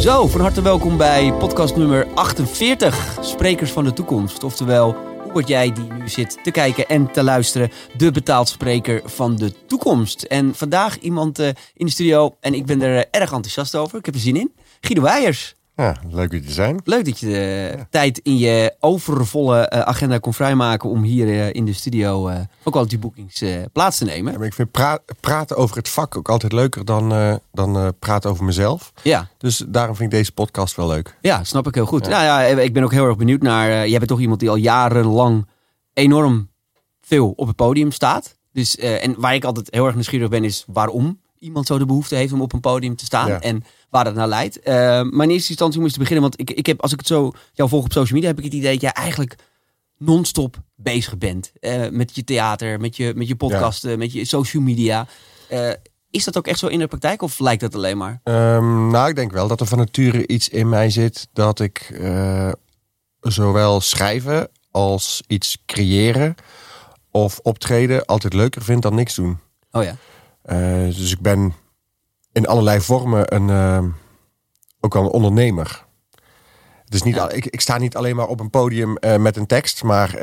Zo, 0.00 0.26
van 0.26 0.40
harte 0.40 0.62
welkom 0.62 0.96
bij 0.96 1.32
podcast 1.32 1.76
nummer 1.76 2.06
48, 2.14 3.18
Sprekers 3.20 3.70
van 3.70 3.84
de 3.84 3.92
Toekomst. 3.92 4.44
Oftewel, 4.44 4.92
hoe 5.22 5.32
word 5.32 5.48
jij 5.48 5.72
die 5.72 5.92
nu 5.92 6.08
zit 6.08 6.38
te 6.42 6.50
kijken 6.50 6.88
en 6.88 7.12
te 7.12 7.22
luisteren, 7.22 7.70
de 7.96 8.10
betaald 8.10 8.48
spreker 8.48 9.02
van 9.04 9.36
de 9.36 9.66
toekomst. 9.66 10.22
En 10.22 10.54
vandaag 10.54 10.98
iemand 10.98 11.40
uh, 11.40 11.46
in 11.74 11.86
de 11.86 11.92
studio 11.92 12.36
en 12.40 12.54
ik 12.54 12.66
ben 12.66 12.82
er 12.82 12.94
uh, 12.94 13.02
erg 13.10 13.32
enthousiast 13.32 13.76
over. 13.76 13.98
Ik 13.98 14.04
heb 14.04 14.14
er 14.14 14.20
zin 14.20 14.36
in. 14.36 14.52
Guido 14.80 15.02
Weijers. 15.02 15.54
Ja, 15.80 15.96
leuk 16.10 16.30
dat 16.30 16.44
je 16.44 16.52
zijn. 16.52 16.80
Leuk 16.84 17.04
dat 17.04 17.18
je 17.18 17.26
de 17.26 17.74
ja. 17.76 17.86
tijd 17.90 18.18
in 18.18 18.38
je 18.38 18.74
overvolle 18.80 19.72
uh, 19.74 19.80
agenda 19.80 20.18
kon 20.18 20.34
vrijmaken 20.34 20.88
om 20.88 21.02
hier 21.02 21.26
uh, 21.26 21.52
in 21.52 21.64
de 21.64 21.72
studio 21.72 22.30
ook 22.64 22.74
al 22.74 22.86
die 22.86 22.98
boekings 22.98 23.44
plaats 23.72 23.98
te 23.98 24.04
nemen. 24.04 24.32
Ja, 24.32 24.38
maar 24.38 24.46
ik 24.46 24.54
vind 24.54 24.70
pra 24.70 24.98
praten 25.20 25.56
over 25.56 25.76
het 25.76 25.88
vak 25.88 26.16
ook 26.16 26.28
altijd 26.28 26.52
leuker 26.52 26.84
dan, 26.84 27.40
dan 27.52 27.94
praten 27.98 28.30
over 28.30 28.44
mezelf. 28.44 28.92
Ja. 29.02 29.28
Dus 29.38 29.64
daarom 29.68 29.96
vind 29.96 30.12
ik 30.12 30.18
deze 30.18 30.32
podcast 30.32 30.76
wel 30.76 30.86
leuk. 30.86 31.16
Ja, 31.20 31.44
snap 31.44 31.66
ik 31.66 31.74
heel 31.74 31.86
goed. 31.86 32.06
Ja. 32.06 32.10
Nou 32.10 32.24
ja, 32.24 32.60
ik 32.60 32.72
ben 32.72 32.84
ook 32.84 32.92
heel 32.92 33.06
erg 33.06 33.16
benieuwd 33.16 33.42
naar. 33.42 33.68
jij 33.68 33.98
bent 33.98 34.10
toch 34.10 34.20
iemand 34.20 34.40
die 34.40 34.50
al 34.50 34.56
jarenlang 34.56 35.48
enorm 35.92 36.50
veel 37.00 37.32
op 37.36 37.46
het 37.46 37.56
podium 37.56 37.92
staat. 37.92 38.38
Dus, 38.52 38.76
en 38.76 39.14
waar 39.18 39.34
ik 39.34 39.44
altijd 39.44 39.68
heel 39.70 39.84
erg 39.84 39.94
nieuwsgierig 39.94 40.28
ben, 40.28 40.44
is 40.44 40.64
waarom 40.66 41.20
iemand 41.40 41.66
zo 41.66 41.78
de 41.78 41.86
behoefte 41.86 42.14
heeft 42.14 42.32
om 42.32 42.40
op 42.40 42.52
een 42.52 42.60
podium 42.60 42.96
te 42.96 43.04
staan. 43.04 43.40
En 43.40 43.64
waar 43.88 44.04
dat 44.04 44.14
naar 44.14 44.28
leidt. 44.28 44.58
Uh, 44.58 44.64
maar 45.02 45.26
in 45.26 45.30
eerste 45.30 45.48
instantie 45.48 45.80
moest 45.80 45.92
ik 45.92 45.98
beginnen. 45.98 46.22
Want 46.22 46.40
ik, 46.40 46.50
ik 46.50 46.66
heb, 46.66 46.80
als 46.80 46.92
ik 46.92 46.98
het 46.98 47.06
zo 47.06 47.32
jou 47.52 47.68
volg 47.68 47.84
op 47.84 47.92
social 47.92 48.14
media, 48.14 48.28
heb 48.28 48.38
ik 48.38 48.44
het 48.44 48.54
idee 48.54 48.72
dat 48.72 48.80
jij 48.80 48.92
eigenlijk 48.92 49.36
non-stop 49.98 50.62
bezig 50.74 51.18
bent. 51.18 51.52
Uh, 51.60 51.88
met 51.88 52.14
je 52.14 52.24
theater, 52.24 52.80
met 52.80 52.96
je, 52.96 53.12
met 53.16 53.28
je 53.28 53.36
podcasten, 53.36 53.98
met 53.98 54.12
je 54.12 54.24
social 54.24 54.62
media. 54.62 55.06
Uh, 55.52 55.70
is 56.10 56.24
dat 56.24 56.36
ook 56.36 56.46
echt 56.46 56.58
zo 56.58 56.66
in 56.66 56.78
de 56.78 56.86
praktijk 56.86 57.22
of 57.22 57.38
lijkt 57.38 57.60
dat 57.60 57.74
alleen 57.74 57.98
maar? 57.98 58.20
Um, 58.24 58.90
nou, 58.90 59.08
ik 59.08 59.14
denk 59.16 59.32
wel 59.32 59.48
dat 59.48 59.60
er 59.60 59.66
van 59.66 59.78
nature 59.78 60.26
iets 60.26 60.48
in 60.48 60.68
mij 60.68 60.90
zit 60.90 61.28
dat 61.32 61.60
ik 61.60 62.00
zowel 63.20 63.80
schrijven 63.80 64.48
als 64.70 65.22
iets 65.26 65.62
creëren 65.66 66.34
of 67.10 67.38
optreden 67.42 68.04
altijd 68.04 68.32
leuker 68.32 68.62
vind 68.62 68.82
dan 68.82 68.94
niks 68.94 69.14
doen. 69.14 69.38
Oh 69.70 69.82
ja. 69.82 69.96
Dus 70.86 71.12
ik 71.12 71.20
ben 71.20 71.54
in 72.32 72.46
allerlei 72.46 72.80
vormen 72.80 73.34
een, 73.34 73.48
uh, 73.48 73.84
ook 74.80 74.94
wel 74.94 75.02
een 75.02 75.10
ondernemer. 75.10 75.84
Dus 76.84 77.02
niet, 77.02 77.16
ik, 77.28 77.46
ik 77.46 77.60
sta 77.60 77.78
niet 77.78 77.96
alleen 77.96 78.16
maar 78.16 78.26
op 78.26 78.40
een 78.40 78.50
podium 78.50 78.96
uh, 79.00 79.16
met 79.16 79.36
een 79.36 79.46
tekst, 79.46 79.82
maar 79.82 80.18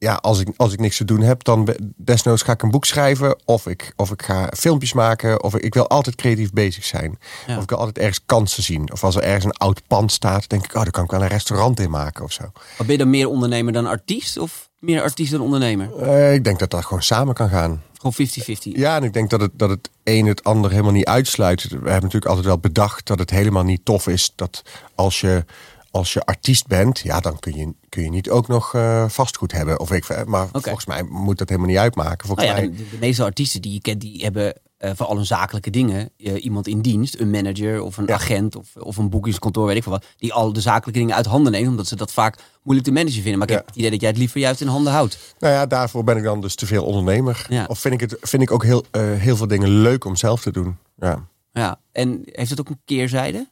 ja, 0.00 0.14
als 0.14 0.40
ik, 0.40 0.48
als 0.56 0.72
ik 0.72 0.80
niks 0.80 0.96
te 0.96 1.04
doen 1.04 1.20
heb, 1.20 1.44
dan 1.44 1.68
desnoods 1.96 2.42
ga 2.42 2.52
ik 2.52 2.62
een 2.62 2.70
boek 2.70 2.84
schrijven. 2.84 3.38
Of 3.44 3.66
ik, 3.66 3.92
of 3.96 4.10
ik 4.10 4.22
ga 4.22 4.52
filmpjes 4.56 4.92
maken. 4.92 5.42
Of 5.42 5.54
ik, 5.54 5.62
ik 5.62 5.74
wil 5.74 5.88
altijd 5.88 6.16
creatief 6.16 6.52
bezig 6.52 6.84
zijn. 6.84 7.18
Ja. 7.46 7.56
Of 7.56 7.62
ik 7.62 7.68
wil 7.68 7.78
altijd 7.78 7.98
ergens 7.98 8.20
kansen 8.26 8.62
zien. 8.62 8.92
Of 8.92 9.04
als 9.04 9.16
er 9.16 9.22
ergens 9.22 9.44
een 9.44 9.52
oud 9.56 9.82
pand 9.86 10.12
staat, 10.12 10.48
denk 10.48 10.64
ik, 10.64 10.74
oh, 10.74 10.82
daar 10.82 10.90
kan 10.90 11.04
ik 11.04 11.10
wel 11.10 11.22
een 11.22 11.28
restaurant 11.28 11.80
in 11.80 11.90
maken 11.90 12.24
of 12.24 12.32
zo. 12.32 12.42
Maar 12.52 12.74
ben 12.76 12.90
je 12.90 12.98
dan 12.98 13.10
meer 13.10 13.28
ondernemer 13.28 13.72
dan 13.72 13.86
artiest? 13.86 14.38
Of 14.38 14.70
meer 14.78 15.02
artiest 15.02 15.32
dan 15.32 15.40
ondernemer? 15.40 15.90
Uh, 16.00 16.34
ik 16.34 16.44
denk 16.44 16.58
dat 16.58 16.70
dat 16.70 16.84
gewoon 16.84 17.02
samen 17.02 17.34
kan 17.34 17.48
gaan. 17.48 17.82
Gewoon 18.00 18.28
50-50. 18.28 18.62
Ja, 18.62 18.96
en 18.96 19.02
ik 19.02 19.12
denk 19.12 19.30
dat 19.30 19.40
het, 19.40 19.50
dat 19.54 19.70
het 19.70 19.90
een 20.04 20.26
het 20.26 20.44
ander 20.44 20.70
helemaal 20.70 20.92
niet 20.92 21.04
uitsluit. 21.04 21.62
We 21.62 21.74
hebben 21.74 21.92
natuurlijk 21.92 22.26
altijd 22.26 22.46
wel 22.46 22.58
bedacht 22.58 23.06
dat 23.06 23.18
het 23.18 23.30
helemaal 23.30 23.64
niet 23.64 23.84
tof 23.84 24.06
is 24.06 24.32
dat 24.34 24.62
als 24.94 25.20
je, 25.20 25.44
als 25.90 26.12
je 26.12 26.24
artiest 26.24 26.66
bent, 26.66 26.98
ja, 26.98 27.20
dan 27.20 27.38
kun 27.38 27.56
je, 27.56 27.72
kun 27.88 28.02
je 28.02 28.10
niet 28.10 28.30
ook 28.30 28.48
nog 28.48 28.74
uh, 28.74 29.08
vastgoed 29.08 29.52
hebben. 29.52 29.80
Of 29.80 29.92
ik, 29.92 30.26
maar 30.26 30.46
okay. 30.46 30.60
volgens 30.62 30.86
mij 30.86 31.02
moet 31.02 31.38
dat 31.38 31.48
helemaal 31.48 31.70
niet 31.70 31.78
uitmaken. 31.78 32.26
Volgens 32.26 32.48
nou 32.48 32.60
ja, 32.60 32.66
mij... 32.66 32.76
de, 32.76 32.90
de, 32.90 32.96
meeste 33.00 33.24
artiesten 33.24 33.62
die 33.62 33.72
je 33.72 33.80
kent, 33.80 34.00
die 34.00 34.22
hebben 34.22 34.54
uh, 34.80 34.90
voor 34.94 35.06
al 35.06 35.16
hun 35.16 35.26
zakelijke 35.26 35.70
dingen 35.70 36.10
uh, 36.16 36.44
iemand 36.44 36.66
in 36.66 36.80
dienst, 36.80 37.18
een 37.18 37.30
manager 37.30 37.82
of 37.82 37.96
een 37.96 38.06
ja. 38.06 38.14
agent 38.14 38.56
of, 38.56 38.76
of 38.76 38.96
een 38.96 39.10
boekingskantoor, 39.10 39.66
weet 39.66 39.76
ik 39.76 39.82
veel 39.82 39.92
wat, 39.92 40.04
die 40.16 40.32
al 40.32 40.52
de 40.52 40.60
zakelijke 40.60 40.98
dingen 40.98 41.14
uit 41.14 41.26
handen 41.26 41.52
neemt, 41.52 41.68
omdat 41.68 41.86
ze 41.86 41.96
dat 41.96 42.12
vaak 42.12 42.36
moeilijk 42.62 42.88
te 42.88 42.94
managen 42.94 43.22
vinden. 43.22 43.38
Maar 43.38 43.48
ik 43.48 43.54
ja. 43.54 43.58
heb 43.58 43.66
het 43.66 43.76
idee 43.76 43.90
dat 43.90 44.00
jij 44.00 44.08
het 44.08 44.18
liever 44.18 44.40
juist 44.40 44.60
in 44.60 44.66
handen 44.66 44.92
houdt. 44.92 45.34
Nou 45.38 45.54
ja, 45.54 45.66
daarvoor 45.66 46.04
ben 46.04 46.16
ik 46.16 46.22
dan 46.22 46.40
dus 46.40 46.54
te 46.54 46.66
veel 46.66 46.84
ondernemer. 46.84 47.46
Ja. 47.48 47.64
Of 47.68 47.78
vind 47.78 47.94
ik, 47.94 48.00
het, 48.00 48.16
vind 48.20 48.42
ik 48.42 48.50
ook 48.50 48.64
heel, 48.64 48.84
uh, 48.92 49.02
heel 49.02 49.36
veel 49.36 49.46
dingen 49.46 49.68
leuk 49.68 50.04
om 50.04 50.16
zelf 50.16 50.40
te 50.40 50.52
doen. 50.52 50.76
Ja. 50.96 51.26
ja, 51.52 51.80
en 51.92 52.22
heeft 52.24 52.50
het 52.50 52.60
ook 52.60 52.68
een 52.68 52.80
keerzijde? 52.84 53.48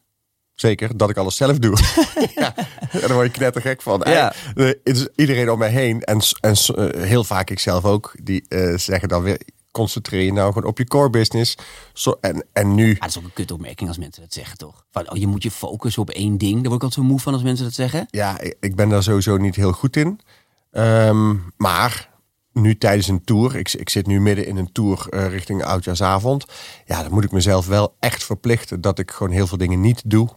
Zeker, 0.54 0.96
dat 0.96 1.10
ik 1.10 1.16
alles 1.16 1.36
zelf 1.36 1.58
doe. 1.58 1.76
ja, 2.34 2.54
daar 2.92 3.12
word 3.12 3.26
je 3.26 3.32
knettergek 3.32 3.82
van. 3.82 4.00
Ja. 4.04 4.32
Iedereen 5.14 5.50
om 5.50 5.58
mij 5.58 5.70
heen 5.70 6.02
en, 6.02 6.20
en 6.40 6.56
heel 6.98 7.24
vaak 7.24 7.50
ik 7.50 7.58
zelf 7.58 7.84
ook, 7.84 8.14
die 8.22 8.44
zeggen 8.76 9.08
dan 9.08 9.22
weer 9.22 9.40
concentreer 9.78 10.24
je 10.24 10.32
nou 10.32 10.52
gewoon 10.52 10.68
op 10.68 10.78
je 10.78 10.84
core 10.84 11.10
business. 11.10 11.56
Zo, 11.92 12.18
en, 12.20 12.44
en 12.52 12.74
nu... 12.74 12.88
Ja, 12.88 12.98
dat 12.98 13.08
is 13.08 13.18
ook 13.18 13.24
een 13.24 13.32
kutopmerking 13.32 13.88
als 13.88 13.98
mensen 13.98 14.22
dat 14.22 14.32
zeggen, 14.32 14.58
toch? 14.58 14.84
Van, 14.90 15.10
oh, 15.10 15.16
je 15.16 15.26
moet 15.26 15.42
je 15.42 15.50
focussen 15.50 16.02
op 16.02 16.10
één 16.10 16.38
ding. 16.38 16.54
Daar 16.54 16.62
word 16.62 16.74
ik 16.74 16.82
altijd 16.82 16.92
zo 16.92 17.02
moe 17.02 17.20
van 17.20 17.32
als 17.32 17.42
mensen 17.42 17.64
dat 17.64 17.74
zeggen. 17.74 18.06
Ja, 18.10 18.40
ik 18.60 18.76
ben 18.76 18.88
daar 18.88 19.02
sowieso 19.02 19.36
niet 19.36 19.56
heel 19.56 19.72
goed 19.72 19.96
in. 19.96 20.20
Um, 20.72 21.52
maar 21.56 22.10
nu 22.52 22.78
tijdens 22.78 23.08
een 23.08 23.24
tour, 23.24 23.56
ik, 23.56 23.72
ik 23.72 23.88
zit 23.88 24.06
nu 24.06 24.20
midden 24.20 24.46
in 24.46 24.56
een 24.56 24.72
tour 24.72 25.06
uh, 25.10 25.26
richting 25.26 25.64
Oudjaarsavond. 25.64 26.46
Ja, 26.84 27.02
dan 27.02 27.12
moet 27.12 27.24
ik 27.24 27.32
mezelf 27.32 27.66
wel 27.66 27.94
echt 28.00 28.24
verplichten 28.24 28.80
dat 28.80 28.98
ik 28.98 29.10
gewoon 29.10 29.32
heel 29.32 29.46
veel 29.46 29.58
dingen 29.58 29.80
niet 29.80 30.02
doe. 30.04 30.28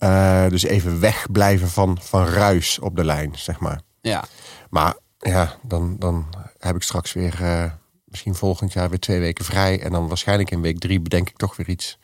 Uh, 0.00 0.48
dus 0.48 0.62
even 0.62 1.00
wegblijven 1.00 1.68
van, 1.68 1.98
van 2.00 2.24
ruis 2.24 2.78
op 2.78 2.96
de 2.96 3.04
lijn, 3.04 3.32
zeg 3.34 3.60
maar. 3.60 3.80
Ja. 4.00 4.24
Maar 4.70 4.94
ja, 5.18 5.56
dan, 5.62 5.96
dan 5.98 6.26
heb 6.58 6.76
ik 6.76 6.82
straks 6.82 7.12
weer... 7.12 7.38
Uh, 7.42 7.64
misschien 8.10 8.34
volgend 8.34 8.72
jaar 8.72 8.88
weer 8.88 8.98
twee 8.98 9.20
weken 9.20 9.44
vrij. 9.44 9.80
En 9.80 9.92
dan 9.92 10.08
waarschijnlijk 10.08 10.50
in 10.50 10.60
week 10.60 10.78
drie 10.78 11.00
bedenk 11.00 11.28
ik 11.28 11.36
toch 11.36 11.56
weer 11.56 11.68
iets 11.68 11.98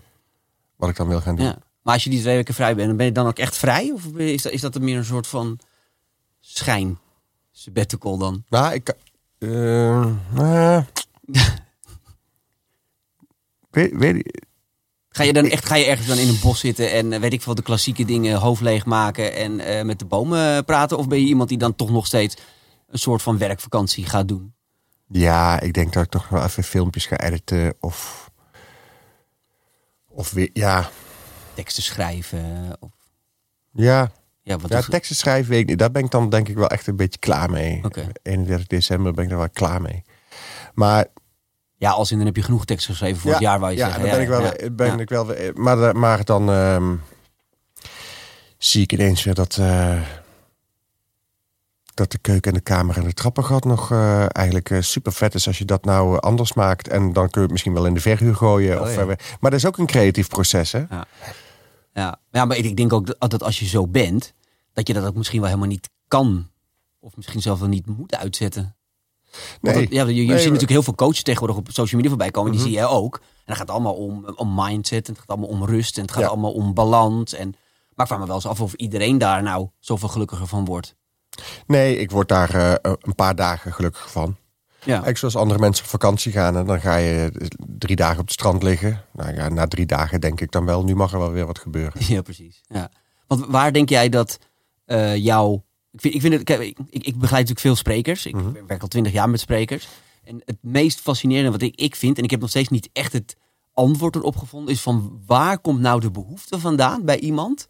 wat 0.77 0.89
ik 0.89 0.97
dan 0.97 1.09
wil 1.09 1.21
gaan 1.21 1.37
doen. 1.37 1.47
Ja. 1.47 1.59
Maar 1.83 1.95
als 1.95 2.05
je 2.05 2.11
die 2.11 2.21
twee 2.21 2.37
weken 2.37 2.55
vrij 2.55 2.75
bent, 2.75 2.97
ben 2.97 3.07
je 3.07 3.13
dan 3.13 3.27
ook 3.27 3.39
echt 3.39 3.57
vrij? 3.57 3.91
Of 3.91 4.05
is 4.17 4.43
dat, 4.43 4.53
is 4.53 4.61
dat 4.61 4.81
meer 4.81 4.97
een 4.97 5.05
soort 5.05 5.27
van 5.27 5.59
schijn? 6.41 6.99
Sabbatical 7.53 8.19
dan? 8.19 8.45
Nou, 8.49 8.75
ik... 8.75 8.95
Uh, 9.39 10.07
uh, 10.35 10.83
weet, 13.71 13.93
weet, 13.93 14.45
Ga 15.09 15.23
je 15.23 15.33
dan 15.33 15.45
echt 15.45 15.67
ga 15.67 15.75
je 15.75 15.85
ergens 15.85 16.07
dan 16.07 16.19
in 16.19 16.29
een 16.29 16.41
bos 16.43 16.61
zitten 16.61 16.93
en 16.93 17.21
weet 17.21 17.33
ik 17.33 17.43
veel 17.43 17.55
de 17.55 17.63
klassieke 17.63 18.05
dingen 18.05 18.39
hoofd 18.39 18.63
leeg 18.63 18.85
maken 18.85 19.35
en 19.35 19.61
uh, 19.61 19.83
met 19.83 19.99
de 19.99 20.05
bomen 20.05 20.65
praten? 20.65 20.99
Of 20.99 21.09
ben 21.09 21.21
je 21.21 21.27
iemand 21.27 21.49
die 21.49 21.59
dan 21.59 21.75
toch 21.75 21.91
nog 21.91 22.07
steeds 22.07 22.37
een 22.87 22.99
soort 22.99 23.23
van 23.23 23.39
werkvakantie 23.39 24.07
gaat 24.07 24.29
doen? 24.29 24.55
Ja, 25.09 25.61
ik 25.61 25.73
denk 25.73 25.93
dat 25.93 26.05
ik 26.05 26.11
toch 26.11 26.29
wel 26.29 26.43
even 26.45 26.65
filmpjes 26.65 27.07
ga 27.07 27.19
editen 27.19 27.75
of. 27.81 28.31
Of 30.09 30.31
weer, 30.31 30.51
ja. 30.53 30.89
Teksten 31.55 31.83
schrijven. 31.83 32.77
Of... 32.81 32.91
Ja. 33.73 34.11
Ja, 34.43 34.59
wat 34.59 34.71
ja 34.71 34.81
teksten 34.83 35.17
schrijven, 35.17 35.51
weet 35.51 35.61
ik 35.61 35.67
niet. 35.67 35.79
Daar 35.79 35.91
ben 35.91 36.05
ik 36.05 36.11
dan 36.11 36.29
denk 36.31 36.49
ik 36.49 36.57
wel 36.57 36.69
echt 36.69 36.87
een 36.87 36.97
beetje 36.97 37.19
klaar 37.19 37.51
mee. 37.51 37.85
Okay. 37.85 38.09
31 38.23 38.67
december 38.67 39.13
ben 39.13 39.25
ik 39.25 39.31
er 39.31 39.37
wel 39.37 39.51
klaar 39.51 39.83
mee. 39.83 40.05
Maar. 40.75 41.07
Ja, 41.77 41.91
als 41.91 42.11
in 42.11 42.17
dan 42.17 42.27
heb 42.27 42.37
je 42.37 42.43
genoeg 42.43 42.65
teksten 42.65 42.91
geschreven 42.91 43.21
voor 43.21 43.31
ja, 43.31 43.37
het 43.37 43.45
jaar 43.45 43.59
waar 43.59 43.71
je 43.71 43.77
ja, 43.77 43.87
zegt. 43.87 44.01
Dan 44.01 44.11
ben 44.11 44.21
ik 44.21 44.29
wel, 44.29 44.43
ja, 44.43 44.71
ben 44.71 45.01
ik 45.01 45.09
wel 45.09 45.35
maar, 45.55 45.97
maar 45.97 46.25
dan 46.25 46.49
um, 46.49 47.03
zie 48.59 48.83
ik 48.83 48.93
ineens 48.93 49.25
weer 49.25 49.35
dat. 49.35 49.57
Uh, 49.61 50.01
dat 51.97 52.11
de 52.11 52.19
keuken 52.19 52.51
en 52.51 52.57
de 52.57 52.63
kamer 52.63 52.97
en 52.97 53.05
de 53.05 53.13
trappengat 53.13 53.65
nog 53.65 53.91
uh, 53.91 54.37
eigenlijk 54.37 54.71
uh, 54.71 54.81
super 54.81 55.13
vet 55.13 55.35
is 55.35 55.47
als 55.47 55.59
je 55.59 55.65
dat 55.65 55.85
nou 55.85 56.13
uh, 56.13 56.19
anders 56.19 56.53
maakt. 56.53 56.89
En 56.89 57.13
dan 57.13 57.31
kun 57.31 57.41
je 57.41 57.41
het 57.41 57.51
misschien 57.51 57.73
wel 57.73 57.87
in 57.87 57.95
de 57.95 58.01
verhuur 58.01 58.35
gooien. 58.35 58.77
Oh, 58.77 58.83
of, 58.83 58.95
ja. 58.95 59.05
maar 59.05 59.51
dat 59.51 59.53
is 59.53 59.67
ook 59.67 59.79
een 59.79 59.87
creatief 59.87 60.29
proces, 60.29 60.73
hè? 60.73 60.79
Ja, 60.79 61.07
ja. 61.95 62.19
ja 62.31 62.45
maar 62.45 62.57
ik 62.57 62.77
denk 62.77 62.93
ook 62.93 63.07
dat, 63.07 63.31
dat 63.31 63.43
als 63.43 63.59
je 63.59 63.67
zo 63.67 63.87
bent, 63.87 64.35
dat 64.73 64.89
je 64.89 64.95
dat 64.95 65.05
ook 65.05 65.15
misschien 65.15 65.41
wel 65.41 65.49
helemaal 65.49 65.69
niet 65.69 65.91
kan. 66.09 66.49
Of 67.01 67.17
misschien 67.17 67.43
zelf 67.43 67.59
wel 67.59 67.69
niet 67.69 67.87
moet 67.87 68.17
uitzetten. 68.17 68.77
Nee. 69.61 69.75
Dat, 69.75 69.93
ja, 69.93 70.05
je, 70.05 70.15
je 70.15 70.15
nee, 70.15 70.25
ziet 70.25 70.29
maar... 70.29 70.45
natuurlijk 70.45 70.71
heel 70.71 70.83
veel 70.83 70.95
coaches 70.95 71.23
tegenwoordig 71.23 71.57
op 71.57 71.69
social 71.71 71.97
media 72.01 72.09
voorbij 72.09 72.31
komen. 72.31 72.51
Mm 72.51 72.57
-hmm. 72.57 72.67
Die 72.67 72.75
zie 72.75 72.83
je 72.83 72.89
ook. 72.89 73.15
En 73.15 73.43
dan 73.45 73.57
gaat 73.57 73.67
het 73.67 73.77
allemaal 73.77 73.95
om, 73.95 74.25
om 74.35 74.55
mindset. 74.55 75.07
En 75.07 75.13
het 75.13 75.21
gaat 75.21 75.31
allemaal 75.31 75.49
om 75.49 75.65
rust. 75.65 75.97
En 75.97 76.03
het 76.03 76.13
gaat 76.13 76.23
ja. 76.23 76.29
allemaal 76.29 76.53
om 76.53 76.75
balans. 76.75 77.35
En, 77.35 77.51
maar 77.95 78.07
ik 78.07 78.07
vraag 78.07 78.19
me 78.19 78.27
wel 78.27 78.35
eens 78.35 78.47
af 78.47 78.61
of 78.61 78.73
iedereen 78.73 79.19
daar 79.19 79.43
nou 79.43 79.69
zoveel 79.79 80.09
gelukkiger 80.09 80.47
van 80.47 80.65
wordt. 80.65 80.97
Nee, 81.67 81.99
ik 81.99 82.11
word 82.11 82.29
daar 82.29 82.55
uh, 82.55 82.73
een 82.83 83.15
paar 83.15 83.35
dagen 83.35 83.73
gelukkig 83.73 84.11
van. 84.11 84.37
Ja. 84.85 85.07
Ik 85.07 85.17
zoals 85.17 85.37
andere 85.37 85.61
mensen 85.61 85.85
op 85.85 85.91
vakantie 85.91 86.33
gaan 86.33 86.57
en 86.57 86.67
dan 86.67 86.81
ga 86.81 86.97
je 86.97 87.49
drie 87.79 87.97
dagen 87.97 88.19
op 88.19 88.25
het 88.25 88.33
strand 88.33 88.63
liggen. 88.63 89.05
Nou 89.13 89.35
ja, 89.35 89.49
na 89.49 89.67
drie 89.67 89.87
dagen 89.87 90.21
denk 90.21 90.41
ik 90.41 90.51
dan 90.51 90.65
wel, 90.65 90.85
nu 90.85 90.95
mag 90.95 91.13
er 91.13 91.19
wel 91.19 91.33
weer 91.33 91.47
wat 91.47 91.59
gebeuren. 91.59 91.93
Ja, 92.15 92.23
precies. 92.23 92.63
Ja. 92.69 92.91
Want 93.27 93.47
waar 93.47 93.73
denk 93.73 93.89
jij 93.89 94.09
dat 94.09 94.39
uh, 94.87 95.17
jouw... 95.17 95.65
Ik, 95.93 96.01
vind, 96.01 96.15
ik, 96.15 96.21
vind 96.21 96.33
het, 96.33 96.43
kijk, 96.43 96.61
ik, 96.61 96.77
ik 96.91 97.03
begeleid 97.03 97.31
natuurlijk 97.31 97.61
veel 97.61 97.77
sprekers. 97.77 98.27
Ik 98.27 98.35
mm 98.35 98.41
-hmm. 98.41 98.67
werk 98.67 98.83
al 98.83 98.89
twintig 98.89 99.13
jaar 99.13 99.31
met 99.31 99.41
sprekers. 99.41 99.89
En 100.25 100.43
het 100.45 100.59
meest 100.61 101.01
fascinerende 101.01 101.51
wat 101.51 101.63
ik, 101.63 101.77
ik 101.77 101.97
vind, 101.97 102.19
en 102.19 102.25
ik 102.25 102.31
heb 102.31 102.41
nog 102.41 102.49
steeds 102.49 102.69
niet 102.69 102.89
echt 102.93 103.13
het 103.13 103.37
antwoord 103.73 104.15
erop 104.15 104.37
gevonden, 104.37 104.75
is 104.75 104.81
van 104.81 105.23
waar 105.27 105.59
komt 105.59 105.81
nou 105.81 106.01
de 106.01 106.11
behoefte 106.11 106.59
vandaan 106.59 107.05
bij 107.05 107.19
iemand 107.19 107.69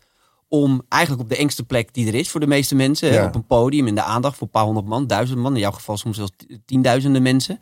om 0.48 0.82
eigenlijk 0.88 1.22
op 1.22 1.28
de 1.28 1.37
engste 1.37 1.64
plek 1.64 1.94
die 1.94 2.06
er 2.06 2.14
is 2.14 2.31
voor 2.31 2.40
de 2.40 2.46
meeste 2.46 2.75
mensen, 2.75 3.12
ja. 3.12 3.26
op 3.26 3.34
een 3.34 3.46
podium 3.46 3.87
in 3.87 3.94
de 3.94 4.02
aandacht 4.02 4.37
voor 4.37 4.46
een 4.46 4.52
paar 4.52 4.64
honderd 4.64 4.87
man, 4.87 5.06
duizend 5.06 5.38
man, 5.38 5.54
in 5.54 5.60
jouw 5.60 5.70
geval 5.70 5.96
soms 5.96 6.16
zelfs 6.16 6.32
tienduizenden 6.64 7.22
mensen, 7.22 7.60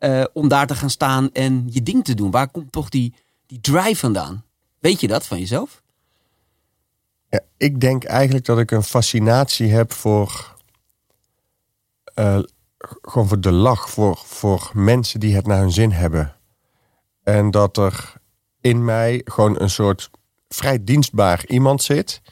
uh, 0.00 0.24
om 0.32 0.48
daar 0.48 0.66
te 0.66 0.74
gaan 0.74 0.90
staan 0.90 1.32
en 1.32 1.66
je 1.70 1.82
ding 1.82 2.04
te 2.04 2.14
doen. 2.14 2.30
Waar 2.30 2.50
komt 2.50 2.72
toch 2.72 2.88
die, 2.88 3.14
die 3.46 3.60
drive 3.60 3.96
vandaan? 3.96 4.44
Weet 4.78 5.00
je 5.00 5.08
dat 5.08 5.26
van 5.26 5.38
jezelf? 5.38 5.82
Ja, 7.28 7.40
ik 7.56 7.80
denk 7.80 8.04
eigenlijk 8.04 8.44
dat 8.44 8.58
ik 8.58 8.70
een 8.70 8.82
fascinatie 8.82 9.68
heb 9.72 9.92
voor. 9.92 10.56
eh, 12.14 12.38
gewoon 13.02 13.28
voor 13.28 13.40
de 13.40 13.52
lach. 13.52 13.90
Voor, 13.90 14.16
voor 14.24 14.70
mensen 14.74 15.20
die 15.20 15.34
het 15.34 15.46
naar 15.46 15.58
hun 15.58 15.72
zin 15.72 15.92
hebben. 15.92 16.36
En 17.22 17.50
dat 17.50 17.76
er 17.76 18.12
in 18.60 18.84
mij 18.84 19.20
gewoon 19.24 19.60
een 19.60 19.70
soort 19.70 20.10
vrij 20.54 20.84
dienstbaar 20.84 21.44
iemand 21.46 21.82
zit. 21.82 22.22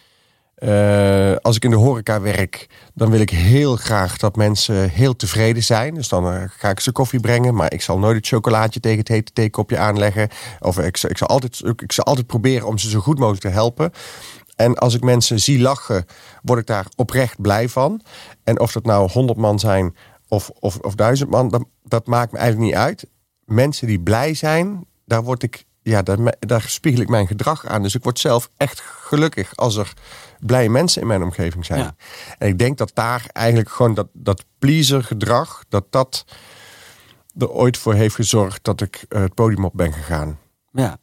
Eh, 0.54 1.36
als 1.36 1.56
ik 1.56 1.64
in 1.64 1.70
de 1.70 1.76
horeca 1.76 2.20
werk, 2.20 2.66
dan 2.94 3.10
wil 3.10 3.20
ik 3.20 3.30
heel 3.30 3.76
graag 3.76 4.16
dat 4.16 4.36
mensen 4.36 4.90
heel 4.90 5.16
tevreden 5.16 5.62
zijn. 5.62 5.94
Dus 5.94 6.08
dan 6.08 6.32
eh, 6.32 6.42
ga 6.46 6.70
ik 6.70 6.80
ze 6.80 6.92
koffie 6.92 7.20
brengen, 7.20 7.54
maar 7.54 7.72
ik 7.72 7.82
zal 7.82 7.98
nooit 7.98 8.16
het 8.16 8.26
chocolaatje 8.26 8.80
tegen 8.80 8.98
het 8.98 9.08
hete 9.08 9.32
theekopje 9.32 9.78
aanleggen. 9.78 10.28
Of 10.58 10.78
ik, 10.78 11.02
ik, 11.02 11.18
zal 11.18 11.28
altijd, 11.28 11.62
ik 11.76 11.92
zal 11.92 12.04
altijd 12.04 12.26
proberen 12.26 12.66
om 12.66 12.78
ze 12.78 12.90
zo 12.90 13.00
goed 13.00 13.18
mogelijk 13.18 13.42
te 13.42 13.48
helpen. 13.48 13.92
En 14.56 14.74
als 14.74 14.94
ik 14.94 15.02
mensen 15.02 15.40
zie 15.40 15.60
lachen, 15.60 16.04
word 16.42 16.60
ik 16.60 16.66
daar 16.66 16.86
oprecht 16.96 17.40
blij 17.40 17.68
van. 17.68 18.00
En 18.44 18.60
of 18.60 18.72
dat 18.72 18.84
nou 18.84 19.10
honderd 19.10 19.38
man 19.38 19.58
zijn 19.58 19.94
of, 20.28 20.50
of, 20.58 20.78
of 20.78 20.94
duizend 20.94 21.30
man, 21.30 21.48
dat, 21.48 21.64
dat 21.82 22.06
maakt 22.06 22.32
me 22.32 22.38
eigenlijk 22.38 22.70
niet 22.70 22.80
uit. 22.80 23.06
Mensen 23.44 23.86
die 23.86 24.00
blij 24.00 24.34
zijn, 24.34 24.84
daar 25.04 25.22
word 25.22 25.42
ik, 25.42 25.64
ja, 25.90 26.02
daar, 26.02 26.34
daar 26.38 26.64
spiegel 26.66 27.00
ik 27.00 27.08
mijn 27.08 27.26
gedrag 27.26 27.66
aan. 27.66 27.82
Dus 27.82 27.94
ik 27.94 28.02
word 28.02 28.18
zelf 28.18 28.50
echt 28.56 28.80
gelukkig 28.80 29.56
als 29.56 29.76
er 29.76 29.92
blije 30.40 30.70
mensen 30.70 31.00
in 31.00 31.06
mijn 31.06 31.22
omgeving 31.22 31.64
zijn. 31.64 31.80
Ja. 31.80 31.94
En 32.38 32.48
ik 32.48 32.58
denk 32.58 32.78
dat 32.78 32.90
daar 32.94 33.26
eigenlijk 33.32 33.70
gewoon 33.70 33.94
dat, 33.94 34.08
dat 34.12 34.44
pleaser 34.58 35.04
gedrag, 35.04 35.64
dat 35.68 35.84
dat 35.90 36.24
er 37.38 37.50
ooit 37.50 37.78
voor 37.78 37.94
heeft 37.94 38.14
gezorgd 38.14 38.64
dat 38.64 38.80
ik 38.80 39.04
eh, 39.08 39.20
het 39.20 39.34
podium 39.34 39.64
op 39.64 39.72
ben 39.74 39.92
gegaan. 39.92 40.38
Ja. 40.72 40.98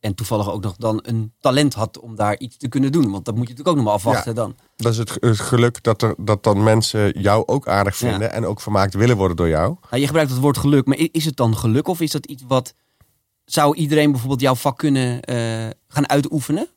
En 0.00 0.14
toevallig 0.14 0.50
ook 0.50 0.62
nog 0.62 0.76
dan 0.76 1.00
een 1.02 1.32
talent 1.40 1.74
had 1.74 1.98
om 1.98 2.16
daar 2.16 2.38
iets 2.38 2.56
te 2.56 2.68
kunnen 2.68 2.92
doen. 2.92 3.10
Want 3.10 3.24
dat 3.24 3.34
moet 3.34 3.48
je 3.48 3.54
natuurlijk 3.54 3.68
ook 3.68 3.76
nog 3.76 3.84
maar 3.84 3.94
afwachten 3.94 4.34
dan. 4.34 4.56
Dat 4.76 4.92
is 4.92 4.98
het, 4.98 5.16
het 5.20 5.40
geluk 5.40 5.82
dat, 5.82 6.02
er, 6.02 6.14
dat 6.18 6.42
dan 6.42 6.62
mensen 6.62 7.20
jou 7.20 7.42
ook 7.46 7.68
aardig 7.68 7.96
vinden 7.96 8.20
Ja. 8.20 8.28
en 8.28 8.46
ook 8.46 8.60
vermaakt 8.60 8.94
willen 8.94 9.16
worden 9.16 9.36
door 9.36 9.48
jou. 9.48 9.76
Nou, 9.90 10.00
je 10.00 10.06
gebruikt 10.06 10.30
het 10.30 10.40
woord 10.40 10.58
geluk, 10.58 10.86
maar 10.86 10.98
is 11.10 11.24
het 11.24 11.36
dan 11.36 11.56
geluk 11.56 11.88
of 11.88 12.00
is 12.00 12.10
dat 12.10 12.26
iets 12.26 12.42
wat... 12.48 12.74
Zou 13.52 13.76
iedereen 13.76 14.10
bijvoorbeeld 14.10 14.40
jouw 14.40 14.54
vak 14.54 14.78
kunnen 14.78 15.22
eh, 15.22 15.68
gaan 15.88 16.08
uitoefenen? 16.08 16.68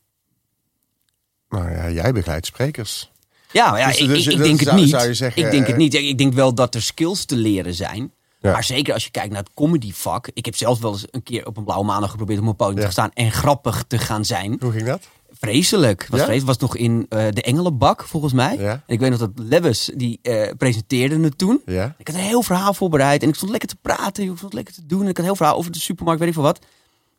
Nou 1.49 1.71
ja, 1.71 1.89
jij 1.89 2.11
begeleidt 2.13 2.45
sprekers. 2.45 3.11
Ja, 3.51 3.77
ja 3.77 3.87
Dus- 3.87 3.97
ik, 3.97 4.07
dus- 4.07 4.25
ik, 4.25 4.31
ik 4.31 4.37
dus 4.37 4.47
denk 4.47 4.59
het 4.59 4.73
niet. 4.73 4.89
zou 4.89 5.07
je 5.07 5.13
zeggen, 5.13 5.43
ik 5.45 5.51
denk 5.51 5.63
het 5.63 5.71
eh, 5.75 5.77
niet. 5.81 5.93
Ik 5.93 6.17
denk 6.17 6.33
wel 6.33 6.53
dat 6.53 6.75
er 6.75 6.81
skills 6.81 7.25
te 7.25 7.35
leren 7.35 7.73
zijn. 7.73 8.11
Ja. 8.39 8.51
Maar 8.51 8.63
zeker 8.63 8.93
als 8.93 9.03
je 9.03 9.11
kijkt 9.11 9.29
naar 9.29 9.43
het 9.43 9.53
comedyvak. 9.53 10.29
Ik 10.33 10.45
heb 10.45 10.55
zelf 10.55 10.79
wel 10.79 10.91
eens 10.91 11.05
een 11.11 11.23
keer 11.23 11.45
op 11.45 11.57
een 11.57 11.63
blauwe 11.63 11.85
maandag 11.85 12.09
geprobeerd 12.09 12.39
om 12.39 12.45
op 12.47 12.51
een 12.51 12.65
podium 12.65 12.79
Ja. 12.79 12.85
te 12.85 12.91
staan 12.91 13.11
en 13.13 13.31
grappig 13.31 13.83
te 13.87 13.97
gaan 13.97 14.25
zijn. 14.25 14.57
Hoe 14.59 14.71
ging 14.71 14.85
dat? 14.85 15.01
Vreselijk. 15.49 16.07
Was 16.09 16.19
Ja? 16.19 16.25
vreselijk. 16.25 16.59
Was 16.59 16.69
nog 16.69 16.75
in 16.77 17.05
eh, 17.09 17.25
de 17.29 17.41
Engelenbak 17.41 18.03
volgens 18.03 18.33
mij. 18.33 18.57
Ja. 18.57 18.71
En 18.71 18.81
ik 18.93 18.99
weet 18.99 19.09
nog 19.09 19.19
dat 19.19 19.29
Lewis 19.35 19.91
die 19.95 20.19
eh, 20.21 20.51
presenteerde 20.57 21.19
het 21.19 21.37
toen. 21.37 21.61
Ja. 21.65 21.95
Ik 21.97 22.07
had 22.07 22.15
een 22.15 22.21
heel 22.23 22.41
verhaal 22.43 22.73
voorbereid 22.73 23.23
en 23.23 23.29
ik 23.29 23.35
stond 23.35 23.51
lekker 23.51 23.69
te 23.69 23.75
praten. 23.81 24.23
Ik 24.23 24.37
stond 24.37 24.53
lekker 24.53 24.73
te 24.73 24.85
doen. 24.85 25.01
En 25.01 25.07
ik 25.07 25.17
had 25.17 25.17
een 25.17 25.23
heel 25.23 25.35
verhaal 25.35 25.55
over 25.57 25.71
de 25.71 25.79
supermarkt, 25.79 26.19
weet 26.19 26.29
ik 26.29 26.35
veel 26.35 26.43
wat. 26.43 26.59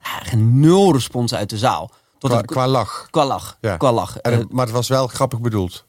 Geen 0.00 0.60
nul 0.60 0.92
respons 0.92 1.34
uit 1.34 1.50
de 1.50 1.58
zaal. 1.58 1.90
Tot 2.18 2.30
Qua, 2.30 2.38
het- 2.40 2.50
qua 2.50 2.68
lach. 2.68 3.06
qua 3.10 3.26
lach. 3.26 3.58
Qua 3.78 3.92
lach. 3.92 4.18
En 4.18 4.32
Eh, 4.32 4.38
maar 4.50 4.64
het 4.64 4.74
was 4.74 4.88
wel 4.88 5.06
grappig 5.06 5.40
bedoeld. 5.40 5.84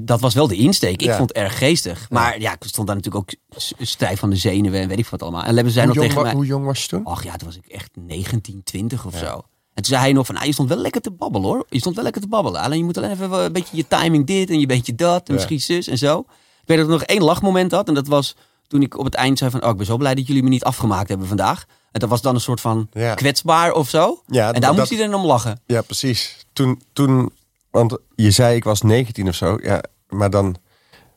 dat 0.00 0.20
was 0.20 0.34
wel 0.34 0.48
de 0.48 0.56
insteek. 0.56 1.02
Ik 1.02 1.10
vond 1.12 1.28
het 1.28 1.38
erg 1.38 1.58
geestig. 1.58 2.06
Maar 2.10 2.40
ja, 2.40 2.52
ik 2.52 2.62
stond 2.64 2.86
daar 2.86 2.96
natuurlijk 2.96 3.30
ook 3.30 3.60
stijf 3.78 4.18
van 4.18 4.30
de 4.30 4.36
zenuwen 4.36 4.80
en 4.80 4.88
weet 4.88 4.98
ik 4.98 5.06
wat 5.06 5.22
allemaal. 5.22 5.42
En 5.42 5.54
Lewis 5.54 5.72
zei 5.72 5.86
nog 5.86 5.96
tegen 5.96 6.22
mij... 6.22 6.32
hoe 6.32 6.46
jong 6.46 6.64
was 6.64 6.82
je 6.82 6.88
toen? 6.88 7.04
Ach 7.04 7.24
ja, 7.24 7.36
toen 7.36 7.48
was 7.48 7.56
ik 7.56 7.66
echt 7.66 7.90
19, 7.94 8.62
20 8.64 9.06
of 9.06 9.16
zo. 9.16 9.42
En 9.74 9.82
toen 9.82 9.92
zei 9.92 10.00
hij 10.00 10.12
nog 10.12 10.26
van, 10.26 10.34
nou, 10.34 10.46
je 10.46 10.52
stond 10.52 10.68
wel 10.68 10.78
lekker 10.78 11.00
te 11.00 11.10
babbelen 11.10 11.48
hoor. 11.48 11.66
Je 11.68 11.78
stond 11.78 11.94
wel 11.94 12.04
lekker 12.04 12.22
te 12.22 12.28
babbelen. 12.28 12.60
Alleen 12.60 12.78
je 12.78 12.84
moet 12.84 12.96
alleen 12.96 13.10
even 13.10 13.32
een 13.32 13.52
beetje 13.52 13.76
je 13.76 13.88
timing 13.88 14.26
dit 14.26 14.50
en 14.50 14.60
je 14.60 14.66
beetje 14.66 14.94
dat. 14.94 15.28
En 15.28 15.34
misschien 15.34 15.60
zus 15.60 15.86
en 15.86 15.98
zo. 15.98 16.18
Ik 16.60 16.68
weet 16.68 16.76
dat 16.76 16.86
ik 16.86 16.92
nog 16.92 17.02
één 17.02 17.22
lachmoment 17.22 17.72
had. 17.72 17.88
En 17.88 17.94
dat 17.94 18.06
was 18.06 18.36
toen 18.66 18.82
ik 18.82 18.98
op 18.98 19.04
het 19.04 19.14
eind 19.14 19.38
zei 19.38 19.50
van, 19.50 19.64
oh, 19.64 19.70
ik 19.70 19.76
ben 19.76 19.86
zo 19.86 19.96
blij 19.96 20.14
dat 20.14 20.26
jullie 20.26 20.42
me 20.42 20.48
niet 20.48 20.64
afgemaakt 20.64 21.08
hebben 21.08 21.26
vandaag. 21.26 21.64
En 21.92 22.00
dat 22.00 22.08
was 22.08 22.20
dan 22.22 22.34
een 22.34 22.40
soort 22.40 22.60
van 22.60 22.88
Ja. 22.92 23.14
kwetsbaar 23.14 23.72
of 23.72 23.88
zo. 23.88 24.22
Ja, 24.26 24.52
en 24.52 24.60
daar 24.60 24.74
moest 24.74 24.90
iedereen 24.90 25.14
om 25.14 25.24
lachen. 25.24 25.60
Ja, 25.66 25.82
precies. 25.82 26.46
Toen, 26.52 26.82
toen, 26.92 27.32
want 27.70 27.98
je 28.14 28.30
zei 28.30 28.56
ik 28.56 28.64
was 28.64 28.82
19 28.82 29.28
of 29.28 29.34
zo. 29.34 29.58
Ja, 29.62 29.82
maar 30.08 30.30
dan, 30.30 30.56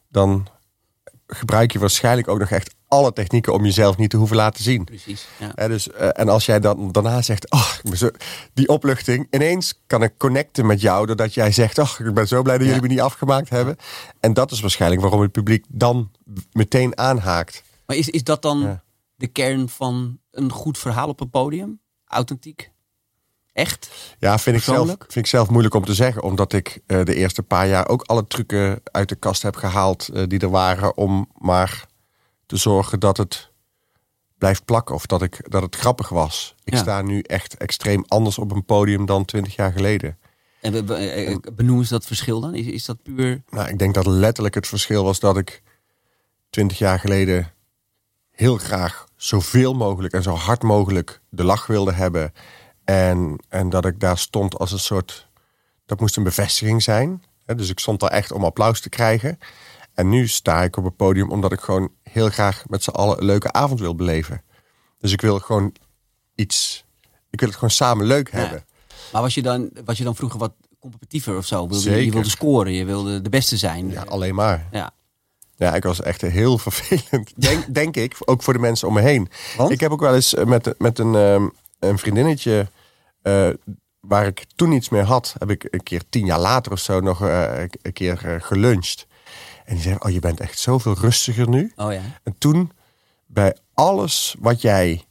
dan 0.10 0.48
gebruik 1.28 1.72
je 1.72 1.80
waarschijnlijk 1.80 2.28
ook 2.28 2.40
nog 2.40 2.50
echt 2.50 2.76
alle 2.96 3.14
technieken 3.14 3.54
om 3.54 3.64
jezelf 3.64 3.98
niet 3.98 4.10
te 4.10 4.18
hoeven 4.18 4.36
laten 4.36 4.64
zien. 4.64 4.84
Precies. 4.84 5.28
Ja. 5.56 5.68
Dus, 5.68 5.92
eh, 5.92 6.10
en 6.12 6.30
als 6.30 6.46
jij 6.46 6.60
dan 6.60 6.92
daarna 6.92 7.22
zegt, 7.22 7.52
oh, 7.52 7.72
zo, 7.94 8.10
die 8.54 8.68
opluchting, 8.68 9.28
ineens 9.32 9.82
kan 9.88 10.04
ik 10.04 10.18
connecten 10.18 10.66
met 10.66 10.82
jou 10.82 11.06
doordat 11.06 11.34
jij 11.34 11.52
zegt, 11.52 11.78
oh, 11.78 11.92
ik 11.98 12.14
ben 12.14 12.28
zo 12.28 12.42
blij 12.42 12.58
dat 12.58 12.68
jullie 12.68 12.82
me 12.82 12.88
niet 12.88 13.02
afgemaakt 13.02 13.50
hebben. 13.50 13.76
En 14.20 14.34
dat 14.34 14.52
is 14.52 14.60
waarschijnlijk 14.60 15.02
waarom 15.02 15.22
het 15.22 15.32
publiek 15.32 15.66
dan 15.68 16.12
meteen 16.52 16.98
aanhaakt. 16.98 17.64
Maar 17.86 17.96
is, 17.96 18.10
is 18.10 18.24
dat 18.24 18.42
dan 18.42 18.80
de 19.16 19.28
kern 19.28 19.70
van 19.70 20.20
een 20.32 20.52
goed 20.52 20.78
verhaal 20.78 21.08
op 21.08 21.20
een 21.20 21.30
podium? 21.30 21.80
Authentiek? 22.06 22.74
Echt? 23.56 23.90
Ja, 24.20 24.40
vind 24.40 24.58
ik, 24.58 24.64
zelf, 24.64 24.88
vind 24.88 25.16
ik 25.16 25.28
zelf 25.28 25.50
moeilijk 25.50 25.74
om 25.74 25.86
te 25.86 25.94
zeggen. 25.94 26.24
Omdat 26.24 26.54
ik 26.54 26.82
eh, 26.88 27.04
de 27.04 27.16
eerste 27.16 27.44
paar 27.44 27.68
jaar 27.68 27.88
ook 27.88 28.02
alle 28.02 28.28
trucken 28.28 28.82
uit 28.84 29.10
de 29.10 29.16
kast 29.16 29.42
heb 29.42 29.56
gehaald 29.56 30.08
eh, 30.08 30.24
die 30.28 30.40
er 30.40 30.50
waren. 30.50 30.98
Om 30.98 31.30
maar 31.38 31.86
te 32.46 32.58
zorgen 32.58 33.00
dat 33.00 33.18
het 33.18 33.52
blijft 34.38 34.66
plakken. 34.66 34.96
Of 34.96 35.06
dat, 35.06 35.22
ik, 35.22 35.52
dat 35.52 35.62
het 35.62 35.76
grappig 35.76 36.10
was. 36.10 36.56
Ik 36.64 36.74
Ja. 36.74 36.80
sta 36.80 37.02
nu 37.02 37.20
echt 37.22 37.58
extreem 37.58 38.04
anders 38.08 38.38
op 38.38 38.52
een 38.52 38.66
podium 38.66 39.06
dan 39.06 39.26
twintig 39.26 39.56
jaar 39.56 39.72
geleden. 39.72 40.18
En 40.62 40.86
we- 40.86 40.96
eh, 40.96 41.36
benoemen 41.54 41.86
ze 41.86 41.94
dat 41.94 42.06
verschil 42.06 42.40
dan? 42.40 42.56
Is, 42.56 42.66
is 42.66 42.86
dat 42.86 43.04
puur... 43.04 43.44
Nou, 43.50 43.70
ik 43.70 43.80
denk 43.80 43.94
dat 43.94 44.06
letterlijk 44.06 44.56
het 44.56 44.68
verschil 44.68 45.04
was 45.04 45.20
dat 45.20 45.38
ik 45.38 45.62
twintig 46.50 46.78
jaar 46.78 47.00
geleden 47.00 47.54
heel 48.32 48.58
graag 48.58 49.08
zoveel 49.16 49.74
mogelijk 49.74 50.14
en 50.14 50.24
zo 50.24 50.34
hard 50.34 50.64
mogelijk 50.64 51.22
de 51.30 51.44
lach 51.44 51.68
wilde 51.68 51.92
hebben. 51.94 52.34
En, 52.84 53.38
en 53.50 53.70
dat 53.70 53.86
ik 53.86 54.00
daar 54.00 54.18
stond 54.18 54.58
als 54.58 54.72
een 54.72 54.80
soort. 54.80 55.28
Dat 55.86 56.00
moest 56.00 56.18
een 56.18 56.24
bevestiging 56.24 56.84
zijn. 56.84 57.24
Dus 57.46 57.70
ik 57.70 57.80
stond 57.80 58.00
daar 58.00 58.10
echt 58.10 58.32
om 58.32 58.44
applaus 58.44 58.82
te 58.82 58.90
krijgen. 58.90 59.40
En 59.96 60.10
nu 60.10 60.28
sta 60.28 60.64
ik 60.64 60.78
op 60.78 60.84
het 60.84 60.96
podium 60.96 61.32
omdat 61.32 61.52
ik 61.52 61.60
gewoon 61.60 61.92
heel 62.04 62.30
graag 62.30 62.64
met 62.68 62.84
z'n 62.84 62.90
allen 62.90 63.18
een 63.18 63.26
leuke 63.26 63.52
avond 63.52 63.80
wil 63.80 63.96
beleven. 63.96 64.42
Dus 65.00 65.12
ik 65.12 65.22
wil 65.22 65.40
gewoon 65.40 65.76
iets. 66.36 66.86
Ik 67.30 67.40
wil 67.40 67.48
het 67.50 67.58
gewoon 67.58 67.74
samen 67.74 68.06
leuk 68.06 68.32
Ja. 68.32 68.38
hebben. 68.38 68.66
Maar 69.12 69.22
was 69.22 69.34
je, 69.34 69.42
dan, 69.42 69.70
was 69.86 69.98
je 69.98 70.04
dan 70.04 70.16
vroeger 70.16 70.40
wat 70.40 70.54
competitiever 70.80 71.38
of 71.38 71.46
zo? 71.46 71.68
Wilde, 71.68 71.90
je- 71.90 72.06
Je 72.06 72.12
wilde 72.12 72.30
scoren, 72.30 72.72
je 72.74 72.86
wilde 72.86 73.22
de 73.22 73.30
beste 73.30 73.58
zijn. 73.58 73.90
Ja, 73.92 74.02
alleen 74.02 74.36
maar. 74.36 74.68
Ja. 74.72 74.92
Ja, 75.56 75.76
ik 75.76 75.84
was 75.84 76.02
echt 76.02 76.22
heel 76.22 76.58
vervelend. 76.68 77.32
Denk, 77.36 77.74
denk 77.74 77.96
ik, 77.96 78.16
ook 78.20 78.44
voor 78.44 78.54
de 78.54 78.60
mensen 78.60 78.88
om 78.88 78.94
me 78.94 79.02
heen. 79.02 79.30
Want? 79.58 79.72
Ik 79.72 79.80
heb 79.80 79.92
ook 79.92 80.00
wel 80.00 80.16
eens 80.16 80.34
eh, 80.34 80.46
met, 80.46 80.76
met 80.80 81.00
een, 81.00 81.16
ehm, 81.16 81.48
een 81.80 81.98
vriendinnetje. 81.98 82.68
eh, 83.22 83.50
waar 84.00 84.26
ik 84.28 84.46
toen 84.56 84.72
iets 84.72 84.90
mee 84.90 85.02
had, 85.02 85.36
heb 85.38 85.50
ik 85.50 85.68
een 85.70 85.84
keer 85.84 86.02
tien 86.10 86.26
jaar 86.26 86.40
later 86.40 86.72
of 86.72 86.80
zo 86.80 87.00
nog 87.00 87.22
eh, 87.22 87.62
een 87.82 87.94
keer 87.94 88.40
geluncht. 88.42 89.08
En 89.66 89.74
die 89.74 89.84
zei: 89.84 89.96
Oh, 90.00 90.12
je 90.12 90.20
bent 90.20 90.40
echt 90.40 90.60
zoveel 90.60 90.96
rustiger 91.00 91.50
nu. 91.50 91.72
Oh 91.76 91.94
ja. 91.94 92.02
En 92.24 92.36
toen, 92.38 92.72
bij 93.26 93.56
alles 93.74 94.36
wat 94.40 94.62
jij, 94.62 95.04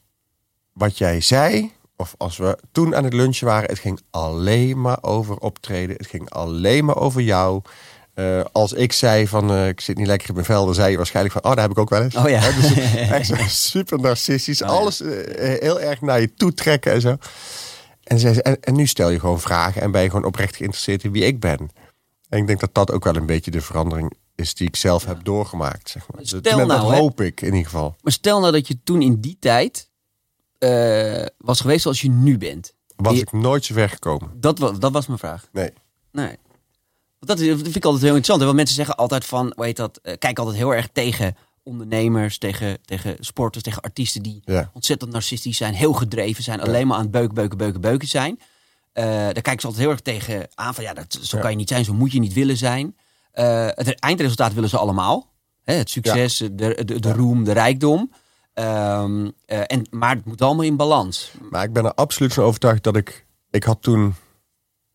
wat 0.73 0.99
jij 0.99 1.21
zei, 1.21 1.73
of 1.97 2.15
als 2.19 2.37
we 2.37 2.59
toen 2.73 2.97
aan 2.97 3.05
het 3.05 3.13
lunchen 3.13 3.47
waren, 3.47 3.69
het 3.69 3.79
ging 3.79 4.01
alleen 4.11 4.81
maar 4.81 4.99
over 5.01 5.37
optreden. 5.37 5.97
Het 5.97 6.07
ging 6.07 6.31
alleen 6.31 6.85
maar 6.85 6.97
over 6.97 7.21
jou. 7.21 7.63
Eh, 8.15 8.41
als 8.53 8.73
ik 8.73 8.93
zei 8.93 9.29
van 9.29 9.51
eh, 9.51 9.69
ik 9.69 9.81
zit 9.81 9.97
niet 9.97 10.07
lekker 10.07 10.29
in 10.29 10.35
mijn 10.35 10.47
vel, 10.47 10.65
dan 10.65 10.75
zei 10.75 10.91
je 10.91 10.97
waarschijnlijk 10.97 11.35
van 11.35 11.45
oh, 11.45 11.53
daar 11.53 11.63
heb 11.63 11.71
ik 11.71 11.79
ook 11.79 11.91
wel 11.91 12.03
eens. 12.03 12.15
Oh 12.15 12.29
ja. 12.29 12.41
Dus 12.51 13.31
echt 13.31 13.55
super 13.55 14.01
narcistisch. 14.01 14.63
Oh. 14.63 14.69
Alles 14.69 15.01
eh, 15.01 15.61
heel 15.61 15.81
erg 15.81 16.01
naar 16.01 16.21
je 16.21 16.35
toe 16.35 16.55
trekken 16.55 16.93
en 16.93 17.01
zo. 17.01 17.17
En, 18.05 18.19
zei 18.19 18.35
ze, 18.35 18.43
en, 18.43 18.61
en 18.61 18.75
nu 18.75 18.87
stel 18.87 19.11
je 19.11 19.21
gewoon 19.21 19.41
vragen 19.41 19.83
en 19.83 19.91
ben 19.91 20.03
je 20.03 20.11
gewoon 20.11 20.25
oprecht 20.25 20.57
geïnteresseerd 20.57 21.05
in 21.05 21.13
wie 21.13 21.25
ik 21.25 21.41
ben. 21.41 21.71
En 22.29 22.39
ik 22.39 22.47
denk 22.47 22.61
dat 22.61 22.75
dat 22.75 22.93
ook 22.93 23.05
wel 23.05 23.17
een 23.17 23.27
beetje 23.27 23.51
de 23.51 23.61
verandering 23.61 24.13
is 24.35 24.55
die 24.55 24.67
ik 24.67 24.77
zelf 24.77 25.05
heb 25.05 25.25
doorgemaakt. 25.25 25.91
Zeg 25.91 26.07
maar. 26.13 26.27
Stel 26.27 26.41
dat, 26.41 26.57
dat 26.57 26.67
nou, 26.67 26.93
hè. 26.93 26.99
hoop 26.99 27.21
ik 27.21 27.41
in 27.41 27.47
ieder 27.47 27.65
geval. 27.65 27.97
Maar 28.03 28.13
stel 28.13 28.41
nou 28.41 28.53
dat 28.53 28.69
je 28.69 28.83
toen 28.85 29.03
in 29.03 29.21
die 29.21 29.37
tijd 29.41 29.91
eh, 30.59 31.27
was 31.39 31.61
geweest 31.61 31.83
zoals 31.83 32.01
je 32.01 32.11
nu 32.11 32.39
bent. 32.39 32.75
Was 32.97 33.15
Je- 33.15 33.21
ik 33.21 33.33
nooit 33.33 33.65
zo 33.65 33.75
ver 33.75 33.89
gekomen. 33.89 34.31
Dat, 34.41 34.57
dat 34.81 34.93
was 34.93 35.07
mijn 35.07 35.19
vraag. 35.19 35.49
Nee. 35.53 35.71
Nee. 36.13 36.37
Want 37.19 37.39
dat, 37.39 37.39
vind 37.39 37.77
ik 37.77 37.85
altijd 37.85 38.03
heel 38.03 38.15
interessant. 38.15 38.43
Want 38.43 38.57
mensen 38.57 38.77
zeggen 38.77 38.97
altijd 38.97 39.25
van, 39.25 39.53
hoe 39.57 39.65
heet 39.65 39.77
dat, 39.77 39.99
eh, 40.03 40.15
kijk 40.19 40.39
altijd 40.39 40.57
heel 40.57 40.75
erg 40.75 40.89
tegen 40.93 41.37
ondernemers, 41.63 42.39
tegen, 42.39 42.79
tegen 42.85 43.17
sporters, 43.21 43.65
tegen 43.65 43.83
artiesten 43.83 44.23
die 44.23 44.43
Ja. 44.45 44.71
ontzettend 44.73 45.13
narcistisch 45.13 45.57
zijn, 45.57 45.75
heel 45.75 45.93
gedreven 45.93 46.43
zijn, 46.43 46.61
alleen 46.61 46.87
maar 46.87 46.97
aan 46.97 47.03
het 47.03 47.11
beuken, 47.11 47.35
beuken, 47.35 47.59
beuken, 47.59 47.81
beuken 47.81 48.09
zijn. 48.09 48.41
Eh, 48.93 49.05
daar 49.05 49.33
kijken 49.33 49.61
ze 49.61 49.67
altijd 49.67 49.85
heel 49.85 49.91
erg 49.91 50.01
tegen 50.01 50.49
aan 50.55 50.75
van, 50.75 50.85
ja, 50.85 50.95
dat, 50.95 51.19
zo 51.23 51.37
Ja. 51.37 51.43
kan 51.43 51.51
je 51.51 51.57
niet 51.57 51.69
zijn, 51.69 51.85
zo 51.85 51.95
moet 51.95 52.13
je 52.13 52.19
niet 52.21 52.33
willen 52.33 52.57
zijn. 52.57 52.97
Eh, 53.35 53.67
het 53.71 54.01
eindresultaat 54.01 54.55
willen 54.55 54.69
ze 54.69 54.79
allemaal. 54.79 55.33
Hè, 55.63 55.75
het 55.75 55.91
succes, 55.91 56.37
de, 56.37 56.49
de, 56.53 56.85
de 56.85 57.09
Ja. 57.09 57.15
roem, 57.15 57.45
de 57.45 57.53
rijkdom. 57.53 58.13
Ehm, 58.53 59.31
eh, 59.47 59.61
en, 59.67 59.87
maar 59.91 60.15
het 60.17 60.25
moet 60.25 60.43
allemaal 60.43 60.65
in 60.65 60.77
balans. 60.77 61.33
Maar 61.51 61.65
ik 61.65 61.73
ben 61.73 61.85
er 61.85 61.95
absoluut 61.95 62.35
van 62.35 62.45
overtuigd 62.45 62.83
dat 62.83 62.97
ik 62.97 63.27
ik 63.51 63.65
had 63.65 63.83
toen 63.83 64.15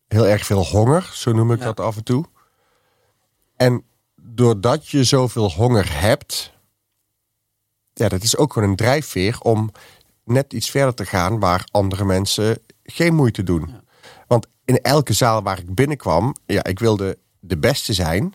heel 0.08 0.26
erg 0.26 0.46
veel 0.46 0.64
honger, 0.64 1.10
zo 1.14 1.32
noem 1.32 1.52
ik 1.52 1.58
Ja. 1.58 1.64
dat 1.64 1.80
af 1.80 1.96
en 1.96 2.04
toe. 2.04 2.24
En 3.56 3.84
doordat 4.22 4.88
je 4.88 5.04
zoveel 5.04 5.50
honger 5.50 6.00
hebt, 6.00 6.52
ja, 7.92 8.08
dat 8.08 8.22
is 8.22 8.36
ook 8.36 8.52
gewoon 8.52 8.68
een 8.68 8.76
drijfveer 8.76 9.40
om 9.40 9.70
net 10.24 10.52
iets 10.52 10.70
verder 10.70 10.94
te 10.94 11.04
gaan 11.06 11.38
waar 11.38 11.64
andere 11.70 12.04
mensen 12.04 12.58
geen 12.82 13.14
moeite 13.14 13.42
doen. 13.42 13.74
Want 14.26 14.46
in 14.64 14.80
elke 14.82 15.12
zaal 15.12 15.42
waar 15.42 15.58
ik 15.58 15.74
binnenkwam, 15.74 16.34
ja, 16.46 16.64
ik 16.64 16.78
wilde 16.78 17.18
de 17.40 17.58
beste 17.58 17.92
zijn, 17.92 18.34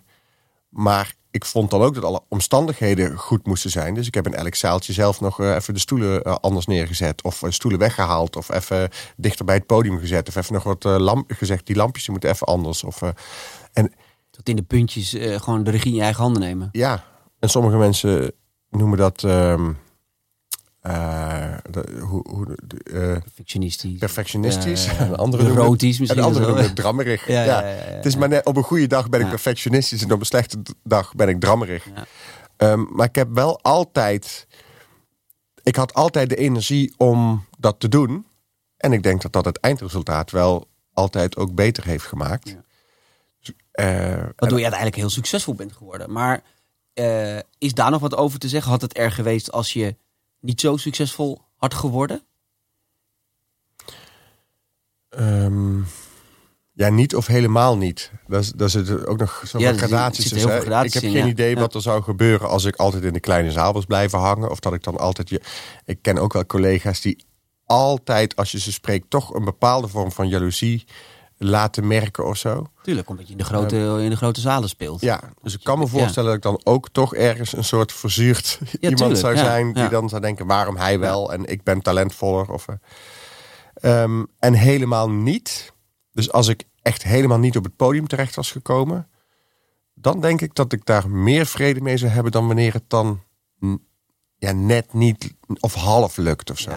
maar 0.69 1.15
ik 1.35 1.45
vond 1.45 1.71
dan 1.71 1.81
ook 1.81 1.93
dat 1.93 2.03
alle 2.03 2.21
omstandigheden 2.29 3.17
goed 3.17 3.45
moesten 3.45 3.69
zijn. 3.69 3.93
Dus 3.93 4.07
ik 4.07 4.13
heb 4.13 4.25
in 4.25 4.33
elk 4.33 4.55
zaaltje 4.55 4.93
zelf 4.93 5.21
nog 5.21 5.39
eh, 5.39 5.55
even 5.55 5.73
de 5.73 5.79
stoelen 5.79 6.23
eh, 6.23 6.35
anders 6.41 6.65
neergezet. 6.65 7.23
Of 7.23 7.43
eh, 7.43 7.49
stoelen 7.49 7.79
weggehaald. 7.79 8.35
Of 8.35 8.49
even 8.49 8.89
dichter 9.17 9.45
bij 9.45 9.55
het 9.55 9.65
podium 9.65 9.99
gezet. 9.99 10.27
Of 10.27 10.35
even 10.35 10.53
nog 10.53 10.63
wat 10.63 10.83
lamp 10.83 11.31
gezegd. 11.31 11.65
Die 11.65 11.75
lampjes 11.75 12.09
moeten 12.09 12.29
even 12.29 12.47
anders. 12.47 12.83
Of, 12.83 13.01
en 13.73 13.93
Tot 14.29 14.49
in 14.49 14.55
de 14.55 14.61
puntjes 14.61 15.15
gewoon 15.19 15.63
de 15.63 15.71
regie 15.71 15.91
in 15.91 15.97
je 15.97 16.01
eigen 16.01 16.23
handen 16.23 16.41
nemen. 16.41 16.69
ja, 16.71 17.03
en 17.39 17.49
sommige 17.49 17.77
mensen 17.77 18.31
noemen 18.69 18.97
dat... 18.97 19.23
ehm, 19.23 19.71
de- 21.71 21.99
hoe, 21.99 22.25
hoe, 22.29 22.57
de, 22.63 22.77
eh, 22.83 23.21
Perfectionistisch. 23.21 23.97
perfectionistisch. 23.99 24.87
En 24.87 25.15
andere 25.17 25.43
noemen 25.43 25.59
neurotisch 25.61 25.95
en 25.95 26.01
misschien 26.01 26.23
andere 26.23 26.45
noemen 26.45 26.73
drammerig. 26.73 27.27
Ja. 27.27 27.63
Het 27.63 28.05
is 28.05 28.15
maar 28.15 28.29
net, 28.29 28.45
op 28.45 28.55
een 28.57 28.63
goede 28.63 28.87
dag 28.87 29.09
ben 29.09 29.21
ik 29.21 29.29
perfectionistisch 29.29 30.03
en 30.03 30.11
op 30.11 30.19
een 30.19 30.25
slechte 30.25 30.57
dag 30.83 31.13
ben 31.15 31.29
ik 31.29 31.39
drammerig. 31.39 31.87
Ehm, 32.57 32.83
maar 32.89 33.07
ik 33.07 33.15
heb 33.15 33.27
wel 33.33 33.59
altijd... 33.61 34.47
Ik 35.63 35.75
had 35.75 35.93
altijd 35.93 36.29
de 36.29 36.35
energie 36.35 36.93
om 36.97 37.45
dat 37.59 37.79
te 37.79 37.89
doen. 37.89 38.25
En 38.77 38.93
ik 38.93 39.03
denk 39.03 39.21
dat 39.21 39.33
dat 39.33 39.45
het 39.45 39.57
eindresultaat 39.59 40.31
wel 40.31 40.67
altijd 40.93 41.37
ook 41.37 41.53
beter 41.53 41.85
heeft 41.85 42.05
gemaakt. 42.05 42.49
Ja. 42.49 42.63
Eh, 43.71 43.85
Waardoor 44.35 44.57
je 44.57 44.63
uiteindelijk 44.63 44.95
heel 44.95 45.09
succesvol 45.09 45.53
bent 45.53 45.71
geworden. 45.73 46.11
Maar 46.11 46.41
is 47.57 47.73
daar 47.73 47.91
nog 47.91 48.01
wat 48.01 48.15
over 48.15 48.39
te 48.39 48.47
zeggen? 48.47 48.71
Had 48.71 48.81
het 48.81 48.97
er 48.97 49.11
geweest 49.11 49.51
als 49.51 49.73
je 49.73 49.95
niet 50.45 50.59
zo 50.61 50.77
succesvol 50.77 51.41
had 51.55 51.73
geworden? 51.73 52.21
Ehm, 55.09 55.79
ja, 56.73 56.89
niet 56.89 57.15
of 57.15 57.27
helemaal 57.27 57.77
niet. 57.77 58.11
Daar 58.55 58.69
zitten 58.69 59.07
ook 59.07 59.17
nog 59.17 59.41
zoveel 59.45 59.59
Ja, 59.71 59.77
gradaties 59.77 60.29
tussen. 60.29 60.55
ik 60.57 60.93
heb 60.93 61.03
in, 61.03 61.11
geen 61.11 61.11
ja. 61.11 61.25
idee 61.25 61.55
Ja. 61.55 61.59
wat 61.59 61.75
er 61.75 61.81
zou 61.81 62.03
gebeuren 62.03 62.49
als 62.49 62.63
ik 62.65 62.75
altijd 62.75 63.03
in 63.03 63.13
de 63.13 63.19
kleine 63.19 63.51
zaal 63.51 63.73
was 63.73 63.85
blijven 63.85 64.19
hangen. 64.19 64.49
Of 64.49 64.59
dat 64.59 64.73
ik 64.73 64.83
dan 64.83 64.97
altijd... 64.97 65.29
Je... 65.29 65.41
Ik 65.85 65.97
ken 66.01 66.17
ook 66.17 66.33
wel 66.33 66.45
collega's 66.45 67.01
die 67.01 67.25
altijd, 67.65 68.35
als 68.35 68.51
je 68.51 68.59
ze 68.59 68.71
spreekt, 68.71 69.09
toch 69.09 69.33
een 69.33 69.45
bepaalde 69.45 69.87
vorm 69.87 70.11
van 70.11 70.27
jaloezie 70.27 70.85
laten 71.37 71.87
merken 71.87 72.25
of 72.25 72.37
zo. 72.37 72.67
Tuurlijk, 72.81 73.09
omdat 73.09 73.25
je 73.25 73.31
in 73.31 73.37
de 73.37 73.43
grote, 73.43 73.75
in 74.01 74.09
de 74.09 74.15
grote 74.15 74.41
zalen 74.41 74.69
speelt. 74.69 75.01
Ja, 75.01 75.21
dus 75.41 75.53
ik 75.53 75.63
kan 75.63 75.79
me 75.79 75.87
voorstellen 75.87 76.27
dat 76.29 76.37
ik 76.37 76.43
dan 76.43 76.73
ook 76.73 76.89
toch 76.89 77.15
ergens 77.15 77.53
een 77.53 77.63
soort 77.63 77.91
verzuurd 77.91 78.59
iemand 78.79 78.97
tuurlijk, 78.97 79.19
zou 79.19 79.37
zijn 79.37 79.73
die 79.73 79.89
dan 79.89 80.09
zou 80.09 80.21
denken 80.21 80.45
waarom 80.45 80.77
hij 80.77 80.99
wel 80.99 81.33
en 81.33 81.45
ik 81.45 81.63
ben 81.63 81.81
talentvoller. 81.81 82.51
Of, 82.51 82.67
eh. 82.67 82.75
Ehm, 83.73 84.23
en 84.39 84.53
helemaal 84.53 85.09
niet. 85.09 85.73
Dus 86.11 86.31
als 86.31 86.47
ik 86.47 86.63
echt 86.81 87.03
helemaal 87.03 87.39
niet 87.39 87.57
op 87.57 87.63
het 87.63 87.75
podium 87.75 88.07
terecht 88.07 88.35
was 88.35 88.51
gekomen, 88.51 89.07
dan 89.93 90.21
denk 90.21 90.41
ik 90.41 90.55
dat 90.55 90.73
ik 90.73 90.85
daar 90.85 91.09
meer 91.09 91.45
vrede 91.45 91.81
mee 91.81 91.97
zou 91.97 92.11
hebben 92.11 92.31
dan 92.31 92.47
wanneer 92.47 92.73
het 92.73 92.83
dan 92.87 93.23
ja, 94.37 94.51
net 94.51 94.93
niet 94.93 95.33
of 95.59 95.73
half 95.73 96.17
lukt 96.17 96.49
of 96.49 96.59
zo. 96.59 96.71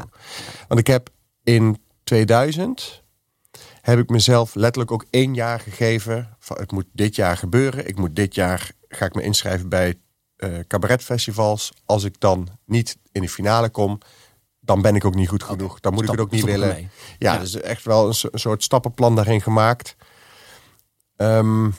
Want 0.69 0.81
ik 0.81 0.87
heb 0.87 1.11
in 1.43 1.79
2000 2.05 3.03
heb 3.88 3.99
ik 3.99 4.09
mezelf 4.09 4.54
letterlijk 4.54 4.92
ook 4.92 5.04
één 5.11 5.35
jaar 5.35 5.61
gegeven. 5.61 6.37
Van, 6.38 6.57
het 6.59 6.73
moet 6.73 6.87
dit 6.92 7.14
jaar 7.16 7.37
gebeuren. 7.37 7.88
Ik 7.88 7.97
moet 7.97 8.16
dit 8.16 8.35
jaar 8.35 8.71
ga 8.88 9.04
ik 9.04 9.14
me 9.14 9.23
inschrijven 9.23 9.68
bij 9.68 9.95
eh 10.37 10.59
cabaretfestivals. 10.66 11.73
Als 11.85 12.04
ik 12.04 12.21
dan 12.21 12.49
niet 12.64 12.99
in 13.12 13.23
de 13.23 13.28
finale 13.28 13.68
kom, 13.68 13.99
dan 14.61 14.83
ben 14.83 14.95
ik 14.95 15.04
ook 15.04 15.14
niet 15.14 15.28
goed 15.28 15.42
genoeg. 15.42 15.80
Dan 15.80 15.95
moet 15.95 16.02
ik 16.04 16.11
het 16.11 16.21
ook 16.21 16.30
niet 16.30 16.45
willen. 16.45 16.78
Ja, 16.78 16.88
Ja. 17.18 17.38
dus 17.38 17.61
echt 17.61 17.85
wel 17.85 18.07
een 18.07 18.38
soort 18.38 18.62
stappenplan 18.62 19.14
daarin 19.14 19.40
gemaakt. 19.40 19.97
Ehm, 21.16 21.71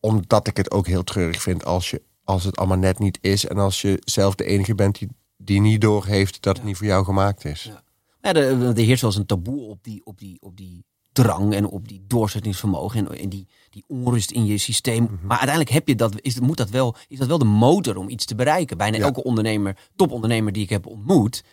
omdat 0.00 0.46
ik 0.46 0.56
het 0.56 0.70
ook 0.70 0.86
heel 0.86 1.04
treurig 1.04 1.42
vind 1.42 1.64
als, 1.64 1.90
je, 1.90 2.02
als 2.24 2.44
het 2.44 2.56
allemaal 2.56 2.78
net 2.78 2.98
niet 2.98 3.18
is. 3.20 3.46
En 3.46 3.58
als 3.58 3.80
je 3.80 4.02
zelf 4.04 4.34
de 4.34 4.44
enige 4.44 4.74
bent 4.74 4.98
die, 4.98 5.08
die 5.36 5.60
niet 5.60 5.80
doorheeft 5.80 6.42
dat 6.42 6.56
het 6.56 6.66
niet 6.66 6.76
voor 6.76 6.86
jou 6.86 7.04
gemaakt 7.04 7.44
is. 7.44 7.62
Ja. 7.62 7.82
Ja, 8.20 8.32
er, 8.34 8.62
er 8.62 8.76
heerst 8.76 9.00
wel 9.00 9.10
eens 9.10 9.18
een 9.20 9.26
taboe 9.26 9.60
op 9.60 9.84
die, 9.84 10.00
op, 10.04 10.18
die, 10.18 10.36
op 10.40 10.56
die 10.56 10.84
drang 11.12 11.54
en 11.54 11.66
op 11.66 11.88
die 11.88 12.04
doorzettingsvermogen 12.06 13.06
en, 13.08 13.18
en 13.18 13.28
die, 13.28 13.46
die 13.70 13.84
onrust 13.86 14.30
in 14.30 14.46
je 14.46 14.58
systeem. 14.58 15.02
Mhm. 15.02 15.12
Maar 15.26 15.36
uiteindelijk 15.38 15.70
heb 15.70 15.88
je 15.88 15.94
dat, 15.94 16.14
is, 16.20 16.40
moet 16.40 16.56
dat 16.56 16.70
wel, 16.70 16.94
is 17.08 17.18
dat 17.18 17.28
wel 17.28 17.38
de 17.38 17.44
motor 17.44 17.96
om 17.96 18.08
iets 18.08 18.24
te 18.24 18.34
bereiken. 18.34 18.76
Bijna 18.76 18.96
Ja. 18.96 19.02
elke 19.04 19.22
ondernemer, 19.22 19.76
topondernemer 19.96 20.52
die 20.52 20.62
ik 20.62 20.70
heb 20.70 20.86
ontmoet, 20.86 21.44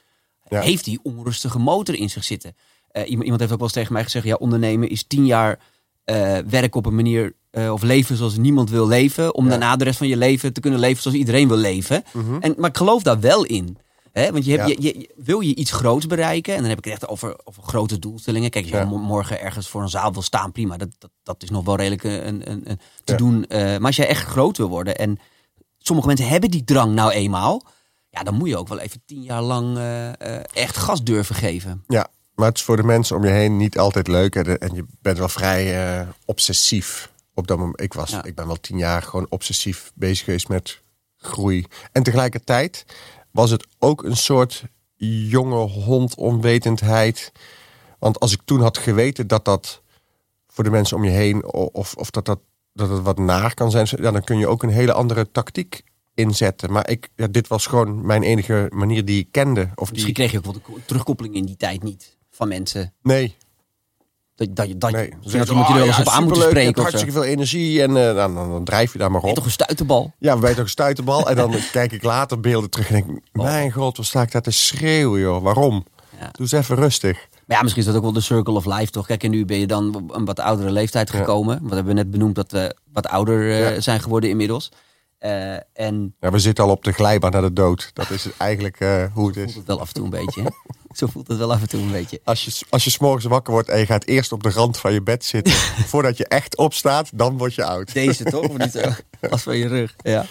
Ja. 0.49 0.61
heeft 0.61 0.85
die 0.85 0.99
onrustige 1.03 1.59
motor 1.59 1.95
in 1.95 2.09
zich 2.09 2.23
zitten. 2.23 2.55
Eh, 2.91 3.03
iemand, 3.09 3.23
iemand 3.23 3.39
heeft 3.39 3.51
ook 3.51 3.57
wel 3.59 3.67
eens 3.67 3.77
tegen 3.77 3.93
mij 3.93 4.03
gezegd, 4.03 4.25
ja, 4.25 4.35
ondernemen 4.35 4.89
is 4.89 5.03
tien 5.03 5.25
jaar 5.25 5.59
eh, 6.03 6.37
werken 6.37 6.73
op 6.79 6.85
een 6.85 6.95
manier 6.95 7.33
eh, 7.51 7.71
of 7.71 7.81
leven 7.81 8.15
zoals 8.15 8.37
niemand 8.37 8.69
wil 8.69 8.87
leven, 8.87 9.35
om 9.35 9.43
Ja. 9.43 9.49
daarna 9.49 9.75
de 9.75 9.83
rest 9.83 9.97
van 9.97 10.07
je 10.07 10.17
leven 10.17 10.53
te 10.53 10.59
kunnen 10.59 10.79
leven 10.79 11.01
zoals 11.01 11.17
iedereen 11.17 11.47
wil 11.47 11.57
leven. 11.57 12.03
Mhm. 12.13 12.37
En, 12.39 12.55
maar 12.57 12.69
ik 12.69 12.77
geloof 12.77 13.03
daar 13.03 13.19
wel 13.19 13.45
in. 13.45 13.77
Hè? 14.21 14.31
Want 14.31 14.45
je 14.45 14.57
hebt, 14.57 14.69
Ja. 14.69 14.75
je, 14.79 15.09
wil 15.15 15.39
je 15.39 15.55
iets 15.55 15.71
groots 15.71 16.07
bereiken, 16.07 16.53
en 16.53 16.59
dan 16.59 16.69
heb 16.69 16.77
ik 16.77 16.83
het 16.83 16.93
echt 16.93 17.07
over, 17.07 17.35
over 17.43 17.63
grote 17.63 17.99
doelstellingen. 17.99 18.49
Kijk, 18.49 18.65
je 18.65 18.71
Ja. 18.71 18.85
mo- 18.85 18.97
morgen 18.97 19.41
ergens 19.41 19.67
voor 19.69 19.81
een 19.81 19.89
zaal 19.89 20.13
wil 20.13 20.21
staan, 20.21 20.51
prima. 20.51 20.77
Dat, 20.77 20.89
dat, 20.97 21.09
dat 21.23 21.43
is 21.43 21.49
nog 21.49 21.65
wel 21.65 21.75
redelijk 21.75 22.03
een, 22.03 22.27
een, 22.27 22.51
een, 22.51 22.69
een 22.69 22.79
te 23.03 23.11
Ja. 23.11 23.17
doen. 23.17 23.45
Eh, 23.45 23.59
maar 23.63 23.85
als 23.85 23.95
jij 23.95 24.07
echt 24.07 24.25
groot 24.27 24.57
wil 24.57 24.67
worden, 24.69 24.95
en 24.95 25.19
sommige 25.77 26.07
mensen 26.07 26.27
hebben 26.27 26.51
die 26.51 26.63
drang 26.63 26.93
nou 26.93 27.11
eenmaal, 27.11 27.63
ja, 28.09 28.23
dan 28.23 28.33
moet 28.35 28.47
je 28.49 28.57
ook 28.57 28.67
wel 28.67 28.79
even 28.79 29.01
tien 29.05 29.21
jaar 29.23 29.41
lang 29.41 29.77
eh, 29.77 30.07
eh, 30.37 30.43
echt 30.53 30.77
gas 30.77 31.03
durven 31.03 31.35
geven. 31.35 31.83
Ja, 31.87 32.07
maar 32.35 32.47
het 32.47 32.57
is 32.57 32.63
voor 32.63 32.75
de 32.77 32.83
mensen 32.83 33.15
om 33.15 33.23
je 33.25 33.31
heen 33.31 33.57
niet 33.57 33.77
altijd 33.77 34.07
leuk. 34.07 34.35
En, 34.35 34.57
en 34.59 34.75
je 34.75 34.85
bent 35.01 35.17
wel 35.17 35.29
vrij 35.29 35.97
eh, 35.99 36.07
obsessief 36.25 37.11
op 37.33 37.47
dat 37.47 37.57
moment. 37.57 37.81
Ik, 37.81 37.93
was, 37.93 38.09
Ja. 38.09 38.23
ik 38.23 38.35
ben 38.35 38.47
wel 38.47 38.59
tien 38.59 38.77
jaar 38.77 39.01
gewoon 39.01 39.25
obsessief 39.29 39.91
bezig 39.95 40.25
geweest 40.25 40.47
met 40.47 40.81
groei. 41.17 41.65
En 41.91 42.03
tegelijkertijd 42.03 42.85
was 43.35 43.49
het 43.49 43.67
ook 43.79 44.03
een 44.03 44.15
soort 44.17 44.63
jonge 44.97 45.55
hond 45.69 46.15
onwetendheid. 46.15 47.31
Want 47.99 48.19
als 48.19 48.31
ik 48.33 48.41
toen 48.45 48.61
had 48.61 48.77
geweten 48.77 49.27
dat 49.27 49.45
dat 49.45 49.81
voor 50.47 50.63
de 50.63 50.69
mensen 50.69 50.97
om 50.97 51.03
je 51.03 51.09
heen... 51.09 51.45
of, 51.53 51.95
of 51.95 52.09
dat, 52.09 52.25
dat, 52.25 52.39
dat 52.73 52.89
het 52.89 53.01
wat 53.01 53.17
naar 53.17 53.53
kan 53.53 53.71
zijn... 53.71 53.87
ja, 53.89 54.11
dan 54.11 54.23
kun 54.23 54.37
je 54.37 54.47
ook 54.47 54.63
een 54.63 54.69
hele 54.69 54.93
andere 54.93 55.31
tactiek 55.31 55.81
inzetten. 56.13 56.71
Maar 56.71 56.89
ik, 56.89 57.09
ja, 57.15 57.27
dit 57.27 57.47
was 57.47 57.65
gewoon 57.65 58.05
mijn 58.05 58.23
enige 58.23 58.67
manier 58.69 59.05
die 59.05 59.19
ik 59.19 59.27
kende. 59.31 59.69
Of 59.75 59.91
Misschien 59.91 60.13
die, 60.13 60.23
kreeg 60.23 60.31
je 60.31 60.37
ook 60.37 60.43
wel 60.43 60.53
de 60.53 60.59
ko- 60.59 60.79
terugkoppeling 60.85 61.35
in 61.35 61.45
die 61.45 61.57
tijd 61.57 61.83
niet 61.83 62.17
van 62.31 62.47
mensen. 62.47 62.93
nee, 63.01 63.35
Dat, 64.35 64.55
dat, 64.55 64.67
je- 64.67 64.77
dat, 64.77 64.91
Nee, 64.91 65.13
je- 65.21 65.37
dat 65.37 65.47
iemand 65.49 65.67
je 65.67 65.73
er 65.73 65.79
wel 65.79 65.87
eens 65.87 65.99
op 65.99 66.07
aan 66.07 66.23
moet 66.23 66.35
je 66.35 66.41
spreken. 66.41 66.63
hebt 66.63 66.75
zo. 66.77 66.81
hartstikke 66.81 67.11
veel 67.13 67.23
energie 67.23 67.81
en 67.81 67.97
eh, 67.97 68.15
dan, 68.15 68.35
dan, 68.35 68.49
dan 68.49 68.63
drijf 68.63 68.91
je 68.93 68.97
daar 68.99 69.11
maar 69.11 69.21
Ben 69.21 69.29
je 69.29 69.35
op. 69.35 69.41
toch 69.43 69.51
een 69.51 69.55
stuiterbal? 69.59 70.13
Ja, 70.19 70.39
wij 70.39 70.53
toch 70.53 70.63
een 70.63 70.69
stuiterbal. 70.69 71.29
en 71.29 71.35
dan 71.35 71.55
kijk 71.71 71.91
ik 71.91 72.03
later 72.03 72.39
beelden 72.39 72.69
terug 72.69 72.87
en 72.87 72.93
denk 72.93 73.09
Oh. 73.33 73.43
mijn 73.45 73.71
god, 73.71 73.97
wat 73.97 74.05
sta 74.05 74.21
ik 74.21 74.31
daar 74.31 74.41
te 74.41 74.51
schreeuwen, 74.51 75.19
joh. 75.21 75.43
Waarom? 75.43 75.85
Ja. 76.19 76.25
Doe 76.31 76.31
eens 76.41 76.51
even 76.51 76.75
rustig. 76.75 77.27
Maar 77.47 77.57
ja, 77.57 77.63
misschien 77.63 77.81
is 77.83 77.87
dat 77.87 77.97
ook 77.97 78.03
wel 78.03 78.13
de 78.13 78.21
circle 78.21 78.53
of 78.53 78.65
life, 78.65 78.91
toch? 78.91 79.05
Kijk, 79.05 79.23
en 79.23 79.29
nu 79.29 79.45
ben 79.45 79.59
je 79.59 79.67
dan 79.67 79.95
op 79.95 80.15
een 80.15 80.25
wat 80.25 80.39
oudere 80.39 80.71
leeftijd 80.71 81.11
Ja. 81.11 81.17
gekomen. 81.17 81.59
Wat 81.61 81.71
hebben 81.73 81.95
we 81.95 82.01
net 82.01 82.11
benoemd 82.11 82.35
dat 82.35 82.51
we 82.51 82.75
wat 82.93 83.07
ouder 83.07 83.49
eh, 83.51 83.73
Ja. 83.75 83.81
zijn 83.81 83.99
geworden 84.01 84.29
inmiddels. 84.29 84.71
Eh, 85.17 85.53
en 85.73 86.15
Ja, 86.19 86.31
we 86.31 86.39
zitten 86.39 86.63
al 86.63 86.69
op 86.69 86.83
de 86.83 86.91
glijbaan 86.91 87.31
naar 87.31 87.41
de 87.41 87.53
dood. 87.53 87.89
Dat 87.93 88.09
is 88.09 88.27
eigenlijk 88.37 88.77
hoe 89.13 89.27
het 89.27 89.37
is. 89.37 89.55
het 89.55 89.65
wel 89.65 89.79
af 89.79 89.87
en 89.87 89.93
toe 89.93 90.03
een 90.03 90.09
beetje. 90.09 90.41
Zo 90.99 91.07
voelt 91.07 91.27
het 91.27 91.37
wel 91.37 91.53
af 91.53 91.61
en 91.61 91.69
toe 91.69 91.81
een 91.81 91.91
beetje. 91.91 92.19
Als 92.23 92.45
je, 92.45 92.65
als 92.69 92.83
je 92.83 92.89
s'morgens 92.89 93.25
wakker 93.25 93.53
wordt 93.53 93.69
en 93.69 93.79
je 93.79 93.85
gaat 93.85 94.05
eerst 94.05 94.31
op 94.31 94.43
de 94.43 94.49
rand 94.49 94.77
van 94.77 94.93
je 94.93 95.01
bed 95.01 95.25
zitten... 95.25 95.53
voordat 95.91 96.17
je 96.17 96.27
echt 96.27 96.57
opstaat, 96.57 97.09
dan 97.13 97.37
word 97.37 97.53
je 97.55 97.63
oud. 97.63 97.93
Deze 97.93 98.23
toch? 98.23 98.47
Of 98.47 98.57
niet 98.57 98.71
zo? 98.71 98.81
Als 99.29 99.41
van 99.41 99.57
je 99.57 99.67
rug. 99.67 99.93
Ja. 99.97 100.25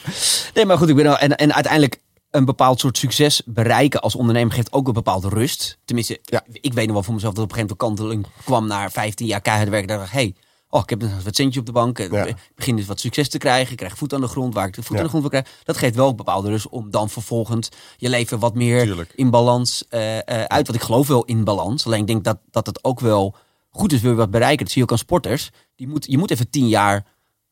Nee, 0.54 0.64
maar 0.66 0.78
goed, 0.78 0.88
ik 0.88 0.96
ben 0.96 1.06
al, 1.06 1.18
en, 1.18 1.36
en 1.36 1.54
uiteindelijk 1.54 1.98
een 2.30 2.44
bepaald 2.44 2.80
soort 2.80 2.98
succes 2.98 3.42
bereiken 3.44 4.00
als 4.00 4.14
ondernemer 4.14 4.54
geeft 4.54 4.72
ook 4.72 4.86
een 4.86 4.92
bepaalde 4.92 5.28
rust. 5.28 5.78
Tenminste, 5.84 6.18
Ja. 6.24 6.42
ik 6.52 6.72
weet 6.72 6.84
nog 6.84 6.94
wel 6.94 7.02
voor 7.02 7.14
mezelf 7.14 7.34
dat 7.34 7.44
op 7.44 7.50
een 7.50 7.56
gegeven 7.56 7.76
moment 7.78 7.96
kanteling 7.98 8.26
kwam 8.44 8.66
naar 8.66 8.90
15 8.90 9.26
jaar 9.26 9.40
keihard 9.40 9.68
werken. 9.68 9.88
Dacht 9.88 10.06
ik, 10.06 10.12
hey, 10.12 10.34
oh, 10.74 10.80
ik 10.82 10.90
heb 10.90 11.02
wat 11.24 11.34
centje 11.36 11.60
op 11.60 11.66
de 11.66 11.72
bank. 11.72 11.98
Ik 11.98 12.12
Ja. 12.12 12.26
begin 12.54 12.76
dus 12.76 12.86
wat 12.86 13.00
succes 13.00 13.28
te 13.28 13.38
krijgen. 13.38 13.70
Ik 13.70 13.76
krijg 13.76 13.96
voet 13.98 14.12
aan 14.14 14.20
de 14.20 14.26
grond 14.26 14.54
waar 14.54 14.66
ik 14.66 14.74
de 14.74 14.82
voet 14.82 14.90
Ja. 14.90 14.96
aan 14.96 15.02
de 15.02 15.08
grond 15.08 15.22
wil 15.30 15.40
krijgen. 15.40 15.64
Dat 15.64 15.76
geeft 15.76 15.94
wel 15.94 16.14
bepaalde 16.14 16.48
rust 16.48 16.68
om 16.68 16.90
dan 16.90 17.10
vervolgens 17.10 17.68
je 17.96 18.08
leven 18.08 18.38
wat 18.38 18.54
meer 18.54 18.82
Tuurlijk. 18.82 19.12
in 19.14 19.30
balans 19.30 19.84
eh, 19.88 20.16
eh, 20.18 20.22
uit. 20.44 20.66
Want 20.66 20.78
ik 20.78 20.84
geloof 20.84 21.06
wel 21.06 21.24
in 21.24 21.44
balans. 21.44 21.86
Alleen 21.86 22.00
ik 22.00 22.06
denk 22.06 22.24
dat, 22.24 22.38
dat 22.50 22.66
het 22.66 22.84
ook 22.84 23.00
wel 23.00 23.34
goed 23.70 23.92
is, 23.92 24.00
wil 24.00 24.10
je 24.10 24.16
wat 24.16 24.30
bereiken. 24.30 24.58
Dat 24.64 24.68
zie 24.72 24.78
je 24.82 24.86
ook 24.86 24.92
aan 24.92 24.98
sporters. 25.04 25.50
Die 25.76 25.88
moet, 25.88 26.06
je 26.08 26.18
moet 26.18 26.30
even 26.30 26.50
10 26.50 26.68
jaar 26.68 27.06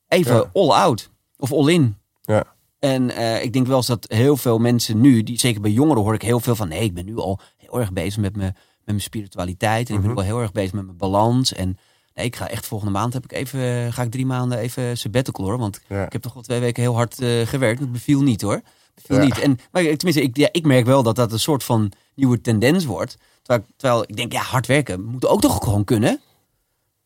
even 0.08 0.34
Ja. 0.34 0.50
all 0.52 0.70
out 0.70 1.10
of 1.36 1.52
all 1.52 1.68
in. 1.68 1.96
Ja. 2.20 2.44
En 2.78 3.10
eh, 3.10 3.42
ik 3.42 3.52
denk 3.52 3.66
wel 3.66 3.76
eens 3.76 3.86
dat 3.86 4.04
heel 4.08 4.36
veel 4.36 4.58
mensen 4.58 5.00
nu, 5.00 5.22
die, 5.22 5.38
zeker 5.38 5.60
bij 5.60 5.70
jongeren 5.70 6.02
hoor 6.02 6.14
ik 6.14 6.22
heel 6.22 6.40
veel 6.40 6.56
van, 6.56 6.68
nee, 6.68 6.80
ik 6.82 6.94
ben 6.94 7.04
nu 7.04 7.16
al 7.16 7.40
heel 7.56 7.80
erg 7.80 7.92
bezig 7.92 8.20
met 8.20 8.36
mijn 8.36 8.56
mijn 8.84 9.00
spiritualiteit. 9.00 9.88
En 9.88 9.94
ik 9.94 10.00
Mhm. 10.00 10.00
ben 10.00 10.10
ook 10.10 10.16
wel 10.26 10.34
heel 10.34 10.40
erg 10.42 10.52
bezig 10.52 10.72
met 10.72 10.84
mijn 10.84 10.96
balans. 10.96 11.52
En 11.52 11.78
nee, 12.14 12.26
ik 12.26 12.36
ga 12.36 12.48
echt 12.48 12.66
volgende 12.66 12.92
maand 12.92 13.12
heb 13.12 13.24
ik 13.24 13.32
even, 13.32 13.92
ga 13.92 14.02
ik 14.02 14.10
drie 14.10 14.26
maanden 14.26 14.58
even 14.58 14.98
sabbatical 14.98 15.44
hoor. 15.44 15.58
Want 15.58 15.80
Ja. 15.88 16.04
ik 16.06 16.12
heb 16.12 16.22
toch 16.22 16.32
wel 16.34 16.42
twee 16.42 16.60
weken 16.60 16.82
heel 16.82 16.94
hard 16.94 17.20
eh, 17.20 17.46
gewerkt. 17.46 17.80
Het 17.80 17.92
beviel 17.92 18.22
niet 18.22 18.40
hoor. 18.42 18.60
Beviel 18.94 19.16
Ja. 19.16 19.22
niet. 19.24 19.38
En, 19.38 19.58
maar 19.70 19.82
ik- 19.82 19.98
tenminste, 19.98 20.22
ik, 20.22 20.36
ja, 20.36 20.48
ik 20.52 20.64
merk 20.66 20.84
wel 20.86 21.02
dat 21.02 21.16
dat 21.16 21.32
een 21.32 21.38
soort 21.40 21.64
van 21.64 21.92
nieuwe 22.14 22.40
tendens 22.40 22.84
wordt. 22.84 23.16
Terwijl, 23.42 23.66
ik- 23.68 23.74
terwijl 23.76 24.02
ik 24.06 24.16
denk, 24.16 24.32
ja, 24.32 24.40
hard 24.42 24.66
werken 24.66 25.04
moet 25.04 25.26
ook 25.26 25.40
toch 25.40 25.64
gewoon 25.64 25.84
kunnen. 25.84 26.20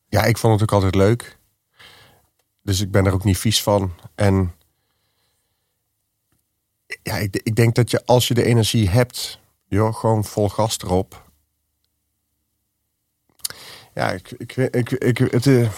Ja, 0.08 0.24
ik 0.24 0.38
vond 0.38 0.52
het 0.52 0.62
ook 0.62 0.72
altijd 0.72 0.94
leuk. 0.94 1.38
Dus 2.62 2.80
ik 2.80 2.90
ben 2.90 3.06
er 3.06 3.12
ook 3.12 3.24
niet 3.24 3.38
vies 3.38 3.62
van. 3.62 3.92
En 4.14 4.54
ja, 7.02 7.16
ik, 7.16 7.36
ik 7.42 7.56
denk 7.56 7.74
dat 7.74 7.90
je 7.90 8.02
als 8.06 8.28
je 8.28 8.34
de 8.34 8.44
energie 8.44 8.88
hebt, 8.88 9.38
joh, 9.68 9.94
gewoon 9.94 10.24
vol 10.24 10.48
gas 10.48 10.78
erop. 10.78 11.25
Ja, 13.96 14.10
ik, 14.12 14.30
ik, 14.38 14.56
ik, 14.56 14.90
ik, 14.90 15.18
het, 15.18 15.46
eh, 15.46 15.70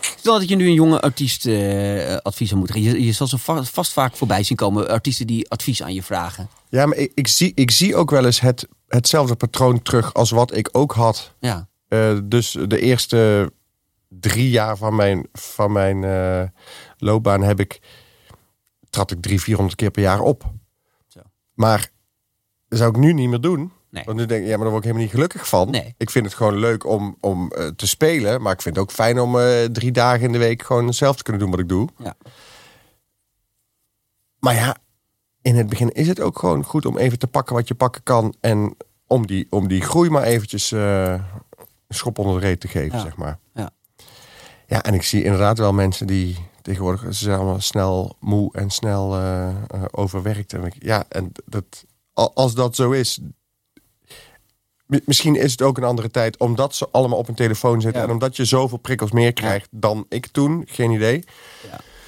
Stel 0.00 0.38
dat 0.38 0.48
je 0.48 0.56
nu 0.56 0.66
een 0.66 0.72
jonge 0.74 1.00
artiest 1.00 1.46
eh, 1.46 2.16
advies 2.16 2.48
zou 2.48 2.60
moeten 2.60 2.80
geven. 2.82 2.98
Je, 2.98 3.04
je 3.06 3.12
zal 3.12 3.26
va- 3.28 3.62
vast 3.64 3.92
vaak 3.92 4.16
voorbij 4.16 4.42
zien 4.42 4.56
komen. 4.56 4.88
Artiesten 4.88 5.26
die 5.26 5.50
advies 5.50 5.82
aan 5.82 5.94
je 5.94 6.02
vragen. 6.02 6.48
ja, 6.68 6.86
maar 6.86 6.96
ik, 6.96 7.12
ik, 7.14 7.28
zie, 7.28 7.52
ik 7.54 7.70
zie 7.70 7.96
ook 7.96 8.10
wel 8.10 8.24
eens 8.24 8.40
het, 8.40 8.68
hetzelfde 8.88 9.34
patroon 9.34 9.82
terug 9.82 10.14
als 10.14 10.30
wat 10.30 10.54
ik 10.56 10.68
ook 10.72 10.92
had. 10.92 11.34
Ja, 11.40 11.68
Eh, 11.88 12.18
dus 12.24 12.56
de 12.66 12.80
eerste 12.80 13.52
drie 14.08 14.50
jaar 14.50 14.76
van 14.76 14.94
mijn, 14.96 15.26
van 15.32 15.72
mijn 15.72 16.00
loopbaan 16.98 17.42
heb 17.42 17.60
ik, 17.60 17.80
trad 18.90 19.10
ik 19.10 19.22
drie, 19.22 19.40
vierhonderd 19.40 19.76
keer 19.76 19.90
per 19.90 20.02
jaar 20.02 20.20
op. 20.20 20.44
Zo. 21.08 21.20
Maar 21.54 21.90
dat 22.68 22.78
zou 22.78 22.90
ik 22.90 22.96
nu 22.96 23.12
niet 23.12 23.28
meer 23.28 23.40
doen. 23.40 23.72
Nee. 23.96 24.04
Want 24.04 24.18
nu 24.18 24.26
denk 24.26 24.42
ik, 24.42 24.46
ja, 24.48 24.54
maar 24.54 24.62
daar 24.64 24.70
word 24.72 24.84
ik 24.84 24.90
helemaal 24.90 25.02
niet 25.06 25.14
gelukkig 25.14 25.48
van. 25.48 25.70
Nee. 25.70 25.94
Ik 25.98 26.10
vind 26.10 26.24
het 26.24 26.34
gewoon 26.34 26.56
leuk 26.56 26.86
om, 26.86 27.16
om 27.20 27.52
eh, 27.52 27.66
te 27.66 27.86
spelen. 27.86 28.42
Maar 28.42 28.52
ik 28.52 28.62
vind 28.62 28.74
het 28.76 28.84
ook 28.84 28.90
fijn 28.92 29.20
om 29.20 29.38
eh, 29.38 29.64
drie 29.64 29.92
dagen 29.92 30.20
in 30.26 30.32
de 30.32 30.38
week 30.38 30.62
gewoon 30.62 30.94
zelf 30.94 31.16
te 31.16 31.22
kunnen 31.22 31.42
doen 31.42 31.50
wat 31.50 31.60
ik 31.60 31.68
doe. 31.68 31.88
Ja. 31.98 32.14
Maar 34.38 34.54
ja, 34.54 34.76
in 35.42 35.56
het 35.56 35.68
begin 35.68 35.90
is 35.92 36.08
het 36.08 36.20
ook 36.20 36.38
gewoon 36.38 36.64
goed 36.64 36.86
om 36.86 36.96
even 36.98 37.18
te 37.18 37.26
pakken 37.26 37.54
wat 37.54 37.68
je 37.68 37.74
pakken 37.74 38.02
kan. 38.02 38.34
En 38.40 38.76
om 39.06 39.26
die, 39.26 39.46
om 39.50 39.68
die 39.68 39.80
groei 39.82 40.10
maar 40.10 40.22
eventjes 40.22 40.72
eh, 40.72 41.12
een 41.88 41.94
schop 41.94 42.18
onder 42.18 42.40
de 42.40 42.46
reet 42.46 42.60
te 42.60 42.68
geven, 42.68 42.98
Ja. 42.98 43.04
zeg 43.04 43.16
maar. 43.16 43.38
Ja. 43.54 43.70
Ja, 44.66 44.82
en 44.82 44.94
ik 44.94 45.02
zie 45.02 45.24
inderdaad 45.24 45.58
wel 45.58 45.72
mensen 45.72 46.06
die 46.06 46.36
tegenwoordig 46.62 47.00
ze 47.02 47.12
zijn 47.24 47.36
allemaal 47.36 47.60
snel 47.60 48.16
moe 48.20 48.52
en 48.52 48.70
snel 48.70 49.16
eh, 49.16 49.54
overwerkt. 49.90 50.52
En 50.52 50.64
ik, 50.64 50.74
ja, 50.78 51.04
en 51.08 51.32
dat, 51.44 51.64
al- 52.12 52.34
als 52.34 52.54
dat 52.54 52.76
zo 52.76 52.90
is. 52.90 53.20
Mi- 54.86 55.00
Misschien 55.04 55.36
is 55.36 55.50
het 55.50 55.62
ook 55.62 55.76
een 55.76 55.84
andere 55.84 56.10
tijd, 56.10 56.38
omdat 56.38 56.74
ze 56.74 56.88
allemaal 56.92 57.18
op 57.18 57.28
een 57.28 57.34
telefoon 57.34 57.80
zitten 57.80 58.00
Ja. 58.00 58.06
en 58.06 58.12
omdat 58.12 58.36
je 58.36 58.44
zoveel 58.44 58.78
prikkels 58.78 59.10
meer 59.10 59.32
krijgt 59.32 59.68
dan 59.70 60.06
ik 60.08 60.26
toen. 60.26 60.62
Geen 60.68 60.90
idee. 60.90 61.24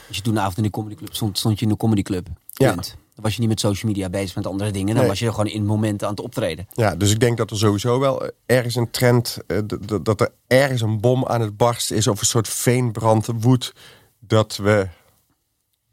Als 0.08 0.16
je 0.16 0.22
toen 0.22 0.34
de 0.34 0.40
avond 0.40 0.56
in 0.56 0.62
de 0.62 0.70
comedyclub 0.70 1.14
stond, 1.14 1.38
stond 1.38 1.58
je 1.58 1.64
in 1.64 1.70
de 1.70 1.76
comedyclub. 1.76 2.26
Ja. 2.52 2.74
Dan 2.74 2.84
was 3.14 3.34
je 3.34 3.40
niet 3.40 3.48
met 3.48 3.60
social 3.60 3.90
media 3.92 4.08
bezig 4.10 4.34
met 4.36 4.46
andere 4.46 4.70
dingen. 4.70 4.86
Dan 4.88 4.96
Nee. 4.96 5.06
was 5.08 5.18
je 5.18 5.30
gewoon 5.30 5.46
in 5.46 5.64
momenten 5.66 6.06
aan 6.06 6.14
het 6.14 6.22
optreden. 6.24 6.66
Ja, 6.72 6.96
dus 6.96 7.10
ik 7.10 7.20
denk 7.20 7.36
dat 7.36 7.50
er 7.50 7.56
sowieso 7.56 7.98
wel 7.98 8.30
ergens 8.46 8.74
een 8.74 8.90
trend, 8.90 9.38
eh, 9.46 9.58
dat 10.02 10.20
er 10.20 10.32
ergens 10.46 10.80
een 10.80 11.00
bom 11.00 11.26
aan 11.26 11.40
het 11.40 11.56
barsten 11.56 11.96
is 11.96 12.06
of 12.06 12.20
een 12.20 12.26
soort 12.26 12.48
veenbrand 12.48 13.26
woedt, 13.40 13.72
dat 14.18 14.56
we 14.56 14.88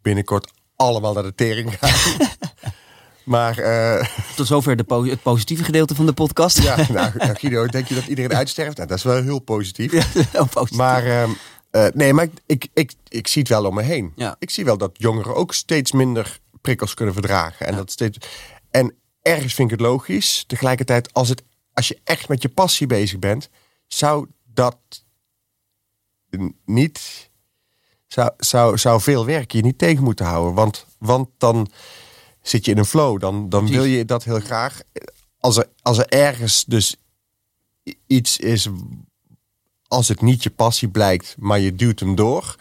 binnenkort 0.02 0.52
allemaal 0.76 1.14
naar 1.14 1.24
de 1.24 1.36
tering 1.36 1.74
gaan. 1.80 2.18
maar 3.26 3.58
eh, 3.58 4.08
Tot 4.36 4.48
zover 4.48 4.76
de 4.76 4.84
po- 4.84 5.04
het 5.06 5.22
positieve 5.22 5.64
gedeelte 5.64 5.96
van 5.96 6.06
de 6.06 6.14
podcast. 6.14 6.62
ja, 6.64 6.76
nou, 6.92 7.12
nou, 7.18 7.36
Guido, 7.36 7.66
denk 7.66 7.88
je 7.88 7.96
dat 7.96 8.06
iedereen 8.06 8.38
uitsterft? 8.38 8.78
Nou, 8.78 8.90
dat 8.90 8.98
is 8.98 9.04
wel 9.04 9.24
heel 9.24 9.40
positief. 9.40 9.92
Heel 10.32 10.46
positief. 10.48 10.78
Maar 10.78 11.06
ehm, 11.06 11.30
eh, 11.72 11.86
nee, 11.94 12.14
maar 12.14 12.24
ik, 12.24 12.34
ik, 12.46 12.68
ik, 12.74 12.94
ik 13.08 13.28
zie 13.28 13.42
het 13.42 13.52
wel 13.52 13.66
om 13.66 13.76
me 13.76 13.82
heen. 13.82 14.14
Ja. 14.16 14.36
Ik 14.40 14.50
zie 14.50 14.66
wel 14.66 14.78
dat 14.78 14.92
jongeren 14.94 15.36
ook 15.36 15.54
steeds 15.54 15.92
minder 15.92 16.40
prikkels 16.62 16.94
kunnen 16.94 17.14
verdragen. 17.14 17.66
En, 17.66 17.72
Ja. 17.72 17.78
dat 17.78 17.92
steeds, 17.92 18.18
en 18.72 18.94
ergens 19.22 19.54
vind 19.54 19.72
ik 19.72 19.78
het 19.78 19.88
logisch. 19.88 20.44
Tegelijkertijd, 20.48 21.14
als, 21.14 21.30
het, 21.30 21.44
als 21.74 21.88
je 21.88 22.00
echt 22.04 22.28
met 22.28 22.42
je 22.42 22.50
passie 22.50 22.88
bezig 22.88 23.20
bent, 23.20 23.50
zou 23.88 24.28
dat 24.54 24.78
niet. 26.66 27.30
Zou, 28.08 28.32
zou, 28.38 28.78
zou 28.78 29.02
veel 29.02 29.26
werk 29.26 29.52
je 29.52 29.62
niet 29.62 29.78
tegen 29.78 30.04
moeten 30.04 30.26
houden. 30.26 30.54
Want, 30.54 30.86
want 30.98 31.30
dan 31.38 31.68
zit 32.48 32.66
je 32.66 32.72
in 32.72 32.78
een 32.78 32.86
flow. 32.86 33.20
Dan, 33.20 33.50
dan 33.50 33.68
wil 33.68 33.84
je 33.84 34.06
dat 34.06 34.24
heel 34.24 34.40
graag. 34.40 34.82
Als 35.40 35.58
er, 35.58 35.70
als 35.82 35.98
er 35.98 36.08
ergens 36.08 36.66
dus 36.66 36.96
iets 38.08 38.38
is 38.38 38.70
als 39.88 40.08
het 40.08 40.22
niet 40.22 40.44
je 40.44 40.50
passie 40.50 40.88
blijkt, 40.88 41.36
maar 41.40 41.60
je 41.60 41.76
duwt 41.76 42.00
hem 42.00 42.16
door, 42.16 42.56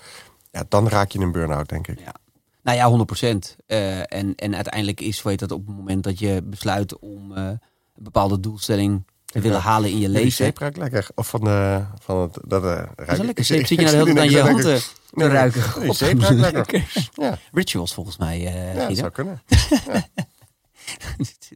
ja, 0.51 0.65
dan 0.69 0.89
raak 0.89 1.11
je 1.11 1.19
in 1.19 1.25
een 1.25 1.33
burn-out, 1.33 1.69
denk 1.69 1.89
ik. 1.89 1.99
Ja. 1.99 2.15
Nou 2.63 2.77
ja, 2.77 2.87
100 2.87 3.07
procent. 3.07 3.57
en, 3.67 4.35
en 4.35 4.55
uiteindelijk 4.55 5.01
is, 5.01 5.23
weet 5.23 5.39
dat 5.39 5.53
op 5.53 5.67
het 5.67 5.77
moment 5.77 6.05
dat 6.05 6.19
je 6.19 6.43
besluit 6.45 6.99
om 6.99 7.37
eh, 7.37 7.45
een 7.45 7.59
bepaalde 8.03 8.41
doelstelling 8.41 9.03
te 9.07 9.13
willen 9.43 9.61
halen 9.61 9.89
in 9.91 9.95
je 9.99 10.01
Die 10.01 10.09
leven. 10.09 10.33
zeep 10.33 10.59
ruikt 10.59 10.77
lekker. 10.77 11.07
Of 11.15 11.29
van, 11.29 11.41
de, 11.41 11.81
van 12.03 12.21
het... 12.21 12.39
Dat, 12.43 12.65
eh, 12.65 12.69
ruik 12.71 12.97
Dat 12.97 13.09
is 13.09 13.13
een 13.13 13.19
ik- 13.21 13.25
lekker 13.25 13.45
zeep. 13.45 13.67
Zit 13.67 13.79
je 13.79 13.85
nou 13.85 13.91
de 13.91 13.97
hele 13.97 14.15
tijd 14.15 14.19
aan 14.27 14.31
je 14.31 14.41
handen 14.41 14.65
te 14.65 14.83
Nee, 15.13 15.27
nee. 15.29 15.37
ruiken? 15.37 15.63
Die 15.81 15.93
zeep 15.95 16.21
ruikt 16.21 16.53
lekker. 16.53 16.85
Ja, 17.25 17.39
Rituals 17.53 17.95
volgens 17.95 18.17
mij, 18.17 18.47
eh 18.47 18.75
ja 18.75 18.89
dat 18.89 18.97
zou 18.97 19.11
kunnen. 19.11 19.43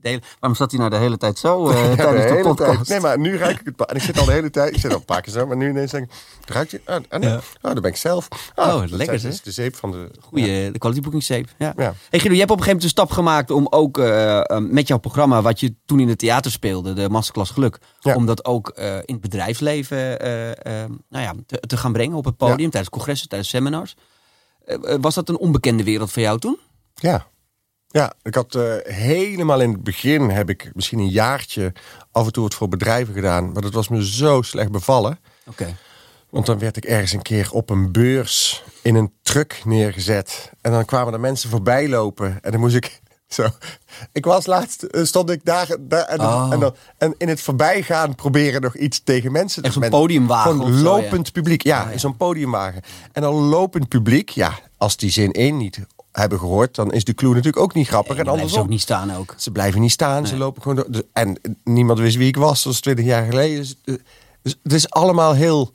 hele- 0.03 0.21
Waarom 0.41 0.59
zat 0.59 0.71
hij 0.71 0.81
nou 0.81 0.91
de 0.93 0.97
hele 0.97 1.17
tijd 1.17 1.39
zo 1.39 1.69
eh, 1.69 1.89
Ja, 1.89 1.95
tijdens 1.97 2.25
de, 2.37 2.41
podcast? 2.43 2.75
tijd. 2.77 2.89
Nee, 2.89 3.01
maar 3.01 3.19
nu 3.19 3.37
ruik 3.37 3.61
ik 3.61 3.67
het. 3.77 3.87
En 3.91 3.97
ik 3.97 4.03
zit 4.03 4.19
al 4.19 4.25
de 4.25 4.33
hele 4.33 4.51
tijd. 4.51 4.75
Ik 4.75 4.81
zit 4.81 4.91
al 4.93 4.97
een 4.99 5.05
paar 5.05 5.23
keer 5.23 5.33
zo, 5.33 5.47
maar 5.47 5.57
nu 5.57 5.69
ineens 5.69 5.91
denk 5.91 6.05
ik. 6.05 6.13
Ruikt 6.47 6.71
je? 6.71 6.81
Ah, 6.85 6.97
ah, 7.09 7.21
nee. 7.21 7.31
Ja. 7.31 7.37
oh, 7.37 7.43
daar 7.63 7.81
ben 7.81 7.91
ik 7.91 7.97
zelf. 7.97 8.29
Oh, 8.55 8.81
dat 8.81 8.91
lekker, 8.91 9.19
zeg. 9.19 9.33
is 9.33 9.43
de 9.43 9.51
zeep 9.51 9.77
van 9.77 9.91
de. 9.91 10.11
Goeie, 10.21 10.71
de 10.71 10.79
quality 10.79 11.01
booking 11.01 11.23
zeep. 11.25 11.49
Ja. 11.59 11.73
Ja. 11.77 11.95
Hey 12.11 12.19
Guido, 12.19 12.33
je 12.33 12.39
hebt 12.39 12.51
op 12.51 12.57
een 12.59 12.63
gegeven 12.65 12.67
moment 12.67 12.83
een 12.83 12.89
stap 12.89 13.11
gemaakt 13.11 13.51
om 13.51 13.67
ook 13.71 13.99
eh, 13.99 14.39
eh, 14.39 14.59
met 14.59 14.89
jouw 14.89 14.99
programma, 14.99 15.43
wat 15.43 15.61
je 15.61 15.75
toen 15.87 16.01
in 16.01 16.09
het 16.09 16.19
theater 16.19 16.51
speelde, 16.51 16.93
de 16.93 17.09
Masterclass 17.09 17.51
Geluk, 17.51 17.79
om 18.03 18.27
dat 18.27 18.45
ook 18.45 18.69
in 19.05 19.15
het 19.15 19.21
bedrijfsleven 19.21 19.97
nou 21.09 21.25
ja, 21.25 21.35
te, 21.47 21.61
te 21.67 21.77
gaan 21.77 21.93
brengen 21.93 22.17
op 22.17 22.25
het 22.25 22.37
podium, 22.37 22.71
tijdens 22.71 22.89
congressen, 22.93 23.29
tijdens 23.29 23.51
seminars. 23.51 23.97
Was 25.01 25.15
dat 25.15 25.29
een 25.29 25.39
onbekende 25.39 25.85
wereld 25.85 26.11
voor 26.13 26.23
jou 26.23 26.39
toen? 26.39 26.59
Ja. 26.95 27.27
Ja, 27.91 28.13
ik 28.23 28.35
had 28.35 28.55
eh, 28.55 28.73
helemaal 28.83 29.61
in 29.61 29.71
het 29.73 29.83
begin 29.85 30.31
heb 30.31 30.51
ik 30.51 30.71
misschien 30.75 30.99
een 30.99 31.09
jaartje 31.09 31.73
af 32.13 32.27
en 32.27 32.33
toe 32.33 32.45
het 32.45 32.55
voor 32.55 32.69
bedrijven 32.69 33.15
gedaan, 33.15 33.53
maar 33.53 33.63
dat 33.63 33.73
was 33.73 33.89
me 33.89 34.07
zo 34.07 34.43
slecht 34.43 34.71
bevallen. 34.71 35.19
Oké. 35.47 35.77
Want 36.31 36.47
dan 36.47 36.59
werd 36.59 36.77
ik 36.77 36.85
ergens 36.85 37.13
een 37.13 37.23
keer 37.23 37.53
op 37.53 37.71
een 37.71 37.93
beurs 37.93 38.65
in 38.83 38.95
een 38.95 39.13
truck 39.23 39.61
neergezet. 39.65 40.51
En 40.61 40.73
dan 40.73 40.85
kwamen 40.85 41.13
er 41.13 41.21
mensen 41.21 41.51
voorbij 41.51 41.89
lopen. 41.89 42.39
En 42.43 42.51
dan 42.51 42.61
moest 42.61 42.75
ik 42.75 43.01
zo. 43.29 43.47
Ik 44.13 44.25
was 44.25 44.47
laatst, 44.47 44.83
eh, 44.83 45.05
stond 45.05 45.31
ik 45.31 45.41
daar, 45.45 45.77
daar 45.81 46.05
en, 46.05 46.19
dan- 46.19 46.33
Oh. 46.47 46.53
en, 46.53 46.61
dan, 46.61 46.75
en 46.99 47.15
in 47.19 47.29
het 47.29 47.41
voorbijgaan 47.41 48.15
proberen 48.15 48.61
nog 48.63 48.77
iets 48.77 49.01
tegen 49.05 49.33
mensen 49.33 49.63
Echt 49.63 49.73
zo'n 49.73 49.83
met- 49.83 49.91
podiumwagen 49.91 50.51
Gewoon 50.53 50.79
zo, 50.79 50.83
lopend 50.85 51.33
publiek. 51.33 51.63
Ja, 51.63 51.83
Ah, 51.85 51.93
ja. 51.93 51.99
zo'n 51.99 52.17
podiumwagen. 52.17 52.83
En 53.13 53.23
dan 53.23 53.35
lopend 53.35 53.89
publiek. 53.89 54.29
Ja, 54.29 54.59
als 54.77 54.97
die 54.97 55.11
zin 55.11 55.33
1 55.33 55.57
niet 55.57 55.79
hebben 56.19 56.39
gehoord, 56.39 56.75
dan 56.75 56.93
is 56.93 57.05
de 57.05 57.15
clue 57.15 57.31
natuurlijk 57.31 57.63
ook 57.63 57.75
niet 57.75 57.89
grappig. 57.89 58.17
En 58.17 58.23
blijven 58.23 58.35
ze 58.35 58.41
andersom. 58.41 58.63
ook 58.63 58.69
niet 58.69 58.81
staan 58.81 59.15
ook. 59.15 59.35
Ze 59.37 59.51
blijven 59.51 59.81
niet 59.81 59.91
staan, 59.91 60.27
ze 60.27 60.37
lopen 60.37 60.63
gewoon 60.63 60.85
door. 60.89 61.03
En 61.13 61.41
niemand 61.65 61.99
wist 61.99 62.17
wie 62.17 62.29
ik 62.29 62.37
was, 62.37 62.63
dat 62.63 62.73
was 62.73 62.81
20 62.81 63.05
jaar 63.05 63.25
geleden. 63.25 63.57
Dus, 63.57 63.77
eh, 63.85 63.95
dus 64.43 64.59
het 64.63 64.73
is 64.73 64.91
allemaal 64.91 65.35
heel 65.35 65.73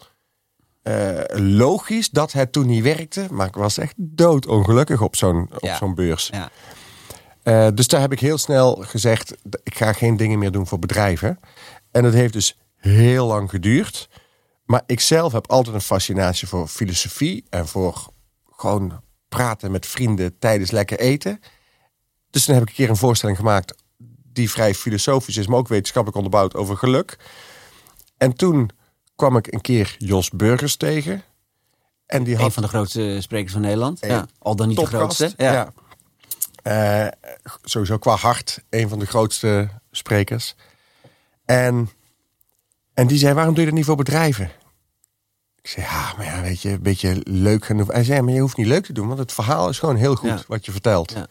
eh, 0.82 1.20
logisch 1.36 2.10
dat 2.10 2.32
het 2.32 2.52
toen 2.52 2.66
niet 2.66 2.84
werkte. 2.84 3.28
Maar 3.32 3.48
ik 3.48 3.56
was 3.56 3.78
echt 3.78 3.94
doodongelukkig 3.98 5.02
op 5.02 5.16
zo'n 5.16 5.48
op 5.54 5.64
Ja. 5.64 5.78
zo'n 5.78 5.96
beurs. 5.96 6.30
Ja. 6.32 6.50
Eh, 7.44 7.68
dus 7.74 7.88
daar 7.88 8.02
heb 8.02 8.12
ik 8.12 8.20
heel 8.20 8.38
snel 8.38 8.76
gezegd, 8.76 9.36
ik 9.64 9.76
ga 9.78 9.94
geen 9.94 10.18
dingen 10.18 10.40
meer 10.40 10.52
doen 10.52 10.68
voor 10.68 10.80
bedrijven. 10.80 11.40
En 11.92 12.04
dat 12.04 12.14
heeft 12.14 12.34
dus 12.34 12.58
heel 12.78 13.28
lang 13.28 13.50
geduurd. 13.50 14.10
Maar 14.66 14.84
ik 14.86 15.00
zelf 15.00 15.32
heb 15.32 15.52
altijd 15.52 15.76
een 15.76 15.82
fascinatie 15.82 16.48
voor 16.48 16.68
filosofie 16.68 17.46
en 17.50 17.68
voor 17.68 18.08
gewoon 18.52 19.02
praten 19.36 19.72
met 19.72 19.86
vrienden 19.86 20.40
tijdens 20.40 20.72
lekker 20.72 21.00
eten. 21.00 21.40
Dus 22.30 22.46
dan 22.46 22.56
heb 22.56 22.64
ik 22.64 22.70
een 22.70 22.76
keer 22.76 22.90
een 22.90 22.98
voorstelling 22.98 23.38
gemaakt 23.38 23.76
die 24.34 24.50
vrij 24.50 24.74
filosofisch 24.76 25.38
is, 25.38 25.48
maar 25.48 25.58
ook 25.58 25.68
wetenschappelijk 25.68 26.18
onderbouwd 26.18 26.56
over 26.56 26.78
geluk. 26.78 27.18
En 28.18 28.34
toen 28.34 28.70
kwam 29.16 29.38
ik 29.38 29.54
een 29.54 29.62
keer 29.62 29.96
Jos 29.98 30.30
Burgers 30.30 30.76
tegen. 30.76 31.24
En 32.06 32.24
die 32.24 32.36
Een 32.36 32.42
had 32.42 32.54
van 32.54 32.64
de 32.64 32.70
grootste 32.70 33.18
sprekers 33.22 33.54
van 33.54 33.62
Nederland. 33.62 34.04
Een 34.04 34.10
Ja. 34.10 34.28
Al 34.40 34.56
dan 34.56 34.68
niet 34.68 34.80
de 34.80 34.86
grootste. 34.86 35.34
Ja. 35.38 35.52
Ja. 35.54 35.74
Eh, 36.64 37.32
sowieso 37.64 37.98
qua 37.98 38.16
hart 38.16 38.64
een 38.70 38.90
van 38.90 39.00
de 39.00 39.06
grootste 39.06 39.70
sprekers. 39.92 40.56
En, 41.46 41.90
en 42.94 43.08
die 43.08 43.18
zei, 43.18 43.34
waarom 43.34 43.54
doe 43.54 43.64
je 43.64 43.70
dat 43.70 43.78
niet 43.78 43.88
voor 43.88 43.96
bedrijven? 43.96 44.52
Ik 45.64 45.70
zei, 45.70 45.86
ja, 45.86 46.14
maar 46.18 46.26
ja, 46.26 46.42
weet 46.42 46.62
je, 46.62 46.70
een 46.70 46.82
beetje 46.82 47.22
leuk 47.24 47.66
genoeg. 47.66 47.88
Hij 47.92 48.04
zei, 48.04 48.22
maar 48.22 48.34
je 48.34 48.40
hoeft 48.40 48.58
niet 48.58 48.68
leuk 48.68 48.86
te 48.86 48.94
doen, 48.94 49.08
want 49.08 49.20
het 49.20 49.32
verhaal 49.34 49.70
is 49.70 49.80
gewoon 49.80 49.96
heel 49.96 50.16
goed 50.16 50.30
Ja. 50.30 50.44
wat 50.48 50.66
je 50.66 50.72
vertelt. 50.72 51.12
Ja. 51.12 51.28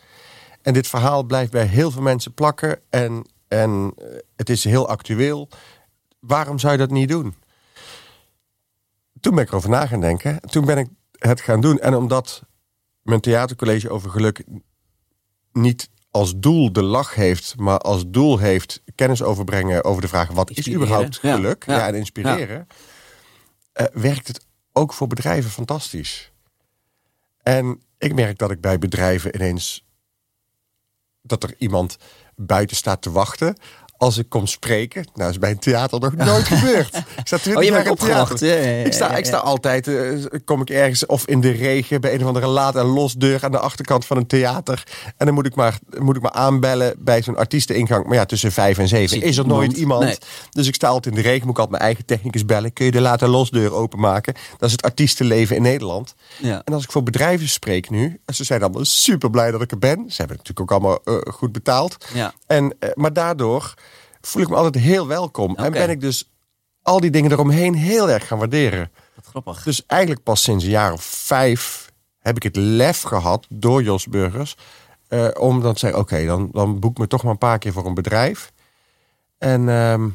En 0.63 0.73
dit 0.73 0.87
verhaal 0.87 1.23
blijft 1.23 1.51
bij 1.53 1.65
heel 1.67 1.91
veel 1.91 2.03
mensen 2.03 2.35
plakken. 2.35 2.81
En, 2.91 3.27
en 3.49 3.93
eh, 3.97 4.05
het 4.37 4.51
is 4.51 4.65
heel 4.65 4.89
actueel. 4.89 5.49
waarom 6.21 6.59
zou 6.59 6.73
je 6.73 6.79
dat 6.79 6.91
niet 6.91 7.09
doen? 7.09 7.35
Toen 9.21 9.35
ben 9.35 9.45
ik 9.45 9.51
erover 9.51 9.71
na 9.71 9.87
gaan 9.87 10.01
denken. 10.01 10.41
Toen 10.41 10.65
ben 10.65 10.79
ik 10.79 10.89
het 11.19 11.41
gaan 11.41 11.61
doen. 11.61 11.79
En 11.79 11.95
omdat 11.95 12.43
mijn 13.03 13.21
theatercollege 13.21 13.91
over 13.91 14.11
geluk 14.11 14.45
niet 15.53 15.91
als 16.11 16.33
doel 16.37 16.73
de 16.73 16.83
lach 16.83 17.15
heeft, 17.15 17.55
maar 17.57 17.79
als 17.79 18.05
doel 18.07 18.39
heeft 18.39 18.83
kennis 18.95 19.23
overbrengen 19.23 19.85
over 19.85 20.03
de 20.03 20.09
vraag 20.09 20.29
wat 20.31 20.51
is 20.51 20.71
überhaupt 20.73 21.19
geluk? 21.19 21.65
Ja, 21.67 21.77
Ja. 21.77 21.87
en 21.87 21.95
inspireren. 21.95 22.67
Eh, 23.73 23.87
werkt 23.93 24.29
het 24.29 24.47
ook 24.73 24.93
voor 24.93 25.07
bedrijven 25.07 25.51
fantastisch. 25.51 26.33
En 27.43 27.83
ik 27.99 28.15
merk 28.15 28.39
dat 28.39 28.51
ik 28.51 28.61
bij 28.61 28.79
bedrijven 28.79 29.35
ineens 29.35 29.87
dat 31.23 31.43
er 31.43 31.55
iemand 31.59 31.97
buiten 32.37 32.77
staat 32.77 33.03
te 33.03 33.11
wachten. 33.11 33.57
Als 34.03 34.19
ik 34.19 34.29
kom 34.29 34.47
spreken, 34.47 35.07
nou 35.15 35.31
is 35.31 35.39
bij 35.39 35.51
een 35.51 35.59
theater 35.59 36.01
nog 36.01 36.15
nooit 36.33 36.45
gebeurd. 36.47 36.97
Ik 36.97 37.27
sta 37.27 37.37
20 37.39 37.57
Oh, 37.57 37.63
je 37.63 37.71
jaar 37.71 37.85
bent 37.85 38.01
in 38.01 38.07
theater. 38.07 38.21
opgewacht. 38.23 38.41
Ja, 38.41 38.55
ja, 38.55 38.71
ja, 38.79 38.85
Ik 38.85 38.93
sta, 38.93 39.17
ik 39.17 39.29
altijd, 39.31 39.89
eh, 39.89 40.11
kom 40.45 40.61
ik 40.61 40.71
ergens 40.71 41.07
of 41.07 41.27
in 41.27 41.41
de 41.41 41.51
regen 41.51 42.01
bij 42.01 42.15
een 42.15 42.21
of 42.21 42.27
andere 42.27 42.47
laat- 42.47 42.77
en 42.77 42.85
losdeur 42.87 43.45
aan 43.45 43.51
de 43.51 43.59
achterkant 43.59 44.07
van 44.07 44.17
een 44.17 44.27
theater. 44.27 44.83
En 45.17 45.27
dan 45.27 45.35
moet 45.35 45.47
ik 45.47 45.55
maar, 45.55 45.79
moet 45.99 46.17
ik 46.17 46.23
maar 46.23 46.33
aanbellen 46.33 46.95
bij 46.99 47.23
zo'n 47.23 47.37
artiesteningang. 47.37 48.07
Maar 48.07 48.15
ja, 48.15 48.25
tussen 48.25 48.53
vijf 48.53 48.79
en 48.79 48.89
zeven 48.89 49.23
is 49.23 49.37
er 49.37 49.47
nooit 49.47 49.73
iemand. 49.73 50.05
Nee. 50.05 50.17
Dus 50.51 50.67
ik 50.67 50.75
sta 50.75 50.89
altijd 50.89 51.15
in 51.17 51.23
de 51.23 51.29
regen, 51.29 51.41
moet 51.47 51.51
ik 51.57 51.59
altijd 51.61 51.71
mijn 51.71 51.83
eigen 51.83 52.05
technicus 52.07 52.47
bellen. 52.47 52.73
Kun 52.73 52.85
je 52.85 52.91
de 52.91 53.01
laat- 53.01 53.23
en 53.23 53.29
losdeur 53.29 53.73
openmaken? 53.75 54.35
Dat 54.59 54.67
is 54.69 54.73
het 54.73 54.83
artiestenleven 54.83 55.57
in 55.57 55.63
Nederland. 55.63 56.15
Ja. 56.39 56.63
En 56.65 56.75
als 56.75 56.85
ik 56.85 56.93
voor 56.93 57.03
bedrijven 57.03 57.49
spreek 57.49 57.91
nu, 57.91 58.21
ze 58.33 58.45
zijn 58.45 58.63
allemaal 58.63 58.85
super 58.85 59.31
blij 59.31 59.51
dat 59.51 59.63
ik 59.63 59.71
er 59.71 59.79
ben. 59.79 60.05
Ze 60.09 60.17
hebben 60.17 60.37
natuurlijk 60.37 60.61
ook 60.61 60.71
allemaal 60.81 61.01
eh, 61.05 61.33
goed 61.33 61.53
betaald. 61.53 61.97
Ja. 62.15 62.33
En, 62.47 62.75
eh, 62.79 62.89
maar 62.95 63.13
daardoor 63.13 63.75
voel 64.23 64.43
ik 64.43 64.49
me 64.49 64.57
altijd 64.57 64.85
heel 64.85 65.07
welkom. 65.07 65.57
En 65.57 65.73
ben 65.73 65.91
ik 65.91 66.01
dus 66.01 66.31
al 66.83 67.01
die 67.01 67.11
dingen 67.11 67.31
eromheen 67.33 67.75
heel 67.75 68.11
erg 68.11 68.27
gaan 68.27 68.39
waarderen. 68.39 68.91
Wat 69.15 69.27
grappig. 69.27 69.63
Dus 69.63 69.87
eigenlijk 69.87 70.23
pas 70.23 70.43
sinds 70.43 70.65
een 70.65 70.71
jaar 70.71 70.93
of 70.93 71.03
vijf 71.05 71.91
heb 72.19 72.37
ik 72.37 72.43
het 72.43 72.57
lef 72.57 73.01
gehad 73.03 73.47
door 73.49 73.83
Jos 73.83 74.07
Burgers. 74.07 74.57
eh, 75.09 75.29
om 75.39 75.61
dan 75.63 75.73
te 75.73 75.79
zeggen, 75.79 76.01
oké, 76.01 76.25
dan, 76.27 76.49
dan 76.53 76.79
boek 76.81 76.99
me 76.99 77.07
toch 77.07 77.23
maar 77.23 77.33
een 77.33 77.39
paar 77.39 77.59
keer 77.59 77.73
voor 77.73 77.87
een 77.87 77.95
bedrijf. 77.95 78.53
En, 79.39 79.69
ehm, 79.69 80.09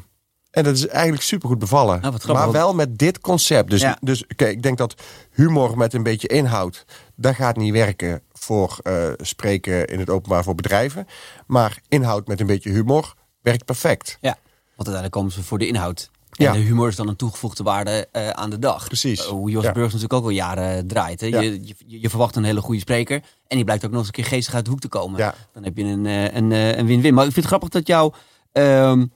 en 0.50 0.64
dat 0.64 0.74
is 0.76 0.86
eigenlijk 0.86 1.22
supergoed 1.22 1.58
bevallen. 1.58 2.00
Nou, 2.00 2.14
grappig, 2.18 2.32
maar 2.44 2.52
wel 2.52 2.74
met 2.74 2.98
dit 2.98 3.20
concept. 3.20 3.70
Dus, 3.70 3.80
Ja. 3.80 3.98
dus 4.00 4.24
kijk, 4.36 4.52
ik 4.52 4.62
denk 4.62 4.78
dat 4.78 4.94
humor 5.32 5.76
met 5.76 5.94
een 5.94 6.02
beetje 6.02 6.28
inhoud... 6.28 6.84
dat 7.14 7.34
gaat 7.34 7.56
niet 7.56 7.72
werken 7.72 8.22
voor 8.32 8.78
eh, 8.82 9.08
spreken 9.16 9.86
in 9.86 9.98
het 9.98 10.10
openbaar 10.10 10.42
voor 10.44 10.54
bedrijven. 10.54 11.06
Maar 11.46 11.78
inhoud 11.88 12.26
met 12.26 12.40
een 12.40 12.46
beetje 12.46 12.70
humor 12.70 13.14
werkt 13.42 13.64
perfect. 13.64 14.18
Ja, 14.20 14.30
want 14.76 14.88
uiteindelijk 14.88 15.12
komen 15.12 15.32
ze 15.32 15.42
voor 15.42 15.58
de 15.58 15.66
inhoud. 15.66 16.10
Ja. 16.30 16.46
En 16.46 16.52
de 16.60 16.66
humor 16.66 16.88
is 16.88 16.96
dan 16.96 17.08
een 17.08 17.16
toegevoegde 17.16 17.62
waarde 17.62 18.08
eh, 18.12 18.28
aan 18.28 18.50
de 18.50 18.58
dag. 18.58 18.86
Precies. 18.86 19.20
Eh, 19.20 19.26
hoe 19.26 19.50
Jos 19.50 19.64
Ja. 19.64 19.72
Burgers 19.72 19.92
natuurlijk 19.92 20.20
ook 20.20 20.28
al 20.28 20.36
jaren 20.36 20.86
draait. 20.86 21.20
Hè? 21.20 21.26
Ja. 21.26 21.40
Je, 21.40 21.60
je, 21.66 22.00
je 22.00 22.08
verwacht 22.08 22.36
een 22.36 22.44
hele 22.44 22.60
goede 22.60 22.80
spreker. 22.80 23.22
En 23.46 23.56
die 23.56 23.64
blijkt 23.64 23.84
ook 23.84 23.90
nog 23.90 23.98
eens 23.98 24.08
een 24.08 24.14
keer 24.14 24.24
geestig 24.24 24.54
uit 24.54 24.64
de 24.64 24.70
hoek 24.70 24.80
te 24.80 24.88
komen. 24.88 25.18
Ja. 25.18 25.34
Dan 25.52 25.64
heb 25.64 25.76
je 25.76 25.84
een 25.84 26.06
eh, 26.06 26.34
een 26.34 26.52
eh, 26.52 26.76
een 26.76 26.86
win-win. 26.86 27.14
Maar 27.14 27.26
ik 27.26 27.32
vind 27.32 27.44
het 27.44 27.54
grappig 27.54 27.68
dat 27.68 27.86
jouw 27.86 28.12
ehm, 28.52 29.06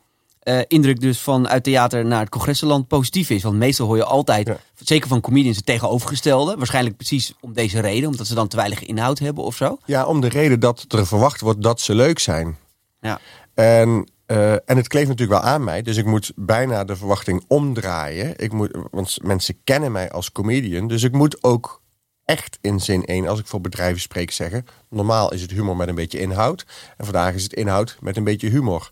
eh, 0.40 0.60
indruk 0.66 1.00
dus 1.00 1.18
vanuit 1.20 1.64
theater 1.64 2.04
naar 2.04 2.20
het 2.20 2.28
congressenland 2.28 2.88
positief 2.88 3.30
is. 3.30 3.42
Want 3.42 3.56
meestal 3.56 3.86
hoor 3.86 3.96
je 3.96 4.04
altijd, 4.04 4.46
Ja. 4.46 4.56
zeker 4.74 5.08
van 5.08 5.20
comedians, 5.20 5.56
het 5.56 5.66
tegenovergestelde. 5.66 6.56
Waarschijnlijk 6.56 6.96
precies 6.96 7.34
om 7.40 7.52
deze 7.52 7.80
reden. 7.80 8.08
Omdat 8.10 8.26
ze 8.26 8.34
dan 8.34 8.48
te 8.48 8.56
weinig 8.56 8.82
inhoud 8.82 9.18
hebben 9.18 9.44
of 9.44 9.56
zo. 9.56 9.78
Ja, 9.84 10.06
om 10.06 10.20
de 10.20 10.28
reden 10.28 10.60
dat 10.60 10.84
er 10.88 11.06
verwacht 11.06 11.40
wordt 11.40 11.62
dat 11.62 11.80
ze 11.80 11.94
leuk 11.94 12.18
zijn. 12.18 12.56
Ja. 13.00 13.20
En, 13.54 14.08
eh, 14.32 14.52
en 14.52 14.76
het 14.76 14.88
kleeft 14.88 15.08
natuurlijk 15.08 15.40
wel 15.40 15.50
aan 15.50 15.64
mij. 15.64 15.82
Dus 15.82 15.96
ik 15.96 16.04
moet 16.04 16.32
bijna 16.36 16.84
de 16.84 16.96
verwachting 16.96 17.44
omdraaien. 17.48 18.38
Ik 18.38 18.52
moet, 18.52 18.70
want 18.90 19.22
mensen 19.22 19.64
kennen 19.64 19.92
mij 19.92 20.10
als 20.10 20.32
comedian. 20.32 20.88
Dus 20.88 21.02
ik 21.02 21.12
moet 21.12 21.42
ook 21.42 21.82
echt 22.24 22.58
in 22.60 22.80
zin 22.80 23.04
1, 23.04 23.26
als 23.26 23.38
ik 23.38 23.46
voor 23.46 23.60
bedrijven 23.60 24.00
spreek, 24.00 24.30
zeggen... 24.30 24.66
normaal 24.88 25.32
is 25.32 25.42
het 25.42 25.50
humor 25.50 25.76
met 25.76 25.88
een 25.88 25.94
beetje 25.94 26.18
inhoud. 26.18 26.66
En 26.96 27.04
vandaag 27.04 27.34
is 27.34 27.42
het 27.42 27.52
inhoud 27.52 27.96
met 28.00 28.16
een 28.16 28.24
beetje 28.24 28.48
humor. 28.48 28.88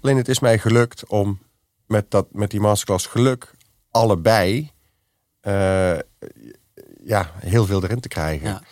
Alleen 0.00 0.16
het 0.16 0.28
is 0.28 0.38
mij 0.38 0.58
gelukt 0.58 1.06
om 1.06 1.38
met, 1.86 2.10
dat, 2.10 2.26
met 2.32 2.50
die 2.50 2.60
masterclass 2.60 3.06
geluk... 3.06 3.50
allebei 3.90 4.70
eh, 5.40 5.98
ja, 7.04 7.32
heel 7.38 7.66
veel 7.66 7.82
erin 7.84 8.00
te 8.00 8.08
krijgen. 8.08 8.48
Ja. 8.48 8.62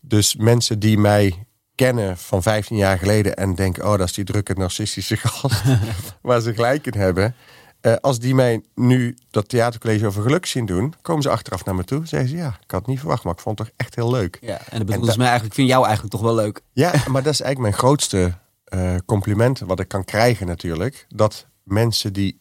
Dus 0.00 0.36
mensen 0.36 0.78
die 0.78 0.98
mij 0.98 1.45
kennen 1.76 2.16
van 2.16 2.42
15 2.42 2.76
jaar 2.76 2.98
geleden 2.98 3.36
en 3.36 3.54
denken: 3.54 3.84
oh, 3.84 3.90
dat 3.90 4.08
is 4.08 4.12
die 4.12 4.24
drukke 4.24 4.54
narcistische 4.54 5.16
gast 5.26 5.62
waar 6.22 6.40
ze 6.40 6.54
gelijk 6.54 6.86
in 6.86 7.00
hebben. 7.00 7.34
Eh, 7.80 7.94
als 8.00 8.18
die 8.18 8.34
mij 8.34 8.62
nu 8.74 9.16
dat 9.30 9.48
theatercollege 9.48 10.06
over 10.06 10.22
geluk 10.22 10.46
zien 10.46 10.66
doen, 10.66 10.94
komen 11.02 11.22
ze 11.22 11.30
achteraf 11.30 11.64
naar 11.64 11.74
me 11.74 11.84
toe. 11.84 12.06
Zeggen 12.06 12.28
ze: 12.28 12.36
ja, 12.36 12.48
ik 12.48 12.70
had 12.70 12.80
het 12.80 12.88
niet 12.88 12.98
verwacht, 12.98 13.24
maar 13.24 13.32
ik 13.32 13.40
vond 13.40 13.58
het 13.58 13.68
toch 13.68 13.76
echt 13.76 13.94
heel 13.94 14.10
leuk. 14.10 14.38
ja. 14.40 14.60
En 14.68 14.78
dat 14.78 14.86
bedoelt 14.86 15.06
mij 15.06 15.26
eigenlijk, 15.26 15.46
ik 15.46 15.54
vind 15.54 15.68
jou 15.68 15.84
eigenlijk 15.84 16.14
toch 16.14 16.24
wel 16.24 16.34
leuk. 16.34 16.60
Ja, 16.72 16.90
maar 17.12 17.22
dat 17.22 17.32
is 17.32 17.40
eigenlijk 17.40 17.58
mijn 17.58 17.72
grootste 17.72 18.38
eh, 18.64 18.96
compliment 19.06 19.58
wat 19.58 19.80
ik 19.80 19.88
kan 19.88 20.04
krijgen 20.04 20.46
natuurlijk. 20.46 21.06
Dat 21.08 21.46
mensen 21.62 22.12
die 22.12 22.40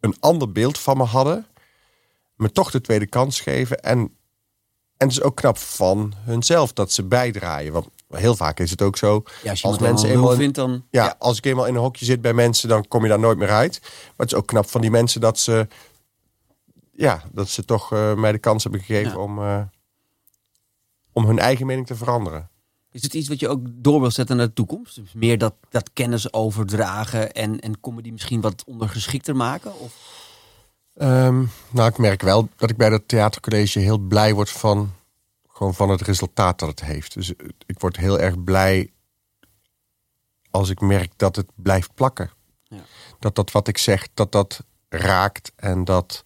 een 0.00 0.16
ander 0.20 0.52
beeld 0.52 0.78
van 0.78 0.96
me 0.96 1.04
hadden, 1.04 1.46
me 2.34 2.52
toch 2.52 2.70
de 2.70 2.80
tweede 2.80 3.06
kans 3.06 3.40
geven. 3.40 3.82
En, 3.82 3.98
en 4.96 5.06
het 5.06 5.10
is 5.10 5.22
ook 5.22 5.36
knap 5.36 5.58
van 5.58 6.14
hunzelf 6.24 6.72
dat 6.72 6.92
ze 6.92 7.02
bijdraaien. 7.02 7.72
Want 7.72 7.88
heel 8.10 8.36
vaak 8.36 8.60
is 8.60 8.70
het 8.70 8.82
ook 8.82 8.96
zo. 8.96 9.22
Ja, 9.42 9.50
als 9.50 9.60
je 9.60 9.66
als 9.66 9.78
mensen 9.78 10.08
eenmaal 10.10 10.34
vindt, 10.34 10.56
dan... 10.56 10.84
ja, 10.90 11.14
als 11.18 11.38
ik 11.38 11.44
eenmaal 11.44 11.66
in 11.66 11.74
een 11.74 11.80
hokje 11.80 12.04
zit 12.04 12.20
bij 12.20 12.32
mensen, 12.34 12.68
dan 12.68 12.88
kom 12.88 13.02
je 13.02 13.08
daar 13.08 13.18
nooit 13.18 13.38
meer 13.38 13.50
uit. 13.50 13.78
Maar 13.82 14.12
het 14.16 14.32
is 14.32 14.34
ook 14.34 14.46
knap 14.46 14.68
van 14.68 14.80
die 14.80 14.90
mensen 14.90 15.20
dat 15.20 15.38
ze, 15.38 15.66
ja, 16.92 17.22
dat 17.32 17.48
ze 17.48 17.64
toch 17.64 17.92
eh, 17.92 18.14
mij 18.14 18.32
de 18.32 18.38
kans 18.38 18.62
hebben 18.62 18.80
gegeven 18.80 19.12
Ja. 19.12 19.18
om, 19.18 19.38
eh, 19.38 19.62
om 21.12 21.24
hun 21.26 21.38
eigen 21.38 21.66
mening 21.66 21.86
te 21.86 21.94
veranderen. 21.94 22.48
Is 22.92 23.02
het 23.02 23.14
iets 23.14 23.28
wat 23.28 23.40
je 23.40 23.48
ook 23.48 23.60
door 23.72 24.00
wil 24.00 24.10
zetten 24.10 24.36
naar 24.36 24.46
de 24.46 24.52
toekomst? 24.52 24.94
Dus 24.94 25.12
meer 25.12 25.38
dat, 25.38 25.54
dat 25.68 25.90
kennis 25.92 26.32
overdragen 26.32 27.32
en, 27.32 27.60
en 27.60 27.80
comedy 27.80 28.10
misschien 28.10 28.40
wat 28.40 28.64
ondergeschikter 28.66 29.36
maken? 29.36 29.78
Of? 29.78 29.92
Ehm, 30.94 31.44
nou, 31.70 31.88
ik 31.88 31.98
merk 31.98 32.22
wel 32.22 32.48
dat 32.56 32.70
ik 32.70 32.76
bij 32.76 32.88
dat 32.90 33.02
theatercollege 33.06 33.78
heel 33.78 33.98
blij 33.98 34.34
word 34.34 34.50
van, 34.50 34.92
gewoon 35.60 35.74
van 35.74 35.88
het 35.90 36.00
resultaat 36.00 36.58
dat 36.58 36.68
het 36.68 36.80
heeft. 36.80 37.14
Dus 37.14 37.36
eh, 37.36 37.48
ik 37.66 37.80
word 37.80 37.96
heel 37.96 38.18
erg 38.18 38.44
blij 38.44 38.92
als 40.50 40.68
ik 40.68 40.80
merk 40.80 41.12
dat 41.16 41.36
het 41.36 41.46
blijft 41.54 41.94
plakken. 41.94 42.30
Ja. 42.62 42.80
Dat 43.18 43.34
dat 43.34 43.50
wat 43.50 43.68
ik 43.68 43.78
zeg, 43.78 44.08
dat 44.14 44.32
dat 44.32 44.64
raakt 44.88 45.52
en 45.56 45.84
dat... 45.84 46.22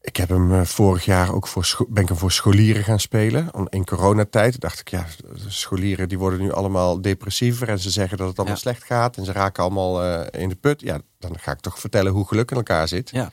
Ik 0.00 0.16
heb 0.16 0.28
hem 0.28 0.52
eh, 0.52 0.62
vorig 0.64 1.04
jaar 1.04 1.32
ook 1.34 1.46
voor, 1.46 1.86
ben 1.88 2.02
ik 2.02 2.08
hem 2.08 2.18
voor 2.18 2.32
scholieren 2.32 2.84
gaan 2.84 3.00
spelen. 3.00 3.50
In 3.68 3.84
coronatijd 3.84 4.60
dacht 4.60 4.80
ik, 4.80 4.88
ja, 4.88 5.06
scholieren 5.46 6.08
die 6.08 6.18
worden 6.18 6.40
nu 6.40 6.52
allemaal 6.52 7.00
depressiever. 7.00 7.68
En 7.68 7.78
ze 7.78 7.90
zeggen 7.90 8.18
dat 8.18 8.28
het 8.28 8.36
allemaal 8.36 8.54
Ja. 8.56 8.60
slecht 8.60 8.84
gaat. 8.84 9.16
En 9.16 9.24
ze 9.24 9.32
raken 9.32 9.62
allemaal 9.62 10.02
eh, 10.02 10.42
in 10.42 10.48
de 10.48 10.54
put. 10.56 10.80
Ja, 10.80 11.00
dan 11.18 11.38
ga 11.38 11.52
ik 11.52 11.60
toch 11.60 11.78
vertellen 11.78 12.12
hoe 12.12 12.26
geluk 12.26 12.50
in 12.50 12.56
elkaar 12.56 12.88
zit. 12.88 13.10
Ja. 13.10 13.30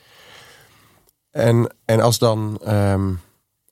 En, 1.32 1.76
en 1.86 2.00
als, 2.00 2.18
dan, 2.18 2.60
ehm, 2.64 3.14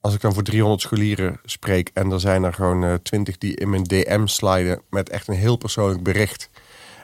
als 0.02 0.14
ik 0.14 0.22
dan 0.22 0.34
voor 0.34 0.44
300 0.44 0.82
scholieren 0.82 1.40
spreek 1.44 1.92
en 1.94 2.12
er 2.12 2.20
zijn 2.20 2.44
er 2.44 2.54
gewoon 2.54 2.84
eh, 2.84 2.94
20 2.94 3.38
die 3.38 3.56
in 3.56 3.70
mijn 3.70 3.84
DM 3.84 4.26
sliden 4.26 4.82
met 4.90 5.10
echt 5.10 5.28
een 5.28 5.34
heel 5.34 5.56
persoonlijk 5.56 6.04
bericht. 6.04 6.50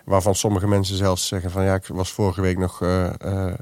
Waarvan 0.06 0.36
sommige 0.36 0.68
mensen 0.68 0.98
zelfs 0.98 1.28
zeggen 1.28 1.52
van 1.52 1.64
ja, 1.64 1.76
ik 1.76 1.88
was 1.88 2.12
vorige 2.12 2.42
week 2.42 2.58
nog 2.58 2.82
eh, 2.82 3.22
eh, 3.22 3.54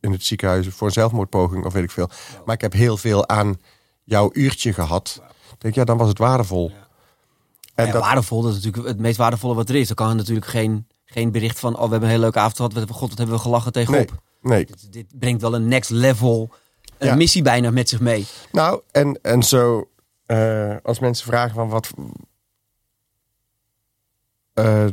in 0.00 0.12
het 0.12 0.24
ziekenhuis 0.24 0.68
voor 0.68 0.86
een 0.86 0.92
zelfmoordpoging 0.92 1.64
of 1.64 1.72
weet 1.72 1.82
ik 1.82 1.90
veel. 1.90 2.10
Maar 2.44 2.54
ik 2.54 2.60
heb 2.60 2.72
heel 2.72 2.96
veel 2.96 3.28
aan 3.28 3.60
jouw 4.04 4.30
uurtje 4.32 4.72
gehad. 4.72 5.22
Ik 5.52 5.60
denk 5.60 5.74
ja, 5.74 5.84
dan 5.84 5.96
was 5.96 6.08
het 6.08 6.18
waardevol. 6.18 6.72
En 7.74 7.86
Ja, 7.86 7.92
dat, 7.92 8.02
Waardevol, 8.02 8.42
dat 8.42 8.50
is 8.50 8.56
natuurlijk 8.56 8.86
het 8.86 8.98
meest 8.98 9.16
waardevolle 9.16 9.54
wat 9.54 9.68
er 9.68 9.74
is. 9.74 9.86
Dan 9.86 9.96
kan 9.96 10.08
er 10.08 10.14
natuurlijk 10.14 10.46
geen, 10.46 10.86
geen 11.04 11.30
bericht 11.30 11.58
van... 11.58 11.72
oh, 11.72 11.84
we 11.84 11.90
hebben 11.90 12.02
een 12.02 12.08
hele 12.08 12.20
leuke 12.20 12.38
avond 12.38 12.56
gehad. 12.56 12.90
God, 12.90 13.08
wat 13.08 13.18
hebben 13.18 13.36
we 13.36 13.42
gelachen 13.42 13.72
nee, 13.74 13.84
tegenop. 13.84 14.22
nee, 14.40 14.66
Dit, 14.66 14.92
dit 14.92 15.18
brengt 15.18 15.40
wel 15.40 15.54
een 15.54 15.68
next 15.68 15.90
level 15.90 16.50
een 17.00 17.08
Ja. 17.08 17.14
missie 17.14 17.42
bijna 17.42 17.70
met 17.70 17.88
zich 17.88 18.00
mee. 18.00 18.26
Nou, 18.52 18.80
en, 18.90 19.18
en 19.22 19.42
zo, 19.42 19.88
eh, 20.26 20.76
als 20.82 20.98
mensen 20.98 21.26
vragen 21.26 21.54
van 21.54 21.68
wat. 21.68 21.90
Eh, 24.54 24.86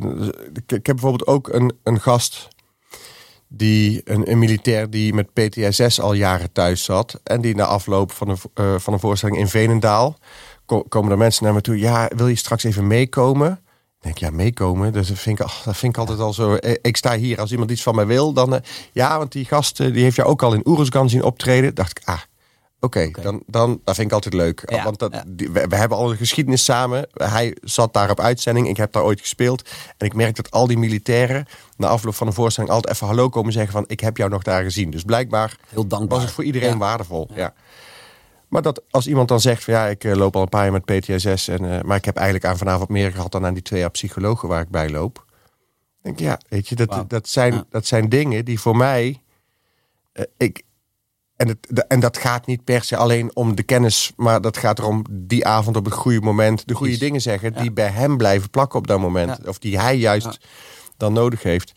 ik, 0.54 0.72
ik 0.72 0.86
heb 0.86 0.96
bijvoorbeeld 0.96 1.26
ook 1.26 1.48
een, 1.48 1.72
een 1.82 2.00
gast, 2.00 2.48
die, 3.48 4.00
een, 4.04 4.30
een 4.30 4.38
militair 4.38 4.90
die 4.90 5.14
met 5.14 5.32
PTSS 5.32 6.00
al 6.00 6.12
jaren 6.12 6.52
thuis 6.52 6.84
zat. 6.84 7.20
En 7.24 7.40
die 7.40 7.54
na 7.54 7.64
afloop 7.64 8.12
van 8.12 8.28
een, 8.28 8.38
eh, 8.54 8.78
van 8.78 8.92
een 8.92 9.00
voorstelling 9.00 9.38
in 9.38 9.48
Venendaal. 9.48 10.18
ko- 10.66 10.82
komen 10.88 11.10
er 11.10 11.18
mensen 11.18 11.44
naar 11.44 11.54
me 11.54 11.60
toe. 11.60 11.78
Ja, 11.78 12.10
wil 12.16 12.28
je 12.28 12.34
straks 12.36 12.64
even 12.64 12.86
meekomen? 12.86 13.60
Ik 13.98 14.04
denk, 14.04 14.18
ja, 14.18 14.30
meekomen. 14.30 14.92
Dus 14.92 15.08
dat 15.08 15.18
vind 15.18 15.40
ik, 15.40 15.46
dat 15.64 15.76
vind 15.76 15.92
ik 15.94 15.98
altijd 16.00 16.20
al 16.20 16.32
zo. 16.32 16.54
eh, 16.54 16.74
Ik 16.82 16.96
sta 16.96 17.16
hier 17.16 17.40
als 17.40 17.50
iemand 17.52 17.70
iets 17.70 17.82
van 17.82 17.94
mij 17.94 18.06
wil. 18.06 18.32
Dan, 18.32 18.54
eh, 18.54 18.60
ja, 18.92 19.18
want 19.18 19.32
die 19.32 19.44
gast 19.44 19.80
eh, 19.80 19.92
die 19.92 20.02
heeft 20.02 20.16
jou 20.16 20.28
ook 20.28 20.42
al 20.42 20.52
in 20.52 20.66
Oeruzgan 20.68 21.08
zien 21.08 21.22
optreden. 21.22 21.74
Dacht 21.74 21.98
ik, 21.98 22.06
ah, 22.08 22.18
Oké, 22.80 23.10
dan, 23.22 23.42
dan 23.46 23.80
dat 23.84 23.94
vind 23.94 24.06
ik 24.06 24.12
altijd 24.12 24.34
leuk. 24.34 24.62
Ja, 24.66 24.84
Want 24.84 24.98
dat, 24.98 25.12
ja. 25.12 25.24
die- 25.26 25.50
we, 25.50 25.66
we 25.68 25.76
hebben 25.76 25.98
al 25.98 26.10
een 26.10 26.16
geschiedenis 26.16 26.64
samen. 26.64 27.08
Hij 27.12 27.56
zat 27.60 27.92
daar 27.92 28.10
op 28.10 28.20
uitzending. 28.20 28.68
Ik 28.68 28.76
heb 28.76 28.92
daar 28.92 29.02
ooit 29.02 29.20
gespeeld. 29.20 29.68
En 29.96 30.06
ik 30.06 30.14
merk 30.14 30.36
dat 30.36 30.50
al 30.50 30.66
die 30.66 30.78
militairen 30.78 31.46
na 31.76 31.86
afloop 31.88 32.14
van 32.14 32.26
een 32.26 32.32
voorstelling 32.32 32.72
altijd 32.72 32.94
even 32.94 33.06
hallo 33.06 33.28
komen 33.28 33.52
zeggen 33.52 33.72
van 33.72 33.84
ik 33.86 34.00
heb 34.00 34.16
jou 34.16 34.30
nog 34.30 34.42
daar 34.42 34.62
gezien. 34.62 34.90
Dus 34.90 35.02
blijkbaar 35.02 35.56
Heel 35.68 35.86
dankbaar. 35.86 36.16
was 36.18 36.26
het 36.26 36.34
voor 36.34 36.44
iedereen 36.44 36.68
Ja. 36.70 36.76
waardevol. 36.76 37.28
Ja. 37.34 37.52
Maar 38.48 38.62
dat 38.62 38.82
als 38.90 39.06
iemand 39.06 39.28
dan 39.28 39.40
zegt 39.40 39.64
van 39.64 39.74
ja, 39.74 39.86
ik 39.86 40.04
eh, 40.04 40.14
loop 40.16 40.36
al 40.36 40.42
een 40.42 40.48
paar 40.48 40.62
jaar 40.70 40.82
met 40.84 40.84
PTSS. 41.00 41.48
En, 41.48 41.72
eh, 41.78 41.82
maar 41.82 41.96
ik 41.96 42.04
heb 42.04 42.16
eigenlijk 42.16 42.46
aan 42.46 42.58
vanavond 42.58 42.88
meer 42.88 43.12
gehad 43.12 43.32
dan 43.32 43.46
aan 43.46 43.54
die 43.54 43.62
twee 43.62 43.80
jaar 43.80 43.90
psychologen 43.90 44.48
waar 44.48 44.60
ik 44.62 44.68
bij 44.68 44.90
loop. 44.90 45.26
denk 46.02 46.18
ik, 46.18 46.24
ja, 46.26 46.40
weet 46.48 46.68
je, 46.68 46.74
dat, 46.74 47.04
dat, 47.10 47.28
zijn, 47.28 47.54
Ja. 47.54 47.64
dat 47.70 47.86
zijn 47.86 48.08
dingen 48.08 48.44
die 48.44 48.60
voor 48.60 48.76
mij. 48.76 49.22
eh, 50.12 50.24
ik, 50.36 50.62
en, 51.36 51.48
het, 51.48 51.58
de- 51.68 51.84
en 51.84 52.00
dat 52.00 52.16
gaat 52.18 52.46
niet 52.46 52.64
per 52.64 52.82
se 52.84 52.96
alleen 52.96 53.36
om 53.36 53.54
de 53.54 53.62
kennis, 53.62 54.12
maar 54.16 54.40
dat 54.40 54.56
gaat 54.56 54.78
erom 54.78 55.04
die 55.10 55.46
avond 55.46 55.76
op 55.76 55.84
het 55.84 55.94
goede 55.94 56.20
moment 56.20 56.68
de 56.68 56.74
goede 56.74 56.98
dingen 56.98 57.20
zeggen 57.20 57.52
Ja. 57.54 57.60
die 57.60 57.72
bij 57.72 57.88
hem 57.88 58.16
blijven 58.16 58.50
plakken 58.50 58.78
op 58.78 58.86
dat 58.86 59.00
moment. 59.00 59.38
Ja. 59.42 59.48
Of 59.48 59.58
die 59.58 59.78
hij 59.80 59.96
juist 59.96 60.38
dan 60.96 61.12
nodig 61.12 61.42
heeft. 61.42 61.72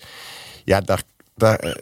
Ja, 0.64 0.82
daar, 0.82 1.04
daar, 1.36 1.78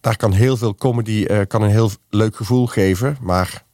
daar 0.00 0.16
kan 0.16 0.32
heel 0.32 0.56
veel 0.56 0.74
comedy 0.74 1.44
kan 1.46 1.62
een 1.62 1.70
heel 1.70 1.90
leuk 2.08 2.36
gevoel 2.36 2.66
geven. 2.66 3.16
Maar 3.20 3.64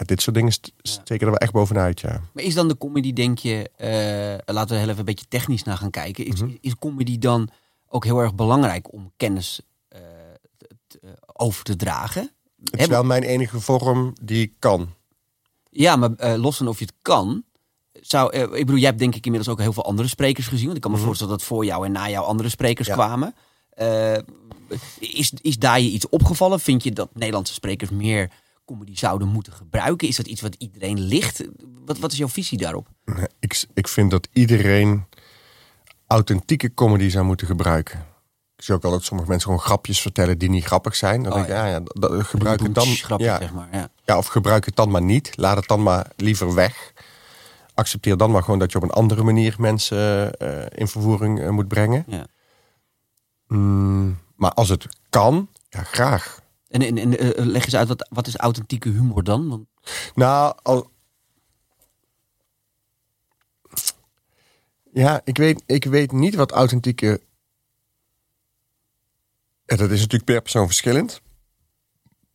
ja, 0.00 0.06
dit 0.06 0.22
soort 0.22 0.36
dingen 0.36 0.52
st- 0.52 0.72
steken 0.82 1.24
er 1.26 1.32
wel 1.32 1.40
echt 1.40 1.52
bovenuit, 1.52 2.00
ja. 2.00 2.20
Maar 2.32 2.44
is 2.44 2.54
dan 2.54 2.68
de 2.68 2.78
comedy, 2.78 3.12
denk 3.12 3.38
je, 3.38 3.70
eh, 3.76 4.54
laten 4.54 4.70
we 4.74 4.76
heel 4.80 4.86
even 4.88 4.98
een 4.98 5.04
beetje 5.04 5.28
technisch 5.28 5.62
naar 5.62 5.76
gaan 5.76 5.90
kijken. 5.90 6.24
Is, 6.26 6.40
Mhm. 6.40 6.50
is 6.60 6.74
comedy 6.76 7.18
dan 7.18 7.48
ook 7.88 8.04
heel 8.04 8.18
erg 8.18 8.34
belangrijk 8.34 8.92
om 8.92 9.12
kennis 9.16 9.60
eh, 9.88 10.00
over 11.32 11.64
te 11.64 11.76
dragen? 11.76 12.30
Het 12.70 12.80
is 12.80 12.86
wel 12.86 13.04
mijn 13.04 13.22
enige 13.22 13.60
vorm 13.60 14.12
die 14.22 14.42
ik 14.42 14.52
kan. 14.58 14.88
Ja, 15.70 15.96
maar 15.96 16.12
eh, 16.14 16.34
los 16.40 16.56
van 16.56 16.68
of 16.68 16.78
je 16.78 16.84
het 16.84 16.94
kan. 17.02 17.44
Zou, 17.92 18.36
ik 18.36 18.50
bedoel, 18.50 18.76
jij 18.76 18.86
hebt 18.88 18.98
denk 18.98 19.14
ik 19.14 19.24
inmiddels 19.24 19.52
ook 19.52 19.60
heel 19.60 19.72
veel 19.72 19.84
andere 19.84 20.08
sprekers 20.08 20.46
gezien. 20.46 20.64
Want 20.64 20.76
ik 20.76 20.82
kan 20.82 20.90
me 20.90 20.96
voorstellen 20.96 21.32
dat 21.32 21.42
voor 21.42 21.64
jou 21.64 21.84
en 21.86 21.92
na 21.92 22.08
jou 22.08 22.26
andere 22.26 22.48
sprekers 22.48 22.88
Mhm. 22.88 22.98
Ja. 22.98 23.04
kwamen. 23.06 23.34
Is, 24.98 25.32
is 25.40 25.58
daar 25.58 25.80
je 25.80 25.90
iets 25.90 26.08
opgevallen? 26.08 26.60
Vind 26.60 26.82
je 26.82 26.92
dat 26.92 27.08
Nederlandse 27.14 27.52
sprekers 27.54 27.90
meer 27.90 28.30
comedy 28.70 28.96
zouden 28.96 29.28
moeten 29.28 29.52
gebruiken? 29.52 30.08
Is 30.08 30.16
dat 30.16 30.26
iets 30.26 30.40
wat 30.40 30.54
iedereen 30.58 31.00
ligt? 31.00 31.44
Wat, 31.84 31.98
wat 31.98 32.12
is 32.12 32.18
jouw 32.18 32.28
visie 32.28 32.58
daarop? 32.58 32.88
Ik, 33.40 33.64
ik 33.74 33.88
vind 33.88 34.10
dat 34.10 34.28
iedereen 34.32 35.06
authentieke 36.06 36.74
comedy 36.74 37.08
zou 37.08 37.24
moeten 37.24 37.46
gebruiken. 37.46 38.06
Ik 38.56 38.64
zie 38.64 38.74
ook 38.74 38.84
al 38.84 38.90
dat 38.90 39.04
sommige 39.04 39.28
mensen 39.28 39.48
gewoon 39.48 39.64
grapjes 39.64 40.00
vertellen 40.00 40.38
die 40.38 40.50
niet 40.50 40.64
grappig 40.64 40.96
zijn. 40.96 41.22
Dan 41.22 41.32
Oh, 41.32 41.38
denk 41.38 41.48
ik, 41.48 41.54
ja. 41.54 41.66
ja, 41.66 41.80
dat, 41.84 42.24
gebruik 42.24 42.60
het 42.60 42.74
dan. 42.74 42.86
Grapje, 42.86 43.24
Ja, 43.24 43.38
zeg 43.38 43.52
maar. 43.52 43.68
Ja. 43.72 43.88
ja, 44.04 44.16
of 44.16 44.26
gebruik 44.26 44.64
het 44.64 44.76
dan 44.76 44.90
maar 44.90 45.02
niet. 45.02 45.32
Laat 45.36 45.56
het 45.56 45.68
dan 45.68 45.82
maar 45.82 46.10
liever 46.16 46.54
weg. 46.54 46.92
Accepteer 47.74 48.16
dan 48.16 48.30
maar 48.30 48.42
gewoon 48.42 48.58
dat 48.58 48.72
je 48.72 48.78
op 48.78 48.84
een 48.84 48.90
andere 48.90 49.22
manier 49.22 49.54
mensen 49.58 50.34
eh, 50.34 50.78
in 50.80 50.88
vervoering 50.88 51.40
eh, 51.40 51.48
moet 51.48 51.68
brengen. 51.68 52.04
Ja. 52.06 52.26
Mm, 53.46 54.18
maar 54.36 54.52
als 54.52 54.68
het 54.68 54.86
kan, 55.10 55.48
ja, 55.68 55.82
graag. 55.82 56.39
En, 56.70 56.82
en, 56.82 56.98
en 56.98 57.18
eh, 57.18 57.44
leg 57.44 57.64
eens 57.64 57.76
uit, 57.76 57.88
wat, 57.88 58.08
wat 58.10 58.26
is 58.26 58.36
authentieke 58.36 58.88
humor 58.88 59.24
dan? 59.24 59.48
Want, 59.48 59.66
Nou, 60.14 60.56
al... 60.62 60.90
Ja, 64.92 65.20
ik 65.24 65.36
weet, 65.36 65.62
ik 65.66 65.84
weet 65.84 66.12
niet 66.12 66.34
wat 66.34 66.50
authentieke... 66.50 67.20
Dat 69.64 69.80
is 69.80 70.00
natuurlijk 70.00 70.24
per 70.24 70.42
persoon 70.42 70.66
verschillend. 70.66 71.20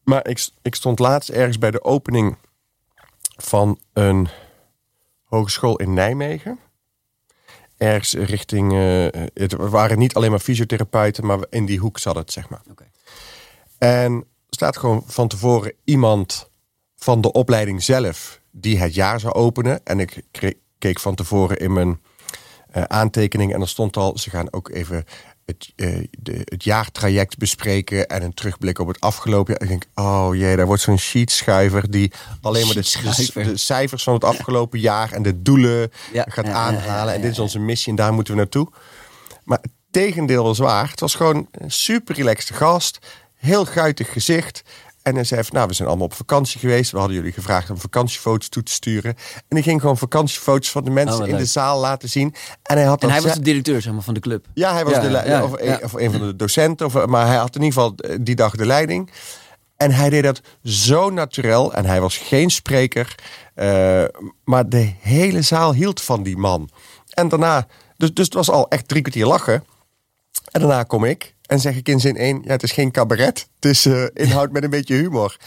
Maar 0.04 0.28
ik, 0.28 0.50
ik 0.62 0.76
stond 0.76 1.00
laatst 1.00 1.30
ergens 1.30 1.58
bij 1.58 1.72
de 1.72 1.84
opening 1.84 2.38
van 3.36 3.80
een 3.94 4.28
hogeschool 5.24 5.78
in 5.78 5.94
Nijmegen. 5.94 6.60
Ergens 7.78 8.14
richting... 8.14 8.74
eh, 8.74 9.24
het 9.34 9.54
waren 9.54 9.98
niet 9.98 10.14
alleen 10.14 10.30
maar 10.30 10.40
fysiotherapeuten, 10.40 11.26
maar 11.26 11.46
in 11.50 11.66
die 11.66 11.80
hoek 11.80 12.00
zat 12.00 12.16
het, 12.16 12.32
zeg 12.32 12.50
maar. 12.50 12.62
Oké. 12.70 12.94
En 13.86 14.26
staat 14.50 14.78
gewoon 14.78 15.04
van 15.08 15.28
tevoren 15.28 15.74
iemand 15.84 16.50
van 16.96 17.22
de 17.22 17.32
opleiding 17.32 17.84
zelf 17.84 18.40
die 18.52 18.80
het 18.80 18.94
jaar 18.94 19.20
zou 19.20 19.34
openen. 19.34 19.86
En 19.86 20.00
ik 20.00 20.22
keek 20.78 21.00
van 21.00 21.16
tevoren 21.16 21.58
in 21.58 21.74
mijn 21.74 22.00
eh 22.72 22.84
aantekening 22.84 23.54
en 23.54 23.62
er 23.62 23.68
stond 23.68 23.98
al, 23.98 24.18
ze 24.18 24.30
gaan 24.30 24.54
ook 24.54 24.70
even 24.70 25.06
het, 25.46 25.72
eh, 25.76 26.08
de, 26.20 26.42
het 26.44 26.64
jaartraject 26.64 27.38
bespreken 27.38 28.08
en 28.08 28.24
een 28.24 28.34
terugblik 28.34 28.80
op 28.80 28.88
het 28.88 29.00
afgelopen 29.00 29.54
jaar. 29.54 29.62
Ik 29.62 29.68
denk, 29.68 29.86
oh 30.08 30.36
jee, 30.36 30.56
daar 30.56 30.66
wordt 30.66 30.82
zo'n 30.82 30.98
sheetschuiver 30.98 31.92
die 31.92 32.12
alleen 32.42 32.66
maar 32.66 32.76
de, 32.76 32.82
de, 32.82 32.88
Sheetschuiver. 32.88 33.54
de 33.54 33.58
cijfers 33.58 34.04
van 34.04 34.14
het 34.14 34.24
afgelopen 34.24 34.80
jaar 34.80 35.12
en 35.12 35.24
de 35.24 35.42
doelen 35.42 35.92
Ja, 36.14 36.26
gaat 36.30 36.46
ja, 36.46 36.54
aanhalen. 36.54 37.08
ja, 37.08 37.14
En 37.14 37.22
dit 37.22 37.32
is 37.32 37.40
onze 37.40 37.60
missie 37.60 37.90
en 37.90 37.96
daar 37.96 38.14
moeten 38.14 38.34
we 38.34 38.40
naartoe. 38.40 38.70
Maar 39.44 39.60
het 39.62 39.72
tegendeel 39.92 40.44
was 40.44 40.58
waar. 40.58 40.90
Het 40.90 41.00
was 41.00 41.16
gewoon 41.16 41.48
een 41.52 41.72
super 41.72 42.16
relaxte 42.16 42.54
gast. 42.54 43.00
Heel 43.36 43.66
guitig 43.66 44.12
gezicht. 44.12 44.62
En 45.02 45.16
hij 45.16 45.24
zei 45.24 45.44
van, 45.44 45.56
nou, 45.56 45.68
we 45.68 45.74
zijn 45.74 45.88
allemaal 45.88 46.06
op 46.06 46.14
vakantie 46.14 46.60
geweest. 46.60 46.92
We 46.92 46.98
hadden 46.98 47.16
jullie 47.16 47.32
gevraagd 47.32 47.70
om 47.70 47.78
vakantiefoto's 47.78 48.50
toe 48.50 48.64
te 48.64 48.72
sturen. 48.72 49.16
En 49.48 49.58
ik 49.58 49.64
ging 49.64 49.82
gewoon 49.82 49.98
vakantiefoto's 49.98 50.72
van 50.72 50.84
de 50.84 50.90
mensen 50.90 51.22
Oh, 51.22 51.28
in 51.28 51.36
de 51.38 51.46
zaal 51.46 51.80
laten 51.80 52.10
zien. 52.10 52.36
En 52.64 52.78
hij 52.78 52.86
had 52.86 53.04
en 53.04 53.10
hij 53.10 53.22
was 53.22 53.34
de 53.34 53.42
directeur 53.42 53.82
zeg 53.82 53.94
maar, 53.94 54.02
van 54.02 54.14
de 54.14 54.20
club. 54.20 54.46
ja, 54.54 54.74
hij 54.74 54.84
was 54.84 54.94
Ja, 54.94 55.00
de 55.00 55.10
ja, 55.30 55.44
of. 55.44 55.52
Een, 55.60 55.84
of 55.84 55.94
een 55.94 56.12
van 56.12 56.22
de 56.22 56.36
docenten. 56.36 56.86
Of, 56.86 57.06
maar 57.06 57.28
hij 57.28 57.36
had 57.36 57.56
in 57.56 57.62
ieder 57.64 57.82
geval 57.82 57.96
eh, 57.98 58.18
die 58.22 58.36
dag 58.36 58.56
de 58.56 58.66
leiding. 58.66 59.12
En 59.78 59.92
hij 59.92 60.10
deed 60.10 60.24
dat 60.24 60.42
zo 60.64 61.10
natuurlijk. 61.10 61.74
En 61.74 61.86
hij 61.86 62.02
was 62.02 62.18
geen 62.18 62.50
spreker. 62.50 63.16
eh, 63.56 64.04
maar 64.44 64.70
de 64.70 64.94
hele 65.00 65.42
zaal 65.42 65.74
hield 65.74 66.02
van 66.02 66.24
die 66.24 66.38
man. 66.38 66.70
En 67.10 67.28
daarna, 67.28 67.68
dus, 67.98 68.14
dus 68.14 68.26
het 68.26 68.34
was 68.34 68.50
al 68.50 68.70
echt 68.70 68.88
drie 68.88 69.02
kwartier 69.02 69.26
lachen. 69.26 69.64
En 70.52 70.60
daarna 70.60 70.84
kom 70.84 71.04
ik 71.04 71.36
en 71.46 71.60
zeg 71.60 71.76
ik 71.76 71.88
in 71.90 72.00
zin 72.00 72.18
één: 72.18 72.42
ja, 72.44 72.52
het 72.52 72.64
is 72.64 72.72
geen 72.72 72.92
cabaret. 72.92 73.48
Het 73.56 73.66
is 73.66 73.86
eh, 73.86 74.04
inhoud 74.14 74.52
met 74.52 74.64
een 74.64 74.70
beetje 74.70 74.96
humor. 74.96 75.38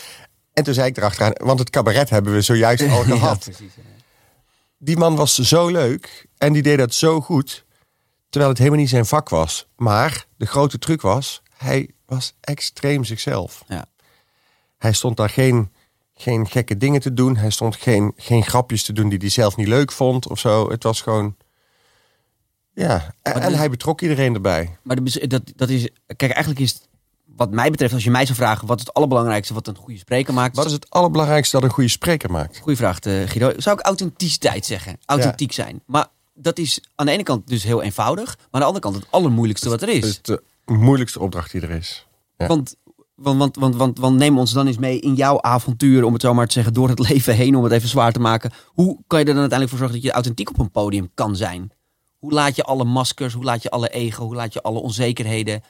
En 0.52 0.64
toen 0.64 0.74
zei 0.74 0.86
ik 0.88 0.96
erachteraan, 0.96 1.32
want 1.36 1.58
het 1.58 1.70
cabaret 1.70 2.10
hebben 2.10 2.32
we 2.32 2.40
zojuist 2.40 2.82
al 2.82 2.88
Ja, 2.98 3.04
gehad. 3.04 3.38
precies. 3.38 3.72
ja. 3.76 3.82
Die 4.78 4.96
man 4.96 5.16
was 5.16 5.34
zo 5.34 5.68
leuk 5.68 6.26
en 6.38 6.52
die 6.52 6.62
deed 6.62 6.78
dat 6.78 6.94
zo 6.94 7.20
goed, 7.20 7.64
terwijl 8.28 8.50
het 8.50 8.58
helemaal 8.60 8.80
niet 8.80 8.88
zijn 8.88 9.06
vak 9.06 9.28
was. 9.28 9.66
Maar 9.76 10.26
de 10.36 10.46
grote 10.46 10.78
truc 10.78 11.00
was, 11.00 11.42
hij 11.56 11.90
was 12.06 12.34
extreem 12.40 13.04
zichzelf. 13.04 13.64
Ja. 13.68 13.84
Hij 14.78 14.92
stond 14.92 15.16
daar 15.16 15.28
geen, 15.30 15.72
geen 16.14 16.48
gekke 16.48 16.76
dingen 16.76 17.00
te 17.00 17.14
doen. 17.14 17.36
Hij 17.36 17.50
stond 17.50 17.76
geen, 17.76 18.12
geen 18.16 18.42
grapjes 18.44 18.82
te 18.82 18.92
doen 18.92 19.08
die 19.08 19.18
hij 19.18 19.28
zelf 19.28 19.56
niet 19.56 19.68
leuk 19.68 19.92
vond 19.92 20.28
of 20.28 20.38
zo. 20.38 20.70
Het 20.70 20.82
was 20.82 21.00
gewoon... 21.00 21.36
Ja, 22.78 23.14
en, 23.22 23.40
dus- 23.40 23.58
hij 23.58 23.70
betrok 23.70 24.00
iedereen 24.00 24.34
erbij. 24.34 24.76
Maar 24.82 24.98
dat, 25.28 25.42
dat 25.56 25.68
is, 25.68 25.88
kijk, 26.16 26.32
eigenlijk 26.32 26.60
is 26.60 26.72
het, 26.72 26.88
wat 27.36 27.50
mij 27.50 27.70
betreft, 27.70 27.94
als 27.94 28.04
je 28.04 28.10
mij 28.10 28.24
zou 28.24 28.38
vragen, 28.38 28.66
wat 28.66 28.78
is 28.78 28.86
het 28.86 28.94
allerbelangrijkste 28.94 29.54
wat 29.54 29.66
een 29.66 29.76
goede 29.76 29.98
spreker 29.98 30.34
maakt? 30.34 30.56
Wat 30.56 30.66
is 30.66 30.72
het 30.72 30.90
allerbelangrijkste 30.90 31.56
dat 31.56 31.64
een 31.64 31.74
goede 31.74 31.90
spreker 31.90 32.30
maakt? 32.30 32.58
Goeie 32.58 32.78
vraag, 32.78 32.98
eh, 32.98 33.12
Guido. 33.12 33.52
Zou 33.56 33.78
ik 33.78 33.86
authenticiteit 33.86 34.66
zeggen? 34.66 34.98
Authentiek 35.04 35.52
zijn. 35.52 35.82
Maar 35.86 36.06
dat 36.34 36.58
is 36.58 36.80
aan 36.94 37.06
de 37.06 37.12
ene 37.12 37.22
kant 37.22 37.48
dus 37.48 37.62
heel 37.62 37.82
eenvoudig, 37.82 38.36
maar 38.36 38.46
aan 38.50 38.60
de 38.60 38.66
andere 38.66 38.84
kant 38.84 38.94
het 38.94 39.06
allermoeilijkste 39.10 39.68
wat 39.68 39.82
er 39.82 39.88
is. 39.88 40.04
Is 40.04 40.22
de 40.22 40.42
moeilijkste 40.64 41.20
opdracht 41.20 41.52
die 41.52 41.60
er 41.60 41.70
is. 41.70 42.06
Ja. 42.36 42.46
Want, 42.46 42.74
want, 43.14 43.36
want, 43.38 43.56
want, 43.56 43.76
want, 43.76 43.98
want 43.98 44.16
neem 44.16 44.38
ons 44.38 44.52
dan 44.52 44.66
eens 44.66 44.78
mee 44.78 45.00
in 45.00 45.14
jouw 45.14 45.40
avontuur, 45.40 46.04
om 46.04 46.12
het 46.12 46.22
zo 46.22 46.34
maar 46.34 46.46
te 46.46 46.52
zeggen, 46.52 46.72
door 46.72 46.88
het 46.88 46.98
leven 47.08 47.34
heen, 47.34 47.56
om 47.56 47.64
het 47.64 47.72
even 47.72 47.88
zwaar 47.88 48.12
te 48.12 48.20
maken. 48.20 48.50
Hoe 48.66 48.98
kan 49.06 49.18
je 49.18 49.24
er 49.24 49.32
dan 49.32 49.40
uiteindelijk 49.40 49.70
voor 49.70 49.78
zorgen 49.78 49.96
dat 49.96 50.06
je 50.06 50.12
authentiek 50.12 50.50
op 50.50 50.58
een 50.58 50.70
podium 50.70 51.10
kan 51.14 51.36
zijn? 51.36 51.72
Hoe 52.18 52.32
laat 52.32 52.56
je 52.56 52.62
alle 52.62 52.84
maskers, 52.84 53.34
hoe 53.34 53.44
laat 53.44 53.62
je 53.62 53.70
alle 53.70 53.88
ego, 53.88 54.24
hoe 54.24 54.34
laat 54.34 54.52
je 54.52 54.62
alle 54.62 54.78
onzekerheden 54.78 55.62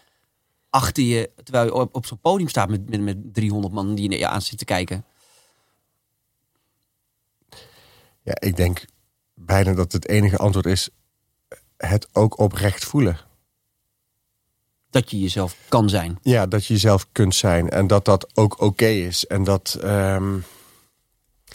achter 0.71 1.03
je, 1.05 1.31
terwijl 1.43 1.65
je 1.65 1.75
op, 1.75 1.95
op 1.95 2.07
zo'n 2.07 2.21
podium 2.21 2.49
staat 2.49 2.69
met, 2.69 2.91
met, 2.91 3.01
met 3.01 3.35
300 3.35 3.75
man 3.75 3.95
die 3.95 4.19
je 4.19 4.29
aan 4.29 4.41
zitten 4.41 4.59
te 4.59 4.65
kijken? 4.65 5.05
Ja, 8.23 8.35
ik 8.41 8.57
denk 8.57 8.85
bijna 9.35 9.75
dat 9.75 9.93
het 9.93 10.09
enige 10.09 10.37
antwoord 10.37 10.67
is 10.67 10.89
het 11.77 12.09
ook 12.13 12.39
oprecht 12.39 12.85
voelen. 12.85 13.19
Dat 14.91 15.11
je 15.11 15.21
jezelf 15.21 15.57
kan 15.69 15.89
zijn. 15.89 16.19
Ja, 16.23 16.47
dat 16.47 16.67
je 16.67 16.73
jezelf 16.73 17.07
kunt 17.13 17.35
zijn 17.35 17.71
en 17.71 17.87
dat 17.87 18.05
dat 18.05 18.37
ook 18.37 18.61
oké 18.61 18.87
is. 18.87 19.27
En 19.27 19.45
dat, 19.45 19.79
ehm, 19.83 20.37
Ik 20.37 20.45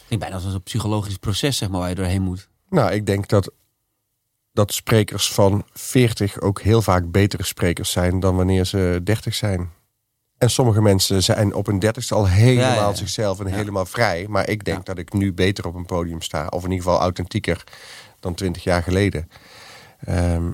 denk 0.07 0.21
bijna 0.21 0.35
als 0.35 0.53
een 0.53 0.63
psychologisch 0.63 1.17
proces, 1.17 1.57
zeg 1.57 1.69
maar, 1.69 1.79
waar 1.79 1.89
je 1.89 1.95
doorheen 1.95 2.21
moet. 2.21 2.47
nou, 2.69 2.91
ik 2.91 3.05
denk 3.05 3.27
dat, 3.27 3.51
dat 4.53 4.73
sprekers 4.73 5.31
van 5.31 5.65
40 5.73 6.39
ook 6.39 6.61
heel 6.61 6.81
vaak 6.81 7.11
betere 7.11 7.43
sprekers 7.43 7.91
zijn 7.91 8.19
dan 8.19 8.35
wanneer 8.35 8.65
ze 8.65 8.99
30 9.03 9.35
zijn. 9.35 9.71
En 10.37 10.49
sommige 10.49 10.81
mensen 10.81 11.23
zijn 11.23 11.53
op 11.53 11.65
hun 11.65 11.79
dertigste 11.79 12.15
al 12.15 12.27
helemaal 12.27 12.69
Ja, 12.69 12.75
ja, 12.75 12.87
ja. 12.87 12.95
zichzelf 12.95 13.39
en 13.39 13.47
Ja. 13.47 13.55
helemaal 13.55 13.85
vrij. 13.85 14.25
Maar 14.29 14.49
ik 14.49 14.63
denk 14.63 14.85
dat 14.85 14.97
ik 14.97 15.13
nu 15.13 15.33
beter 15.33 15.67
op 15.67 15.75
een 15.75 15.85
podium 15.85 16.21
sta. 16.21 16.47
Of 16.47 16.63
in 16.63 16.71
ieder 16.71 16.85
geval 16.85 17.01
authentieker 17.01 17.63
dan 18.19 18.33
20 18.33 18.63
jaar 18.63 18.83
geleden. 18.83 19.29
Ehm, 19.99 20.51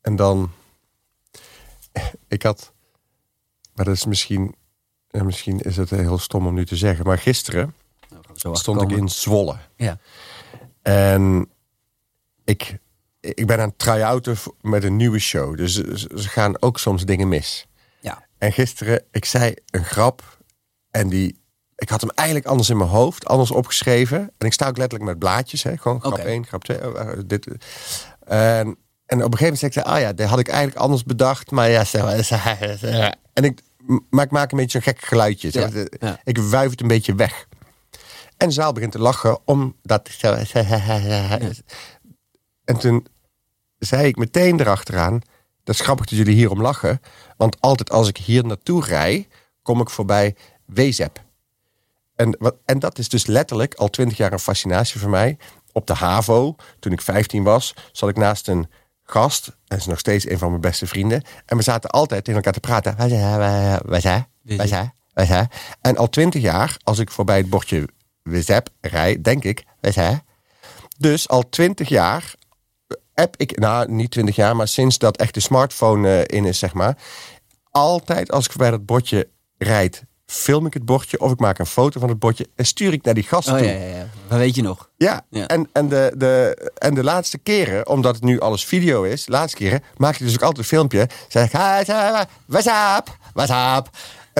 en 0.00 0.16
dan... 0.16 0.50
Ik 2.28 2.42
had... 2.42 2.72
Maar 3.74 3.84
dat 3.84 3.94
is 3.94 4.04
misschien 4.04 4.54
misschien 5.10 5.60
is 5.60 5.76
het 5.76 5.90
heel 5.90 6.18
stom 6.18 6.46
om 6.46 6.54
nu 6.54 6.66
te 6.66 6.76
zeggen, 6.76 7.04
maar 7.06 7.18
gisteren 7.18 7.74
Nou, 8.42 8.56
stond 8.56 8.82
ik 8.82 8.90
in 8.90 9.08
Zwolle. 9.08 9.56
Ja. 9.76 9.98
En 10.82 11.48
ik, 12.44 12.78
ik 13.20 13.46
ben 13.46 13.60
aan 13.60 13.68
het 13.68 13.78
try-outen 13.78 14.36
met 14.60 14.84
een 14.84 14.96
nieuwe 14.96 15.18
show. 15.18 15.56
Dus 15.56 15.74
ze 15.74 16.28
gaan 16.28 16.62
ook 16.62 16.78
soms 16.78 17.04
dingen 17.04 17.28
mis. 17.28 17.66
Ja. 18.00 18.26
En 18.38 18.52
gisteren, 18.52 19.04
ik 19.10 19.24
zei 19.24 19.54
een 19.70 19.84
grap. 19.84 20.38
En 20.90 21.08
die, 21.08 21.40
ik 21.76 21.88
had 21.88 22.00
hem 22.00 22.10
eigenlijk 22.14 22.48
anders 22.48 22.70
in 22.70 22.76
mijn 22.76 22.90
hoofd, 22.90 23.26
anders 23.26 23.50
opgeschreven. 23.50 24.18
En 24.38 24.46
ik 24.46 24.52
sta 24.52 24.68
ook 24.68 24.76
letterlijk 24.76 25.10
met 25.10 25.18
blaadjes. 25.18 25.62
Hè? 25.62 25.76
Gewoon 25.76 26.00
grap 26.00 26.12
Oké. 26.12 26.22
1, 26.22 26.46
grap 26.46 26.64
2. 26.64 26.78
eh, 26.78 27.12
eh, 27.12 27.18
dit. 27.26 27.46
En, 28.24 28.76
en 29.06 29.24
op 29.24 29.32
een 29.32 29.38
gegeven 29.38 29.44
moment 29.44 29.58
zei 29.58 29.70
ik, 29.70 29.92
ah 29.92 30.00
ja, 30.00 30.12
dat 30.12 30.28
had 30.28 30.38
ik 30.38 30.48
eigenlijk 30.48 30.78
anders 30.80 31.04
bedacht. 31.04 31.50
Maar 31.50 31.70
ja, 31.70 31.84
en 33.32 33.44
ik, 33.44 33.60
maar 34.10 34.24
ik 34.24 34.30
maak 34.30 34.50
een 34.50 34.58
beetje 34.58 34.80
zo'n 34.82 34.94
gek 34.94 35.04
geluidje. 35.04 35.48
Ja, 35.52 35.70
Zeg, 35.70 35.86
ja. 36.00 36.20
Ik 36.24 36.38
wuif 36.38 36.70
het 36.70 36.80
een 36.80 36.88
beetje 36.88 37.14
weg. 37.14 37.47
En 38.38 38.48
de 38.48 38.54
zaal 38.54 38.72
begint 38.72 38.92
te 38.92 38.98
lachen 38.98 39.38
omdat... 39.44 40.08
En 42.64 42.78
toen 42.78 43.06
zei 43.78 44.06
ik 44.06 44.16
meteen 44.16 44.60
erachteraan... 44.60 45.20
Dat 45.64 45.74
is 45.74 45.80
grappig 45.82 46.06
dat 46.06 46.18
jullie 46.18 46.34
hierom 46.34 46.60
lachen. 46.62 47.00
Want 47.36 47.60
altijd 47.60 47.90
als 47.90 48.08
ik 48.08 48.16
hier 48.16 48.44
naartoe 48.44 48.84
rij... 48.84 49.28
kom 49.62 49.80
ik 49.80 49.90
voorbij 49.90 50.36
Wezep. 50.66 51.24
En, 52.16 52.36
wat, 52.38 52.56
en 52.64 52.78
dat 52.78 52.98
is 52.98 53.08
dus 53.08 53.26
letterlijk 53.26 53.74
al 53.74 53.88
twintig 53.88 54.16
jaar 54.16 54.32
een 54.32 54.38
fascinatie 54.38 55.00
voor 55.00 55.10
mij. 55.10 55.36
Op 55.72 55.86
de 55.86 55.94
HAVO, 55.94 56.54
toen 56.78 56.92
ik 56.92 57.00
15 57.00 57.42
was... 57.42 57.74
zat 57.92 58.08
ik 58.08 58.16
naast 58.16 58.48
een 58.48 58.70
gast... 59.02 59.56
en 59.66 59.76
is 59.76 59.86
nog 59.86 59.98
steeds 59.98 60.28
een 60.28 60.38
van 60.38 60.48
mijn 60.48 60.60
beste 60.60 60.86
vrienden... 60.86 61.22
en 61.46 61.56
we 61.56 61.62
zaten 61.62 61.90
altijd 61.90 62.20
tegen 62.24 62.34
elkaar 62.34 62.52
te 62.52 62.60
praten. 62.60 62.96
Wij 62.96 63.08
zijn, 63.08 63.38
wij- 63.38 63.80
wij 63.84 64.00
zijn, 64.00 64.26
wij 64.42 64.66
zijn, 64.66 64.94
wij 65.12 65.26
zijn. 65.26 65.48
En 65.80 65.96
al 65.96 66.08
twintig 66.08 66.42
jaar, 66.42 66.76
als 66.82 66.98
ik 66.98 67.10
voorbij 67.10 67.36
het 67.36 67.50
bordje 67.50 67.88
Wezep 68.28 68.68
rij... 68.80 69.20
denk 69.22 69.44
ik, 69.44 69.64
zijn. 69.80 70.22
Dus 70.98 71.28
al 71.28 71.48
twintig 71.48 71.88
jaar 71.88 72.34
heb 73.14 73.36
ik, 73.36 73.58
nou 73.58 73.90
niet 73.92 74.10
twintig 74.10 74.36
jaar, 74.36 74.56
maar 74.56 74.68
sinds 74.68 74.98
dat 74.98 75.16
echt 75.16 75.34
de 75.34 75.40
smartphone 75.40 76.22
eh, 76.22 76.36
in 76.38 76.44
is, 76.44 76.58
zeg 76.58 76.72
maar. 76.72 76.96
Altijd 77.70 78.32
als 78.32 78.44
ik 78.44 78.50
voorbij 78.50 78.70
dat 78.70 78.86
bordje 78.86 79.28
rijd, 79.58 80.04
film 80.26 80.66
ik 80.66 80.74
het 80.74 80.84
bordje 80.84 81.20
of 81.20 81.32
ik 81.32 81.38
maak 81.38 81.58
een 81.58 81.66
foto 81.66 82.00
van 82.00 82.08
het 82.08 82.18
bordje 82.18 82.48
en 82.54 82.64
stuur 82.64 82.92
ik 82.92 83.02
naar 83.04 83.14
die 83.14 83.22
gast 83.22 83.48
Oh 83.48 83.56
toe. 83.56 83.66
ja, 83.66 83.72
ja, 83.72 84.06
ja. 84.28 84.36
Weet 84.36 84.54
je 84.54 84.62
nog? 84.62 84.90
Ja, 84.96 85.26
Ja. 85.30 85.46
En, 85.46 85.68
en, 85.72 85.88
de, 85.88 86.12
de, 86.16 86.70
en 86.78 86.94
de 86.94 87.04
laatste 87.04 87.38
keren, 87.38 87.88
omdat 87.88 88.14
het 88.14 88.24
nu 88.24 88.40
alles 88.40 88.64
video 88.64 89.02
is, 89.02 89.24
de 89.24 89.30
laatste 89.32 89.56
keren 89.58 89.82
maak 89.96 90.12
ik 90.14 90.18
dus 90.18 90.34
ook 90.34 90.42
altijd 90.42 90.58
een 90.58 90.64
filmpje. 90.64 91.08
Zeg 91.28 91.44
ik, 91.44 91.52
"Hi, 91.52 91.92
hi, 91.92 92.24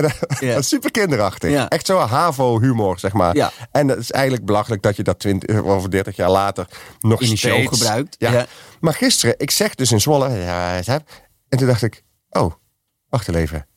En, 0.03 0.57
is 0.57 0.67
super 0.75 0.91
kinderachtig. 0.91 1.67
Echt 1.67 1.85
zo 1.85 1.97
HAVO-humor, 1.97 2.99
zeg 2.99 3.13
maar. 3.13 3.51
En 3.71 3.87
dat 3.87 3.97
is 3.97 4.11
eigenlijk 4.11 4.45
belachelijk 4.45 4.81
dat 4.81 4.95
je 4.95 5.03
dat 5.03 5.19
20 5.19 5.61
of 5.61 5.87
30 5.87 6.15
jaar 6.15 6.29
later 6.29 6.67
nog 6.99 7.21
In 7.21 7.29
een 7.29 7.37
show 7.37 7.51
steeds... 7.51 7.77
gebruikt. 7.77 8.15
Ja. 8.19 8.45
Maar 8.79 8.93
gisteren, 8.93 9.35
ik 9.37 9.51
zeg 9.51 9.75
dus 9.75 9.91
in 9.91 10.01
Zwolle, 10.01 10.29
ja, 10.29 10.81
en 11.49 11.57
toen 11.57 11.67
dacht 11.67 11.81
ik, 11.81 12.03
oh, 12.29 12.53
wacht 13.09 13.35
even. 13.35 13.67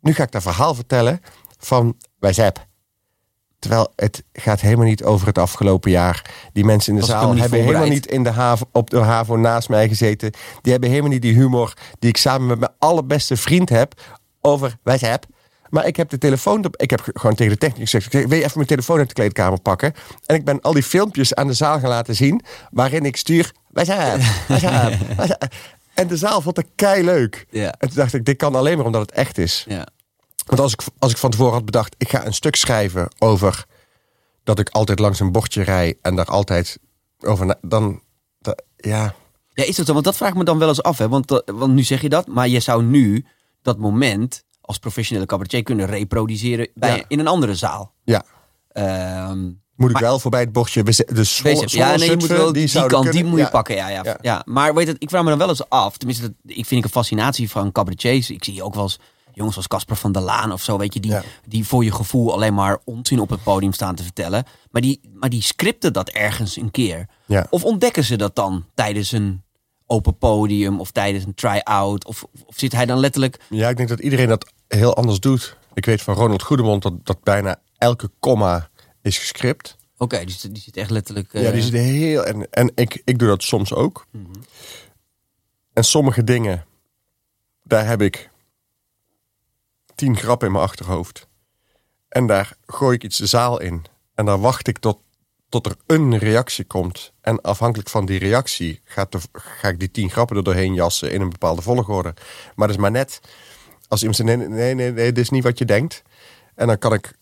Nu 0.00 0.14
ga 0.14 0.22
ik 0.22 0.32
dat 0.32 0.42
verhaal 0.42 0.74
vertellen 0.74 1.20
van 1.58 1.96
WhatsApp. 2.18 2.68
Terwijl 3.58 3.92
het 3.96 4.22
gaat 4.32 4.60
helemaal 4.60 4.86
niet 4.86 5.04
over 5.04 5.26
het 5.26 5.38
afgelopen 5.38 5.90
jaar. 5.90 6.30
Die 6.52 6.64
mensen 6.64 6.92
in 6.92 7.00
de 7.00 7.06
Was 7.06 7.10
zaal 7.10 7.20
helemaal 7.20 7.40
hebben 7.40 7.60
helemaal 7.60 7.88
niet 7.88 8.06
in 8.06 8.22
de 8.22 8.30
haven, 8.30 8.66
op 8.72 8.90
de 8.90 8.98
HAVO 8.98 9.36
naast 9.36 9.68
mij 9.68 9.88
gezeten. 9.88 10.32
Die 10.62 10.72
hebben 10.72 10.90
helemaal 10.90 11.10
niet 11.10 11.22
die 11.22 11.34
humor 11.34 11.74
die 11.98 12.08
ik 12.08 12.16
samen 12.16 12.46
met 12.46 12.58
mijn 12.58 12.72
allerbeste 12.78 13.36
vriend 13.36 13.68
heb 13.68 14.18
over 14.40 14.76
WhatsApp. 14.82 15.26
Maar 15.70 15.86
ik 15.86 15.96
heb 15.96 16.08
de 16.08 16.18
telefoon, 16.18 16.64
ik 16.76 16.90
heb 16.90 17.00
ge- 17.00 17.10
gewoon 17.14 17.36
tegen 17.36 17.52
de 17.52 17.58
technicus 17.58 17.90
gezegd, 17.90 18.06
ik 18.06 18.12
zeg, 18.12 18.28
wil 18.28 18.36
je 18.38 18.42
even 18.44 18.52
mijn 18.56 18.66
telefoon 18.68 18.98
uit 18.98 19.08
de 19.08 19.14
kleedkamer 19.14 19.60
pakken? 19.60 19.92
En 20.26 20.34
ik 20.36 20.44
ben 20.44 20.60
al 20.60 20.72
die 20.72 20.82
filmpjes 20.82 21.34
aan 21.34 21.46
de 21.46 21.52
zaal 21.52 21.78
gaan 21.80 21.88
laten 21.88 22.14
zien, 22.16 22.40
waarin 22.70 23.04
ik 23.04 23.16
stuur, 23.16 23.52
WhatsApp, 23.70 24.22
WhatsApp, 24.48 24.94
WhatsApp. 25.16 25.54
En 25.94 26.06
de 26.08 26.16
zaal 26.16 26.40
vond 26.40 26.56
het 26.56 26.66
kei 26.74 27.04
leuk. 27.04 27.46
Ja. 27.50 27.72
En 27.78 27.88
toen 27.88 27.96
dacht 27.96 28.14
ik, 28.14 28.24
dit 28.24 28.36
kan 28.36 28.54
alleen 28.54 28.76
maar 28.76 28.86
omdat 28.86 29.00
het 29.00 29.10
echt 29.12 29.38
is. 29.38 29.64
Ja. 29.68 29.86
Want 30.46 30.60
als 30.60 30.72
ik, 30.72 30.80
als 30.98 31.10
ik 31.10 31.16
van 31.18 31.30
tevoren 31.30 31.52
had 31.52 31.64
bedacht, 31.64 31.94
ik 31.98 32.08
ga 32.08 32.26
een 32.26 32.34
stuk 32.34 32.56
schrijven 32.56 33.08
over 33.18 33.64
dat 34.44 34.58
ik 34.58 34.68
altijd 34.68 34.98
langs 34.98 35.20
een 35.20 35.32
bordje 35.32 35.62
rij 35.62 35.98
en 36.02 36.16
daar 36.16 36.24
altijd 36.26 36.78
over 37.20 37.46
na, 37.46 37.54
dan, 37.62 38.00
da- 38.38 38.56
ja, 38.76 39.14
Ja, 39.52 39.64
is 39.64 39.76
dat 39.76 39.86
zo? 39.86 39.92
Want 39.92 40.04
dat 40.04 40.16
vraag 40.16 40.28
ik 40.30 40.36
me 40.36 40.44
dan 40.44 40.58
wel 40.58 40.68
eens 40.68 40.82
af. 40.82 40.98
Hè? 40.98 41.08
Want, 41.08 41.30
eh, 41.30 41.38
want 41.54 41.72
nu 41.74 41.82
zeg 41.82 42.00
je 42.00 42.08
dat, 42.08 42.26
maar 42.26 42.48
je 42.48 42.60
zou 42.60 42.82
nu 42.82 43.24
dat 43.62 43.78
moment 43.78 44.44
als 44.70 44.78
professionele 44.78 45.26
cabaretier 45.26 45.62
kunnen 45.62 45.86
reproduceren 45.86 46.68
bij, 46.74 46.96
Ja. 46.96 47.04
in 47.08 47.18
een 47.18 47.26
andere 47.26 47.54
zaal. 47.54 47.92
ja. 48.04 48.22
Ehm 48.68 49.50
Moet 49.76 49.88
ik 49.90 49.94
Maar- 49.94 50.04
wel 50.04 50.18
voorbij 50.18 50.40
het 50.40 50.52
ze- 50.94 51.06
de 51.06 51.40
Wees- 51.42 51.72
ja, 51.72 51.96
nee, 51.96 52.10
je 52.10 52.16
moet 52.16 52.26
wel 52.28 52.52
die, 52.52 52.66
zouden 52.66 53.00
kant, 53.00 53.12
die 53.12 53.24
moet 53.24 53.38
je 53.38 53.44
ja. 53.44 53.50
pakken. 53.50 53.74
Ja, 53.74 53.88
ja, 53.88 54.00
ja. 54.04 54.18
Ja. 54.20 54.42
maar 54.44 54.74
weet 54.74 54.86
het, 54.86 54.96
ik 54.98 55.08
vraag 55.10 55.22
me 55.22 55.28
dan 55.28 55.38
wel 55.38 55.48
eens 55.48 55.68
af. 55.68 55.96
Tenminste, 55.96 56.24
dat, 56.26 56.32
ik 56.46 56.66
vind 56.66 56.70
ik 56.80 56.84
een 56.84 56.90
fascinatie 56.90 57.50
van 57.50 57.72
cabaretiers. 57.72 58.30
Ik 58.30 58.44
zie 58.44 58.62
ook 58.62 58.74
wel 58.74 58.82
eens 58.82 58.98
jongens 59.32 59.56
als 59.56 59.66
Casper 59.66 59.96
van 59.96 60.12
der 60.12 60.22
Laan 60.22 60.52
of 60.52 60.62
zo, 60.62 60.78
weet 60.78 60.94
je, 60.94 61.00
die, 61.00 61.10
Ja. 61.10 61.22
die 61.46 61.66
voor 61.66 61.84
je 61.84 61.92
gevoel 61.92 62.32
alleen 62.32 62.54
maar 62.54 62.78
onzin 62.84 63.20
op 63.20 63.30
het 63.30 63.42
podium 63.42 63.72
staan 63.72 63.94
te 63.94 64.02
vertellen. 64.02 64.44
Maar 64.70 64.82
die, 64.82 65.00
maar 65.14 65.30
die 65.30 65.42
scripten 65.42 65.92
dat 65.92 66.08
ergens 66.08 66.56
een 66.56 66.70
keer. 66.70 67.06
Ja. 67.26 67.46
Of 67.50 67.64
ontdekken 67.64 68.04
ze 68.04 68.16
dat 68.16 68.34
dan 68.36 68.64
tijdens 68.74 69.12
een 69.12 69.42
open 69.90 70.18
podium 70.18 70.80
of 70.80 70.90
tijdens 70.90 71.24
een 71.24 71.34
try-out? 71.34 72.04
Of, 72.04 72.24
of 72.46 72.58
zit 72.58 72.72
hij 72.72 72.86
dan 72.86 72.98
letterlijk... 72.98 73.40
Ja, 73.48 73.68
ik 73.68 73.76
denk 73.76 73.88
dat 73.88 74.00
iedereen 74.00 74.28
dat 74.28 74.52
heel 74.68 74.96
anders 74.96 75.20
doet. 75.20 75.56
Ik 75.74 75.84
weet 75.84 76.02
van 76.02 76.14
Ronald 76.14 76.42
Goedemond 76.42 76.82
dat, 76.82 77.06
dat 77.06 77.22
bijna 77.22 77.60
elke 77.78 78.10
komma 78.18 78.68
is 79.02 79.18
gescript. 79.18 79.76
Oké, 79.96 80.24
dus 80.24 80.40
die 80.40 80.62
zit 80.62 80.76
echt 80.76 80.90
letterlijk... 80.90 81.32
Ja, 81.32 81.40
eh, 81.40 81.52
die 81.52 81.62
zit 81.62 81.72
heel. 81.72 82.24
En, 82.24 82.50
en 82.50 82.72
ik, 82.74 83.02
ik 83.04 83.18
doe 83.18 83.28
dat 83.28 83.42
soms 83.42 83.74
ook. 83.74 84.06
En 85.72 85.84
sommige 85.84 86.24
dingen, 86.24 86.64
daar 87.62 87.86
heb 87.86 88.00
ik 88.02 88.30
tien 89.94 90.16
grappen 90.16 90.46
in 90.46 90.52
mijn 90.52 90.64
achterhoofd. 90.64 91.28
En 92.08 92.26
daar 92.26 92.56
gooi 92.66 92.94
ik 92.94 93.04
iets 93.04 93.18
de 93.18 93.26
zaal 93.26 93.60
in. 93.60 93.84
En 94.14 94.24
daar 94.24 94.40
wacht 94.40 94.68
ik 94.68 94.78
tot, 94.78 94.98
tot 95.50 95.66
er 95.66 95.76
een 95.86 96.18
reactie 96.18 96.64
komt. 96.64 97.12
En 97.20 97.40
afhankelijk 97.40 97.88
van 97.88 98.06
die 98.06 98.18
reactie 98.18 98.80
ga 98.84 99.68
ik 99.68 99.78
die 99.78 99.90
tien 99.90 100.10
grappen 100.10 100.36
er 100.36 100.44
doorheen 100.44 100.74
jassen 100.74 101.12
in 101.12 101.20
een 101.20 101.30
bepaalde 101.30 101.62
volgorde. 101.62 102.14
Maar 102.54 102.66
dat 102.66 102.76
is 102.76 102.82
maar 102.82 102.90
net 102.90 103.20
als 103.88 104.00
iemand 104.00 104.18
zegt: 104.18 104.28
nee, 104.28 104.48
nee, 104.48 104.74
nee, 104.74 104.92
nee, 104.92 105.12
dit 105.12 105.24
is 105.24 105.30
niet 105.30 105.44
wat 105.44 105.58
je 105.58 105.64
denkt. 105.64 106.02
En 106.54 106.66
dan 106.66 106.78
kan 106.78 106.92
ik, 106.92 107.18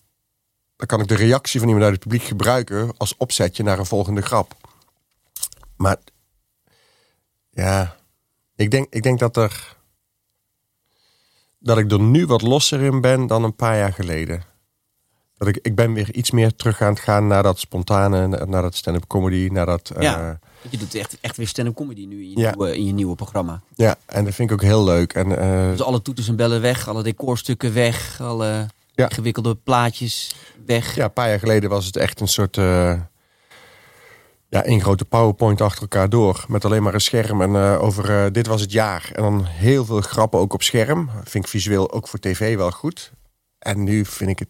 dan 0.76 0.86
kan 0.86 1.00
ik 1.00 1.08
de 1.08 1.14
reactie 1.14 1.60
van 1.60 1.68
iemand 1.68 1.86
uit 1.86 1.94
het 1.94 2.02
publiek 2.02 2.22
gebruiken 2.22 2.94
als 2.96 3.16
opzetje 3.16 3.62
naar 3.62 3.78
een 3.78 3.86
volgende 3.86 4.22
grap. 4.22 4.54
Maar 5.76 5.96
ja, 7.50 7.96
ik 8.56 8.70
denk, 8.70 8.86
ik 8.90 9.02
denk 9.02 9.18
dat 9.18 9.36
er. 9.36 9.76
Dat 11.58 11.78
ik 11.78 11.92
er 11.92 12.00
nu 12.00 12.26
wat 12.26 12.42
losser 12.42 12.80
in 12.80 13.00
ben 13.00 13.26
dan 13.26 13.44
een 13.44 13.56
paar 13.56 13.76
jaar 13.76 13.92
geleden. 13.92 14.42
Dat 15.38 15.48
ik, 15.48 15.58
ik 15.62 15.74
ben 15.74 15.92
weer 15.92 16.14
iets 16.14 16.30
meer 16.30 16.54
terug 16.56 16.82
aan 16.82 16.88
het 16.92 17.00
gaan 17.00 17.26
naar 17.26 17.42
dat 17.42 17.58
spontane, 17.58 18.26
naar 18.46 18.62
dat 18.62 18.74
stand-up 18.74 19.06
comedy, 19.06 19.48
naar 19.52 19.66
dat. 19.66 19.90
eh, 19.96 20.02
Ja. 20.02 20.38
Je 20.70 20.78
doet 20.78 20.94
echt, 20.94 21.16
echt 21.20 21.36
weer 21.36 21.46
stand-up 21.48 21.74
comedy 21.74 22.04
nu 22.06 22.22
in 22.22 22.30
je, 22.30 22.38
Ja. 22.38 22.50
nieuwe, 22.50 22.76
in 22.76 22.84
je 22.84 22.92
nieuwe 22.92 23.14
programma. 23.14 23.60
ja, 23.74 23.96
en 24.06 24.24
dat 24.24 24.34
vind 24.34 24.50
ik 24.50 24.56
ook 24.56 24.62
heel 24.68 24.84
leuk. 24.84 25.12
En 25.12 25.38
eh, 25.38 25.70
Dus 25.70 25.82
alle 25.82 26.02
toeters 26.02 26.28
en 26.28 26.36
bellen 26.36 26.60
weg, 26.60 26.88
alle 26.88 27.02
decorstukken 27.02 27.72
weg, 27.74 28.20
alle 28.20 28.66
Ja. 28.94 29.08
ingewikkelde 29.08 29.54
plaatjes 29.54 30.34
weg. 30.66 30.94
ja, 30.94 31.04
een 31.04 31.12
paar 31.12 31.28
jaar 31.28 31.38
geleden 31.38 31.70
was 31.70 31.86
het 31.86 31.96
echt 31.96 32.20
een 32.20 32.28
soort. 32.28 32.56
eh, 32.56 33.00
ja, 34.50 34.62
één 34.64 34.80
grote 34.80 35.04
PowerPoint 35.04 35.60
achter 35.60 35.82
elkaar 35.82 36.08
door. 36.08 36.44
Met 36.48 36.64
alleen 36.64 36.82
maar 36.82 36.94
een 36.94 37.00
scherm 37.00 37.42
en 37.42 37.54
eh, 37.56 37.82
over 37.82 38.10
eh, 38.24 38.32
dit 38.32 38.46
was 38.46 38.60
het 38.60 38.72
jaar. 38.72 39.10
En 39.14 39.22
dan 39.22 39.44
heel 39.44 39.84
veel 39.84 40.00
grappen 40.00 40.38
ook 40.40 40.52
op 40.52 40.62
scherm. 40.62 41.10
Vind 41.24 41.44
ik 41.44 41.50
visueel 41.50 41.92
ook 41.92 42.08
voor 42.08 42.18
tv 42.18 42.56
wel 42.56 42.70
goed. 42.70 43.12
En 43.58 43.84
nu 43.84 44.04
vind 44.04 44.30
ik 44.30 44.38
het 44.38 44.48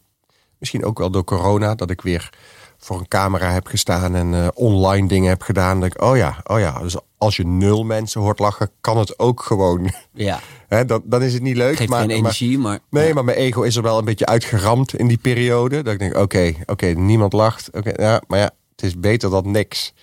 misschien 0.59 0.85
ook 0.85 0.99
wel 0.99 1.11
door 1.11 1.25
corona 1.25 1.75
dat 1.75 1.91
ik 1.91 2.01
weer 2.01 2.31
voor 2.79 2.99
een 2.99 3.09
camera 3.09 3.53
heb 3.53 3.67
gestaan 3.67 4.15
en 4.15 4.35
eh, 4.35 4.49
online 4.55 5.09
dingen 5.09 5.29
heb 5.29 5.43
gedaan. 5.43 5.81
Dat 5.81 5.95
ik, 5.95 6.03
oh 6.03 6.17
ja, 6.17 6.37
oh 6.45 6.59
ja. 6.59 6.79
Dus 6.79 6.97
als 7.19 7.37
je 7.37 7.47
nul 7.47 7.85
mensen 7.85 8.21
hoort 8.21 8.39
lachen, 8.39 8.71
kan 8.81 8.99
het 8.99 9.19
ook 9.19 9.43
gewoon. 9.43 9.91
Ja, 10.13 10.41
Hè, 10.69 10.85
dan, 10.85 11.03
dan 11.05 11.23
is 11.23 11.33
het 11.33 11.43
niet 11.43 11.57
leuk. 11.57 11.77
geeft 11.77 11.91
maar, 11.91 12.01
geen 12.01 12.11
energie, 12.11 12.59
maar... 12.59 12.79
Nee, 12.91 13.09
ja. 13.09 13.15
maar 13.15 13.25
mijn 13.25 13.37
ego 13.37 13.63
is 13.63 13.77
er 13.77 13.83
wel 13.83 13.99
een 13.99 14.05
beetje 14.05 14.27
uitgeramd 14.27 14.95
in 14.95 15.07
die 15.07 15.19
periode. 15.19 15.83
Dat 15.83 15.93
ik 15.93 15.99
denk, 15.99 16.17
oké, 16.17 16.55
oké, 16.67 16.87
niemand 16.87 17.33
lacht. 17.33 17.69
Oké, 17.73 18.03
ja, 18.03 18.23
maar 18.27 18.39
ja, 18.39 18.51
het 18.71 18.83
is 18.83 18.99
beter 18.99 19.31
dan 19.31 19.51
niks. 19.51 19.95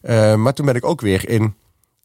Eh, 0.00 0.34
maar 0.34 0.54
toen 0.54 0.66
ben 0.66 0.74
ik 0.74 0.84
ook 0.84 1.00
weer 1.00 1.28
in 1.28 1.54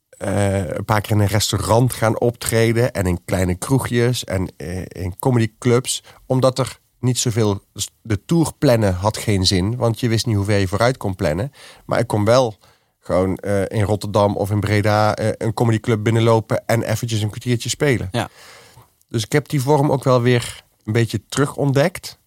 eh, 0.09 0.67
een 0.67 0.85
paar 0.85 1.01
keer 1.01 1.11
in 1.11 1.19
een 1.19 1.27
restaurant 1.27 1.93
gaan 1.93 2.19
optreden. 2.19 2.93
En 2.93 3.05
in 3.05 3.19
kleine 3.25 3.55
kroegjes 3.55 4.23
en 4.23 4.55
in 4.87 5.19
comedyclubs. 5.19 6.03
Omdat 6.25 6.59
er 6.59 6.79
niet 6.99 7.17
zoveel... 7.17 7.61
De 8.01 8.25
tour 8.25 8.51
plannen 8.57 8.93
had 8.93 9.17
geen 9.17 9.45
zin. 9.45 9.75
Want 9.75 9.99
je 9.99 10.09
wist 10.09 10.25
niet 10.25 10.35
hoe 10.35 10.45
ver 10.45 10.57
je 10.57 10.67
vooruit 10.67 10.97
kon 10.97 11.15
plannen. 11.15 11.51
Maar 11.85 11.99
ik 11.99 12.07
kon 12.07 12.25
wel 12.25 12.57
gewoon 12.99 13.37
eh, 13.37 13.61
in 13.67 13.83
Rotterdam 13.83 14.35
of 14.37 14.51
in 14.51 14.59
Breda... 14.59 15.15
eh, 15.15 15.29
een 15.37 15.53
comedyclub 15.53 16.03
binnenlopen 16.03 16.63
en 16.65 16.83
eventjes 16.83 17.21
een 17.21 17.29
kwartiertje 17.29 17.69
spelen. 17.69 18.07
Ja. 18.11 18.29
Dus 19.09 19.23
ik 19.23 19.31
heb 19.31 19.49
die 19.49 19.61
vorm 19.61 19.91
ook 19.91 20.03
wel 20.03 20.21
weer 20.21 20.63
een 20.83 20.93
beetje 20.93 21.21
terug 21.29 21.55
ontdekt. 21.55 22.19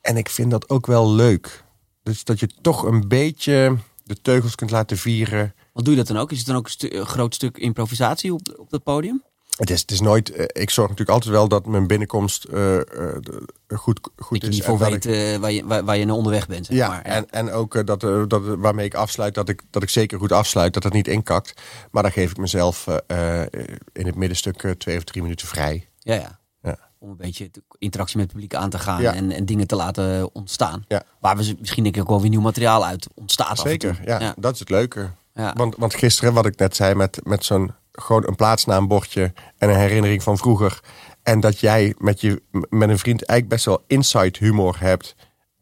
En 0.00 0.16
ik 0.16 0.28
vind 0.28 0.50
dat 0.50 0.68
ook 0.68 0.86
wel 0.86 1.10
leuk. 1.10 1.64
Dus 2.02 2.24
dat 2.24 2.40
je 2.40 2.48
toch 2.60 2.82
een 2.82 3.08
beetje 3.08 3.76
de 4.04 4.20
teugels 4.22 4.54
kunt 4.54 4.70
laten 4.70 4.96
vieren. 4.98 5.54
Wat 5.72 5.84
doe 5.84 5.92
je 5.94 5.98
dat 5.98 6.08
dan 6.08 6.18
ook? 6.22 6.30
Is 6.32 6.38
het 6.38 6.46
dan 6.46 6.56
ook 6.56 6.64
een, 6.64 6.70
stu- 6.70 6.90
een 6.90 7.06
groot 7.06 7.34
stuk 7.34 7.56
improvisatie 7.58 8.32
op, 8.34 8.40
op 8.56 8.70
dat 8.70 8.82
podium? 8.82 9.22
Het 9.56 9.70
is, 9.70 9.80
het 9.80 9.90
is 9.90 10.00
nooit. 10.00 10.30
eh, 10.30 10.44
ik 10.62 10.70
zorg 10.70 10.88
natuurlijk 10.88 11.16
altijd 11.16 11.34
wel 11.34 11.48
dat 11.48 11.66
mijn 11.66 11.86
binnenkomst 11.86 12.42
de- 12.50 13.46
goed, 13.74 14.00
goed 14.16 14.40
Dat 14.40 14.56
je 14.56 14.62
voor 14.62 14.78
dat 14.78 14.88
weet 14.88 15.04
ik- 15.04 15.12
eh, 15.12 15.36
waar, 15.36 15.52
je, 15.52 15.64
waar, 15.66 15.84
waar 15.84 15.96
je 15.96 16.04
naar 16.04 16.16
onderweg 16.16 16.46
bent. 16.46 16.66
Zeg 16.66 16.76
ja, 16.76 16.88
maar. 16.88 17.02
en, 17.02 17.30
en 17.30 17.50
ook 17.50 17.74
eh, 17.74 17.84
dat, 17.84 18.02
eh, 18.02 18.22
dat 18.28 18.42
waarmee 18.44 18.86
ik 18.86 18.94
afsluit, 18.94 19.34
dat 19.34 19.48
ik, 19.48 19.62
dat 19.70 19.82
ik 19.82 19.88
zeker 19.88 20.18
goed 20.18 20.32
afsluit, 20.32 20.74
dat 20.74 20.82
het 20.82 20.92
niet 20.92 21.08
inkakt. 21.08 21.60
Maar 21.90 22.02
dan 22.02 22.12
geef 22.12 22.30
ik 22.30 22.36
mezelf 22.36 22.86
eh, 22.86 23.40
eh, 23.42 23.48
in 23.92 24.06
het 24.06 24.14
middenstuk 24.14 24.62
eh, 24.62 24.70
twee 24.70 24.96
of 24.96 25.04
drie 25.04 25.22
minuten 25.22 25.46
vrij. 25.46 25.88
ja, 25.98 26.14
ja. 26.14 26.40
Ja. 26.62 26.78
Om 26.98 27.10
een 27.10 27.16
beetje 27.16 27.50
interactie 27.78 28.16
met 28.16 28.24
het 28.26 28.34
publiek 28.34 28.54
aan 28.54 28.70
te 28.70 28.78
gaan 28.78 29.02
Ja. 29.02 29.14
en, 29.14 29.30
en 29.30 29.44
dingen 29.46 29.66
te 29.66 29.76
laten 29.76 30.34
ontstaan. 30.34 30.84
Ja. 30.88 31.02
Waar 31.20 31.36
we 31.36 31.56
misschien 31.60 31.82
denk 31.82 31.96
ik 31.96 32.02
ook 32.02 32.08
wel 32.08 32.20
weer 32.20 32.30
nieuw 32.30 32.40
materiaal 32.40 32.84
uit 32.84 33.08
ontstaat. 33.14 33.48
af 33.48 33.64
en 33.64 33.70
Zeker, 33.70 33.96
toe. 33.96 34.06
ja, 34.06 34.20
ja. 34.20 34.34
dat 34.36 34.52
is 34.52 34.58
het 34.58 34.70
leuke. 34.70 35.10
Ja. 35.34 35.52
Want, 35.56 35.76
want 35.76 35.94
gisteren, 35.94 36.32
wat 36.34 36.46
ik 36.46 36.58
net 36.58 36.76
zei, 36.76 36.94
met, 36.94 37.20
met 37.24 37.44
zo'n 37.44 37.72
gewoon 37.92 38.26
een 38.26 38.34
plaatsnaambordje 38.36 39.32
en 39.58 39.68
een 39.68 39.76
herinnering 39.78 40.22
van 40.22 40.38
vroeger. 40.38 40.80
En 41.22 41.40
dat 41.40 41.58
jij 41.60 41.94
met, 41.98 42.20
je, 42.20 42.42
met 42.50 42.88
een 42.88 42.98
vriend 42.98 43.24
eigenlijk 43.24 43.48
best 43.48 43.64
wel 43.64 43.84
inside 43.86 44.38
humor 44.38 44.76
hebt. 44.80 45.14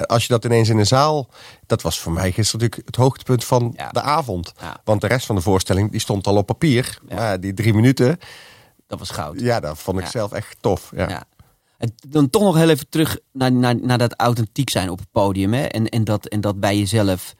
Als 0.07 0.22
je 0.26 0.33
dat 0.33 0.45
ineens 0.45 0.68
in 0.68 0.76
de 0.76 0.85
zaal. 0.85 1.28
Dat 1.66 1.83
was 1.83 2.01
voor 2.01 2.12
mij 2.12 2.33
gisteren 2.33 2.61
natuurlijk 2.61 2.87
het 2.87 2.97
hoogtepunt 2.97 3.45
van 3.45 3.72
Ja. 3.76 3.89
de 3.89 4.01
avond. 4.01 4.53
Ja. 4.61 4.81
Want 4.85 5.01
de 5.01 5.07
rest 5.07 5.26
van 5.26 5.35
de 5.35 5.41
voorstelling 5.43 5.91
die 5.91 6.01
stond 6.01 6.26
al 6.26 6.37
op 6.37 6.47
papier. 6.47 6.99
Ja. 7.09 7.14
Maar 7.14 7.41
die 7.41 7.55
drie 7.55 7.74
minuten, 7.74 8.18
Dat 8.87 8.99
was 8.99 9.11
goud. 9.11 9.41
ja, 9.41 9.61
dat 9.61 9.78
vond 9.78 9.99
ik 9.99 10.07
zelf 10.07 10.33
echt 10.33 10.57
tof. 10.61 10.93
Ja. 10.97 11.09
Ja. 11.09 11.24
En 11.78 11.95
dan 12.09 12.31
toch 12.31 12.43
nog 12.43 12.57
heel 12.57 12.68
even 12.68 12.89
terug 12.89 13.18
naar, 13.33 13.53
naar, 13.53 13.76
naar 13.81 13.99
dat 13.99 14.14
authentiek 14.16 14.70
zijn 14.70 14.91
op 14.91 14.99
het 14.99 15.11
podium. 15.11 15.53
Hè? 15.53 15.62
En, 15.64 15.89
en, 15.89 16.05
dat, 16.05 16.26
en 16.26 16.41
dat 16.41 16.61
bij 16.61 16.78
jezelf 16.78 17.35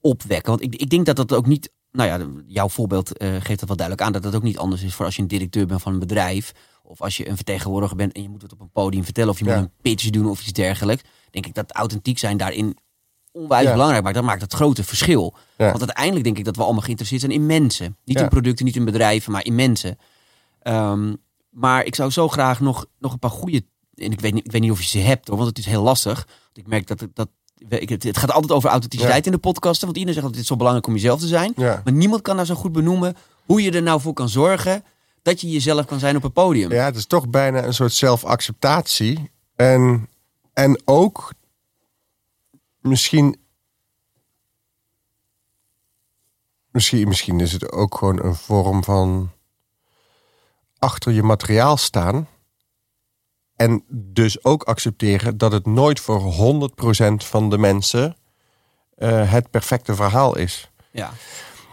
opwekken. 0.00 0.50
Want 0.50 0.62
ik, 0.62 0.74
ik 0.76 0.90
denk 0.90 1.06
dat 1.06 1.16
dat 1.16 1.32
ook 1.32 1.46
niet... 1.46 1.70
Nou 1.92 2.08
ja, 2.08 2.26
jouw 2.46 2.68
voorbeeld 2.68 3.16
eh, 3.16 3.28
geeft 3.28 3.58
dat 3.60 3.68
wel 3.68 3.76
duidelijk 3.76 4.06
aan. 4.06 4.12
Dat 4.12 4.22
dat 4.22 4.34
ook 4.34 4.42
niet 4.42 4.58
anders 4.58 4.82
is 4.82 4.94
voor 4.94 5.04
als 5.04 5.16
je 5.16 5.22
een 5.22 5.28
directeur 5.28 5.66
bent 5.66 5.82
van 5.82 5.92
een 5.92 5.98
bedrijf. 5.98 6.52
Of 6.82 7.00
als 7.02 7.16
je 7.16 7.28
een 7.28 7.36
vertegenwoordiger 7.36 7.96
bent 7.96 8.12
en 8.12 8.22
je 8.22 8.28
moet 8.28 8.42
het 8.42 8.52
op 8.52 8.60
een 8.60 8.70
podium 8.70 9.04
vertellen. 9.04 9.30
Of 9.30 9.38
je 9.38 9.44
Ja. 9.44 9.54
moet 9.54 9.64
een 9.64 9.72
pitch 9.82 10.10
doen 10.10 10.28
of 10.28 10.40
iets 10.40 10.52
dergelijks. 10.52 11.02
Denk 11.30 11.46
ik 11.46 11.54
dat 11.54 11.72
authentiek 11.72 12.18
zijn 12.18 12.36
daarin 12.36 12.76
onwijs 13.32 13.64
Ja. 13.66 13.72
belangrijk 13.72 14.02
maakt. 14.02 14.14
Dat 14.14 14.24
maakt 14.24 14.40
het 14.42 14.52
grote 14.52 14.84
verschil. 14.84 15.34
Ja. 15.56 15.66
Want 15.66 15.78
uiteindelijk 15.80 16.24
denk 16.24 16.38
ik 16.38 16.44
dat 16.44 16.56
we 16.56 16.62
allemaal 16.62 16.82
geïnteresseerd 16.82 17.20
zijn 17.20 17.32
in 17.32 17.46
mensen. 17.46 17.96
Niet 18.04 18.20
in 18.20 18.28
producten, 18.28 18.64
niet 18.64 18.76
in 18.76 18.84
bedrijven, 18.84 19.32
maar 19.32 19.44
in 19.44 19.54
mensen. 19.54 19.98
Ehm, 20.62 21.14
maar 21.50 21.84
ik 21.84 21.94
zou 21.94 22.10
zo 22.10 22.28
graag 22.28 22.60
nog, 22.60 22.86
nog 22.98 23.12
een 23.12 23.18
paar 23.18 23.30
goede. 23.30 23.64
En 23.94 24.12
ik 24.12 24.20
weet, 24.20 24.34
niet, 24.34 24.44
ik 24.44 24.52
weet 24.52 24.60
niet 24.60 24.70
of 24.70 24.82
je 24.82 24.88
ze 24.88 24.98
hebt 24.98 25.28
hoor, 25.28 25.36
want 25.36 25.48
het 25.48 25.58
is 25.58 25.66
heel 25.66 25.82
lastig. 25.82 26.14
Want 26.24 26.58
ik 26.58 26.66
merk 26.66 26.86
dat, 26.86 27.06
dat 27.14 27.28
het, 27.68 28.02
het 28.02 28.18
gaat 28.18 28.32
altijd 28.32 28.52
over 28.52 28.70
authenticiteit 28.70 29.26
in 29.26 29.32
de 29.32 29.38
podcasten. 29.38 29.86
Want 29.86 29.98
iedereen 29.98 30.20
zegt 30.20 30.32
dat 30.32 30.36
het 30.36 30.46
zo 30.48 30.56
belangrijk 30.56 30.86
om 30.86 30.94
jezelf 30.94 31.20
te 31.20 31.26
zijn. 31.26 31.52
Ja. 31.56 31.80
Maar 31.84 31.92
niemand 31.92 32.22
kan 32.22 32.34
nou 32.34 32.46
zo 32.46 32.54
goed 32.54 32.72
benoemen 32.72 33.16
hoe 33.44 33.62
je 33.62 33.70
er 33.70 33.82
nou 33.82 34.00
voor 34.00 34.12
kan 34.12 34.28
zorgen 34.28 34.84
dat 35.22 35.40
je 35.40 35.50
jezelf 35.50 35.86
kan 35.86 35.98
zijn 35.98 36.16
op 36.16 36.24
een 36.24 36.32
podium. 36.32 36.72
Ja, 36.72 36.84
het 36.84 36.96
is 36.96 37.06
toch 37.06 37.28
bijna 37.28 37.64
een 37.64 37.74
soort 37.74 37.92
zelfacceptatie. 37.92 39.30
En, 39.56 40.08
en 40.52 40.82
ook 40.84 41.32
misschien, 42.80 43.36
misschien. 46.70 47.08
Misschien 47.08 47.40
is 47.40 47.52
het 47.52 47.72
ook 47.72 47.96
gewoon 47.96 48.22
een 48.22 48.34
vorm 48.34 48.84
van 48.84 49.30
achter 50.78 51.12
je 51.12 51.22
materiaal 51.22 51.76
staan. 51.76 52.28
En 53.60 53.82
dus 53.88 54.44
ook 54.44 54.62
accepteren 54.62 55.38
dat 55.38 55.52
het 55.52 55.66
nooit 55.66 56.00
voor 56.00 56.32
100% 56.70 57.12
van 57.16 57.50
de 57.50 57.58
mensen 57.58 58.16
eh, 58.96 59.30
het 59.32 59.50
perfecte 59.50 59.94
verhaal 59.94 60.36
is. 60.36 60.70
Ja. 60.90 61.10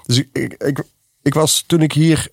Dus 0.06 0.18
ik, 0.18 0.30
ik, 0.34 0.54
ik, 0.64 0.84
ik 1.22 1.34
was 1.34 1.64
toen 1.68 1.82
ik 1.82 1.92
hier 1.94 2.28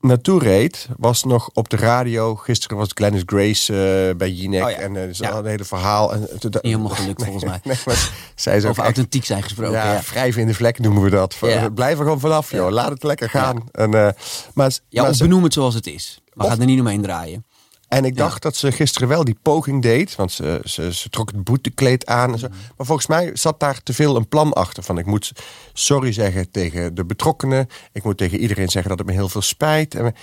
naartoe 0.00 0.38
reed, 0.40 0.88
was 0.96 1.24
nog 1.24 1.50
op 1.52 1.68
de 1.68 1.76
radio. 1.76 2.34
Gisteren 2.36 2.76
was 2.76 2.88
Glennis 2.94 3.22
Grace 3.26 3.72
eh, 4.08 4.16
bij 4.16 4.30
Jinek 4.30 4.64
Oh 4.64 4.70
ja. 4.70 4.76
en 4.76 4.94
uh, 4.94 5.12
Ja. 5.12 5.32
een 5.34 5.46
hele 5.46 5.64
verhaal. 5.64 6.12
En, 6.12 6.28
Niet 6.40 6.58
helemaal 6.62 6.88
gelukt 6.88 7.22
volgens 7.24 7.44
mij. 7.44 7.60
Nee, 7.64 7.76
maar 7.86 8.10
zij 8.34 8.56
is 8.56 8.64
echt, 8.64 8.78
authentiek 8.78 9.24
zijn 9.24 9.42
gesproken. 9.42 9.72
ja, 9.78 10.00
wrijven 10.10 10.40
in 10.40 10.46
de 10.46 10.54
vlek 10.54 10.78
noemen 10.78 11.02
we 11.02 11.10
dat. 11.10 11.36
Blijf 11.74 11.98
er 11.98 12.04
gewoon 12.04 12.20
vanaf, 12.20 12.50
joh. 12.50 12.70
Laat 12.70 12.90
het 12.90 13.02
lekker 13.02 13.30
gaan. 13.30 13.64
En, 13.72 13.90
maar, 13.90 14.78
ja 14.88 15.02
maar 15.02 15.14
ze- 15.14 15.22
benoem 15.22 15.42
het 15.42 15.52
zoals 15.52 15.74
het 15.74 15.86
is. 15.86 16.20
Maar 16.32 16.46
Of- 16.46 16.52
ga 16.52 16.58
er 16.58 16.66
niet 16.66 16.80
omheen 16.80 17.02
draaien. 17.02 17.44
En 17.92 18.04
ik 18.04 18.16
Ja. 18.16 18.22
dacht 18.22 18.42
dat 18.42 18.56
ze 18.56 18.72
gisteren 18.72 19.08
wel 19.08 19.24
die 19.24 19.36
poging 19.42 19.82
deed. 19.82 20.16
Want 20.16 20.32
ze, 20.32 20.60
ze, 20.64 20.92
ze 20.94 21.08
trok 21.08 21.30
het 21.30 21.44
boetekleed 21.44 22.06
aan. 22.06 22.32
En 22.32 22.38
zo. 22.38 22.46
Mm. 22.48 22.54
Maar 22.76 22.86
volgens 22.86 23.06
mij 23.06 23.30
zat 23.34 23.60
daar 23.60 23.82
te 23.82 23.92
veel 23.92 24.16
een 24.16 24.28
plan 24.28 24.52
achter. 24.52 24.82
Van 24.82 24.98
ik 24.98 25.06
moet 25.06 25.32
sorry 25.72 26.12
zeggen 26.12 26.50
tegen 26.50 26.94
de 26.94 27.04
betrokkenen. 27.04 27.66
Ik 27.92 28.02
moet 28.04 28.16
tegen 28.18 28.38
iedereen 28.38 28.68
zeggen 28.68 28.90
dat 28.90 28.98
het 28.98 29.06
me 29.08 29.12
heel 29.14 29.28
veel 29.28 29.42
spijt. 29.42 29.94
En, 29.94 30.14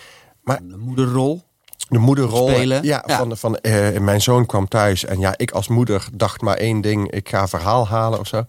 maar 0.44 0.60
De 0.68 0.78
moederrol. 0.78 1.44
de 1.90 1.98
moederrol. 1.98 2.48
Spelen. 2.50 2.84
Ja, 2.84 3.04
Ja. 3.08 3.18
van, 3.18 3.38
van 3.38 3.58
eh, 3.58 4.00
mijn 4.00 4.22
zoon 4.22 4.46
kwam 4.46 4.68
thuis. 4.68 5.06
En 5.06 5.20
ja, 5.20 5.34
ik 5.38 5.52
als 5.52 5.68
moeder 5.68 6.08
dacht 6.14 6.42
maar 6.42 6.58
één 6.58 6.82
ding. 6.82 7.12
Ik 7.12 7.30
ga 7.30 7.48
verhaal 7.48 7.88
halen 7.88 8.20
of 8.20 8.28
zo. 8.28 8.44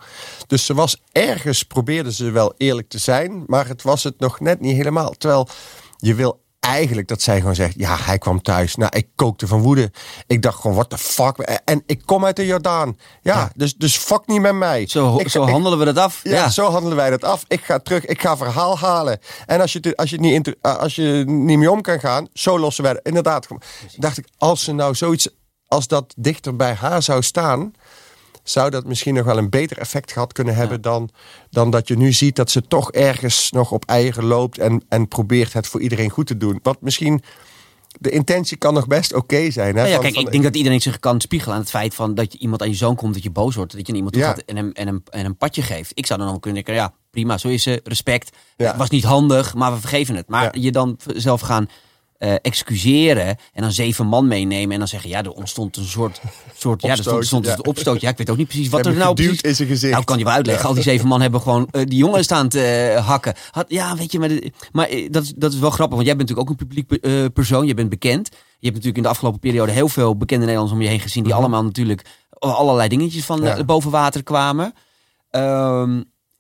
Dus 0.46 0.64
ze 0.66 0.74
was 0.74 1.02
ergens, 1.12 1.62
probeerde 1.62 2.12
ze 2.12 2.30
wel 2.30 2.54
eerlijk 2.56 2.88
te 2.88 2.98
zijn. 2.98 3.44
Maar 3.46 3.66
het 3.68 3.82
was 3.82 4.04
het 4.04 4.18
nog 4.18 4.40
net 4.40 4.60
niet 4.60 4.76
helemaal. 4.76 5.10
Terwijl 5.18 5.48
je 5.96 6.14
wil 6.14 6.40
eigenlijk 6.60 7.08
dat 7.08 7.22
zij 7.22 7.38
gewoon 7.40 7.54
zegt... 7.54 7.74
Ja, 7.76 7.96
hij 8.00 8.18
kwam 8.18 8.42
thuis. 8.42 8.74
Nou, 8.76 8.96
ik 8.96 9.08
kookte 9.14 9.46
van 9.46 9.60
woede. 9.60 9.90
Ik 10.26 10.42
dacht 10.42 10.60
gewoon, 10.60 10.76
what 10.76 10.90
the 10.90 10.98
fuck. 10.98 11.38
En 11.64 11.82
ik 11.86 12.02
kom 12.04 12.24
uit 12.24 12.36
de 12.36 12.46
Jordaan. 12.46 12.98
Ja, 13.22 13.34
Ja. 13.36 13.50
Dus, 13.54 13.74
dus 13.74 13.96
fuck 13.96 14.26
niet 14.26 14.40
met 14.40 14.54
mij. 14.54 14.86
Zo, 14.88 15.16
Ik- 15.18 15.28
zo 15.28 15.42
ik- 15.42 15.48
handelen 15.50 15.78
we 15.78 15.84
dat 15.84 15.96
af. 15.98 16.20
ja, 16.22 16.30
Ja, 16.30 16.48
zo 16.50 16.70
handelen 16.70 16.96
wij 16.96 17.10
dat 17.10 17.24
af. 17.24 17.44
Ik 17.48 17.60
ga 17.64 17.78
terug, 17.78 18.04
ik 18.06 18.20
ga 18.20 18.36
verhaal 18.36 18.78
halen. 18.78 19.18
En 19.46 19.60
als 19.60 19.72
je, 19.72 19.78
het- 19.82 19.96
als 19.96 20.10
je, 20.10 20.16
het 20.16 20.24
niet, 20.24 20.56
eh, 20.60 20.76
als 20.76 20.94
je 20.94 21.24
niet 21.26 21.58
mee 21.58 21.70
om 21.70 21.80
kan 21.80 22.00
gaan, 22.00 22.28
zo 22.32 22.58
lossen 22.58 22.84
wij. 22.84 23.00
Inderdaad, 23.02 23.46
dacht 23.96 24.18
ik, 24.18 24.26
als 24.38 24.64
ze 24.64 24.72
nou 24.72 24.94
zoiets, 24.94 25.28
als 25.66 25.86
dat 25.86 26.14
dichter 26.16 26.56
bij 26.56 26.74
haar 26.74 27.02
zou 27.02 27.22
staan, 27.22 27.72
zou 28.50 28.70
dat 28.70 28.84
misschien 28.86 29.14
nog 29.14 29.24
wel 29.24 29.38
een 29.38 29.50
beter 29.50 29.78
effect 29.78 30.12
gehad 30.12 30.32
kunnen 30.32 30.54
hebben 30.54 30.80
dan, 30.80 31.10
dan 31.50 31.70
dat 31.70 31.88
je 31.88 31.96
nu 31.96 32.12
ziet 32.12 32.36
dat 32.36 32.50
ze 32.50 32.62
toch 32.62 32.92
ergens 32.92 33.50
nog 33.50 33.72
op 33.72 33.84
eieren 33.84 34.24
loopt 34.24 34.58
en, 34.58 34.82
en 34.88 35.08
probeert 35.08 35.52
het 35.52 35.66
voor 35.66 35.80
iedereen 35.80 36.10
goed 36.10 36.26
te 36.26 36.36
doen. 36.36 36.60
Wat 36.62 36.80
misschien, 36.80 37.22
de 37.98 38.10
intentie 38.10 38.56
kan 38.56 38.74
nog 38.74 38.86
best 38.86 39.14
oké 39.14 39.50
zijn. 39.50 39.66
Hè? 39.68 39.72
Nou 39.72 39.86
ja, 39.88 39.92
Van- 39.94 40.02
kijk, 40.02 40.14
van- 40.14 40.24
ik 40.24 40.30
denk 40.30 40.42
dat 40.44 40.56
iedereen 40.56 40.80
zich 40.80 40.98
kan 40.98 41.20
spiegelen 41.20 41.54
aan 41.54 41.60
het 41.60 41.70
feit 41.70 41.94
van 41.94 42.14
dat 42.14 42.32
je 42.32 42.38
iemand 42.38 42.62
aan 42.62 42.68
je 42.68 42.74
zoon 42.74 42.96
komt, 42.96 43.14
dat 43.14 43.22
je 43.22 43.30
boos 43.30 43.54
wordt, 43.54 43.76
dat 43.76 43.86
je 43.86 43.92
iemand 43.94 44.16
Ja. 44.16 44.26
gaat 44.26 44.42
en 44.44 44.56
hem, 44.56 44.70
en, 44.72 44.86
hem, 44.86 45.02
en 45.10 45.24
een 45.24 45.36
padje 45.36 45.62
geeft. 45.62 45.90
Ik 45.94 46.06
zou 46.06 46.20
dan 46.20 46.34
ook 46.34 46.42
kunnen 46.42 46.64
denken, 46.64 46.82
ja, 46.82 46.92
prima, 47.10 47.38
zo 47.38 47.48
is 47.48 47.62
ze, 47.62 47.80
respect. 47.84 48.36
Het 48.56 48.76
was 48.76 48.90
niet 48.90 49.04
handig, 49.04 49.54
maar 49.54 49.72
we 49.72 49.80
vergeven 49.80 50.14
het. 50.14 50.28
Maar 50.28 50.58
je 50.58 50.72
dan 50.72 50.98
zelf 51.06 51.40
gaan 51.40 51.68
eh, 52.20 52.34
excuseren 52.42 53.26
en 53.52 53.62
dan 53.62 53.72
zeven 53.72 54.06
man 54.06 54.26
meenemen 54.28 54.72
en 54.72 54.78
dan 54.78 54.88
zeggen, 54.88 55.10
ja, 55.10 55.22
er 55.22 55.30
ontstond 55.32 55.76
een 55.76 55.84
soort, 55.84 56.20
soort 56.56 56.82
ja, 56.82 56.88
er 56.88 56.96
stond, 56.96 57.16
Opstootje, 57.16 57.26
stond 57.26 57.44
ja. 57.46 57.52
een 57.52 57.64
opstootje. 57.66 58.06
Ja, 58.06 58.12
ik 58.12 58.18
weet 58.18 58.30
ook 58.30 58.36
niet 58.36 58.46
precies 58.48 58.68
wat 58.68 58.86
er 58.86 58.94
nou 58.94 59.14
precies... 59.14 59.40
in 59.40 59.54
zijn 59.54 59.68
gezicht. 59.68 59.92
Nou, 59.92 60.04
kan 60.04 60.18
je 60.18 60.24
wel 60.24 60.32
uitleggen. 60.32 60.68
Al 60.68 60.74
die 60.74 60.82
zeven 60.82 61.08
man 61.08 61.20
hebben 61.20 61.40
gewoon 61.40 61.68
eh, 61.70 61.82
die 61.86 61.98
jongen 61.98 62.24
staan 62.24 62.48
te 62.48 62.62
eh, 62.62 63.06
hakken. 63.06 63.34
Had, 63.50 63.64
ja, 63.68 63.96
weet 63.96 64.12
je, 64.12 64.18
maar, 64.18 64.28
de- 64.28 64.52
maar 64.72 64.88
dat, 65.10 65.22
is- 65.22 65.32
dat 65.36 65.52
is 65.52 65.58
wel 65.58 65.70
grappig. 65.70 65.94
Want 65.96 66.06
jij 66.08 66.16
bent 66.16 66.28
natuurlijk 66.28 66.60
ook 66.60 66.60
een 66.60 66.66
publiek 66.88 67.32
persoon. 67.32 67.66
Je 67.66 67.74
bent 67.74 67.88
bekend. 67.88 68.28
Je 68.32 68.36
hebt 68.66 68.70
natuurlijk 68.72 68.96
in 68.96 69.02
de 69.02 69.08
afgelopen 69.08 69.40
periode 69.40 69.72
heel 69.72 69.88
veel 69.88 70.16
bekende 70.16 70.44
Nederlanders 70.44 70.78
om 70.78 70.84
je 70.84 70.90
heen 70.90 71.00
gezien. 71.00 71.24
Die 71.24 71.34
allemaal 71.34 71.64
natuurlijk 71.64 72.04
allerlei 72.38 72.88
dingetjes 72.88 73.24
van 73.24 73.40
Mhm. 73.40 73.64
Boven 73.64 73.90
water 73.90 74.22
kwamen. 74.22 74.74
Ehm, 75.30 75.90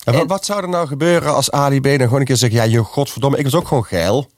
En 0.04 0.12
wat, 0.12 0.14
En- 0.14 0.26
wat 0.26 0.44
zou 0.44 0.62
er 0.62 0.68
nou 0.68 0.86
gebeuren 0.86 1.34
als 1.34 1.50
Ali 1.50 1.80
B 1.80 1.84
dan 1.84 1.98
gewoon 1.98 2.20
een 2.20 2.24
keer 2.26 2.36
zegt... 2.36 2.52
Ja, 2.52 2.62
je 2.62 2.82
godverdomme, 2.84 3.36
ik 3.38 3.44
was 3.44 3.54
ook 3.54 3.68
gewoon 3.68 3.84
geil. 3.84 4.30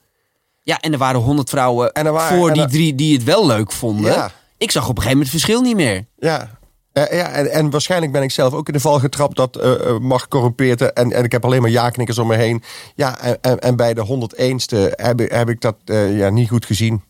Ja, 0.63 0.79
en 0.79 0.91
er 0.91 0.97
waren 0.97 1.21
honderd 1.21 1.49
vrouwen 1.49 1.91
waren- 1.93 2.37
voor 2.37 2.53
die 2.53 2.61
er- 2.61 2.69
drie 2.69 2.95
die 2.95 3.13
het 3.13 3.23
wel 3.23 3.45
leuk 3.45 3.71
vonden. 3.71 4.11
Ja. 4.11 4.31
Ik 4.57 4.71
zag 4.71 4.83
op 4.83 4.89
een 4.97 5.03
gegeven 5.03 5.17
moment 5.17 5.31
het 5.33 5.41
verschil 5.41 5.61
niet 5.61 5.75
meer. 5.75 6.05
Ja. 6.17 6.59
Eh, 6.93 7.17
ja 7.17 7.27
en, 7.31 7.51
en 7.51 7.69
waarschijnlijk 7.69 8.11
ben 8.11 8.21
ik 8.23 8.31
zelf 8.31 8.53
ook 8.53 8.67
in 8.67 8.73
de 8.73 8.79
val 8.79 8.99
getrapt 8.99 9.35
dat 9.35 9.55
eh 9.57 9.73
eh, 9.89 9.97
mag 9.99 10.27
corrumpeert. 10.27 10.93
En, 10.93 11.11
en 11.11 11.23
ik 11.23 11.31
heb 11.31 11.45
alleen 11.45 11.61
maar 11.61 11.69
ja-knikkers 11.71 12.17
om 12.17 12.27
me 12.27 12.35
heen. 12.35 12.63
Ja, 12.95 13.19
en, 13.41 13.59
en, 13.59 13.75
bij 13.75 13.93
de 13.93 14.05
101ste 14.05 14.77
heb, 14.95 15.21
ik- 15.21 15.31
heb 15.31 15.49
ik 15.49 15.61
dat 15.61 15.75
ja, 15.85 16.29
niet 16.29 16.49
goed 16.49 16.65
gezien. 16.65 17.03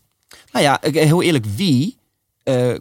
Nou 0.52 0.64
ja, 0.64 0.78
heel 0.82 1.22
eerlijk, 1.22 1.44
wie 1.56 1.98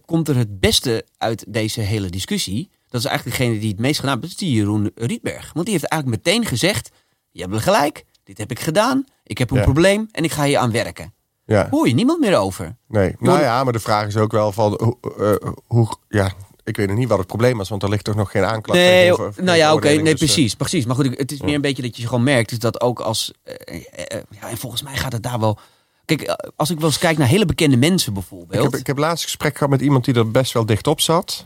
komt 0.05 0.27
er 0.27 0.35
het 0.37 0.59
beste 0.59 1.05
uit 1.17 1.45
deze 1.47 1.81
hele 1.81 2.09
discussie? 2.09 2.69
Dat 2.89 3.01
is 3.01 3.07
eigenlijk 3.07 3.37
degene 3.37 3.59
die 3.59 3.69
het 3.69 3.79
meest 3.79 3.99
gedaan 3.99 4.19
heeft. 4.19 4.31
Dat 4.31 4.41
is 4.41 4.47
die 4.47 4.57
Jeroen 4.57 4.91
Rietberg. 4.95 5.51
Want 5.53 5.65
die 5.65 5.73
heeft 5.75 5.87
eigenlijk 5.87 6.25
meteen 6.25 6.45
gezegd, 6.45 6.89
je 7.31 7.41
hebt 7.41 7.61
gelijk, 7.61 8.03
dit 8.23 8.37
heb 8.37 8.51
ik 8.51 8.59
gedaan. 8.59 9.05
Ik 9.23 9.37
heb 9.37 9.51
een 9.51 9.57
Ja. 9.57 9.63
probleem 9.63 10.07
en 10.11 10.23
ik 10.23 10.31
ga 10.31 10.43
hier 10.43 10.57
aan 10.57 10.71
werken. 10.71 11.13
Ja, 11.45 11.67
Hoor 11.69 11.87
je 11.87 11.93
niemand 11.93 12.19
meer 12.19 12.37
over. 12.37 12.75
nee. 12.87 13.15
Nou 13.19 13.39
ja, 13.41 13.63
maar 13.63 13.73
de 13.73 13.79
vraag 13.79 14.07
is 14.07 14.17
ook 14.17 14.31
wel 14.31 14.51
van 14.51 14.79
hoe, 14.81 14.97
eh, 15.41 15.49
hoe... 15.67 15.87
Ja, 16.09 16.31
ik 16.63 16.77
weet 16.77 16.87
nog 16.87 16.97
niet 16.97 17.07
wat 17.09 17.17
het 17.17 17.27
probleem 17.27 17.57
was, 17.57 17.69
want 17.69 17.83
er 17.83 17.89
ligt 17.89 18.03
toch 18.03 18.15
nog 18.15 18.31
geen 18.31 18.43
aanklacht 18.43 18.79
Nee, 18.79 19.09
tegenover- 19.09 19.43
nou 19.43 19.57
ja, 19.57 19.73
oké, 19.73 19.87
nee, 19.87 19.97
dus, 20.01 20.09
eh, 20.11 20.15
precies, 20.17 20.55
precies. 20.55 20.85
Maar 20.85 20.95
goed, 20.95 21.05
ik- 21.05 21.17
het 21.17 21.31
is 21.31 21.41
meer 21.41 21.55
een 21.55 21.61
beetje 21.61 21.81
dat 21.81 21.97
je 21.97 22.07
gewoon 22.07 22.23
merkt, 22.23 22.51
is 22.51 22.59
dat 22.59 22.81
ook 22.81 22.99
als, 22.99 23.33
eh, 23.43 23.81
ja, 24.29 24.49
en 24.49 24.57
volgens 24.57 24.81
mij 24.83 24.97
gaat 24.97 25.11
het 25.11 25.23
daar 25.23 25.39
wel 25.39 25.57
Kijk, 26.05 26.35
als 26.55 26.69
ik 26.69 26.77
wel 26.79 26.87
eens 26.87 26.97
kijk 26.97 27.17
naar 27.17 27.27
hele 27.27 27.45
bekende 27.45 27.77
mensen 27.77 28.07
Ik 28.07 28.13
bijvoorbeeld. 28.13 28.63
heb, 28.71 28.75
ik 28.79 28.87
heb 28.87 28.97
laatst 28.97 29.23
gesprek 29.23 29.53
gehad 29.53 29.69
met 29.69 29.81
iemand 29.81 30.05
die 30.05 30.13
er 30.13 30.31
best 30.31 30.51
wel 30.53 30.65
dicht 30.65 30.87
op 30.87 31.01
zat. 31.01 31.43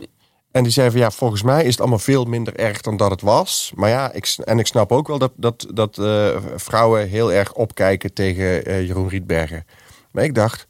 En 0.58 0.64
die 0.64 0.72
zei 0.72 0.90
van 0.90 1.00
ja, 1.00 1.10
volgens 1.10 1.42
mij 1.42 1.64
is 1.64 1.70
het 1.70 1.80
allemaal 1.80 1.98
veel 1.98 2.24
minder 2.24 2.56
erg 2.56 2.80
dan 2.80 2.96
dat 2.96 3.10
het 3.10 3.20
was. 3.20 3.72
Maar 3.74 3.88
ja, 3.88 4.12
ik, 4.12 4.36
en 4.44 4.58
ik 4.58 4.66
snap 4.66 4.92
ook 4.92 5.06
wel 5.06 5.18
dat, 5.18 5.32
dat, 5.36 5.66
dat 5.74 5.98
eh, 5.98 6.36
vrouwen 6.56 7.08
heel 7.08 7.32
erg 7.32 7.52
opkijken 7.52 8.12
tegen 8.12 8.64
eh, 8.64 8.86
Jeroen 8.86 9.08
Rietbergen. 9.08 9.64
Maar 10.10 10.24
ik 10.24 10.34
dacht, 10.34 10.66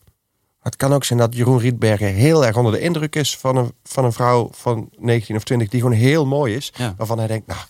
het 0.61 0.77
kan 0.77 0.93
ook 0.93 1.05
zijn 1.05 1.19
dat 1.19 1.35
Jeroen 1.35 1.59
Rietbergen 1.59 2.07
heel 2.07 2.47
erg 2.47 2.57
onder 2.57 2.73
de 2.73 2.81
indruk 2.81 3.17
is 3.17 3.37
van 3.37 3.57
een, 3.57 3.73
van 3.85 4.05
een 4.05 4.13
vrouw 4.13 4.49
van 4.53 4.89
19 4.99 5.37
of 5.37 5.45
20 5.45 5.69
die 5.69 5.81
gewoon 5.81 5.97
heel 5.97 6.27
mooi 6.27 6.55
is. 6.55 6.73
Ja. 6.77 6.95
Waarvan 6.97 7.19
hij 7.19 7.27
denkt, 7.27 7.47
nou, 7.47 7.61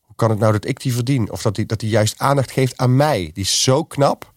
hoe 0.00 0.16
kan 0.16 0.30
het 0.30 0.38
nou 0.38 0.52
dat 0.52 0.66
ik 0.66 0.80
die 0.80 0.94
verdien? 0.94 1.30
Of 1.30 1.42
dat 1.42 1.56
hij 1.56 1.66
dat 1.66 1.80
hij 1.80 1.90
juist 1.90 2.18
aandacht 2.18 2.50
geeft 2.50 2.76
aan 2.76 2.96
mij. 2.96 3.30
Die 3.32 3.44
is 3.44 3.62
zo 3.62 3.84
knap. 3.84 4.32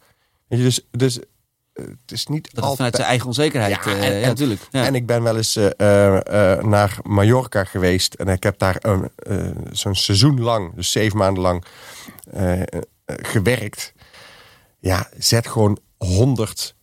Je, 0.47 0.57
dus, 0.57 0.87
dus 0.91 1.19
het 1.73 2.11
is 2.11 2.27
niet 2.27 2.43
dat 2.53 2.63
altijd... 2.63 2.75
vanuit 2.75 2.95
zijn 2.95 3.07
eigen 3.07 3.27
onzekerheid. 3.27 3.75
Ja, 3.85 3.91
eh, 3.91 4.07
en- 4.07 4.19
ja, 4.19 4.27
natuurlijk. 4.27 4.61
Ja. 4.71 4.85
En 4.85 4.95
ik 4.95 5.05
ben 5.05 5.23
wel 5.23 5.37
eens 5.37 5.55
eh, 5.55 6.17
eh, 6.55 6.63
naar 6.63 6.97
Mallorca 7.03 7.63
geweest. 7.63 8.13
En 8.13 8.27
ik 8.27 8.43
heb 8.43 8.59
daar 8.59 8.77
een, 8.79 9.11
zo'n 9.71 9.95
seizoen 9.95 10.41
lang, 10.41 10.75
dus 10.75 10.91
zeven 10.91 11.17
maanden 11.17 11.43
lang, 11.43 11.63
gewerkt. 13.05 13.93
Ja, 14.79 15.09
zet 15.17 15.47
gewoon 15.47 15.79
honderd 15.97 16.75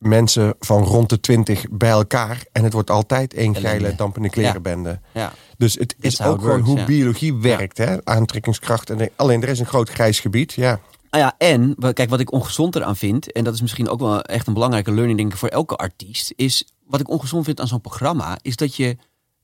mensen 0.00 0.54
van 0.58 0.82
rond 0.82 1.08
de 1.08 1.20
twintig 1.20 1.64
bij 1.70 1.90
elkaar. 1.90 2.44
En 2.52 2.64
het 2.64 2.72
wordt 2.72 2.90
altijd 2.90 3.34
één 3.34 3.56
geile 3.56 3.94
dampende 3.94 4.30
klerenbende. 4.30 5.00
ja. 5.12 5.32
Dus 5.56 5.74
het 5.74 5.94
is 6.00 6.22
ook 6.22 6.40
gewoon 6.40 6.60
hoe 6.60 6.84
biologie 6.84 7.34
werkt. 7.34 7.78
Hè? 7.78 8.04
Aantrekkingskracht. 8.04 8.90
En 8.90 9.10
alleen 9.16 9.42
er 9.42 9.48
is 9.48 9.58
een 9.58 9.66
groot 9.66 9.90
grijs 9.90 10.20
gebied. 10.20 10.52
Ja, 10.52 10.80
Nou 11.10 11.24
ja, 11.24 11.34
en 11.38 11.76
kijk, 11.92 12.10
wat 12.10 12.20
ik 12.20 12.32
ongezond 12.32 12.76
eraan 12.76 12.96
vind, 12.96 13.32
en 13.32 13.44
dat 13.44 13.54
is 13.54 13.60
misschien 13.60 13.88
ook 13.88 14.00
wel 14.00 14.22
echt 14.22 14.46
een 14.46 14.54
belangrijke 14.54 14.92
learning 14.92 15.18
denk 15.18 15.32
ik 15.32 15.38
voor 15.38 15.48
elke 15.48 15.76
artiest, 15.76 16.32
is 16.36 16.64
wat 16.84 17.00
ik 17.00 17.08
ongezond 17.08 17.44
vind 17.44 17.60
aan 17.60 17.68
zo'n 17.68 17.80
programma, 17.80 18.38
is 18.42 18.56
dat 18.56 18.76
je 18.76 18.96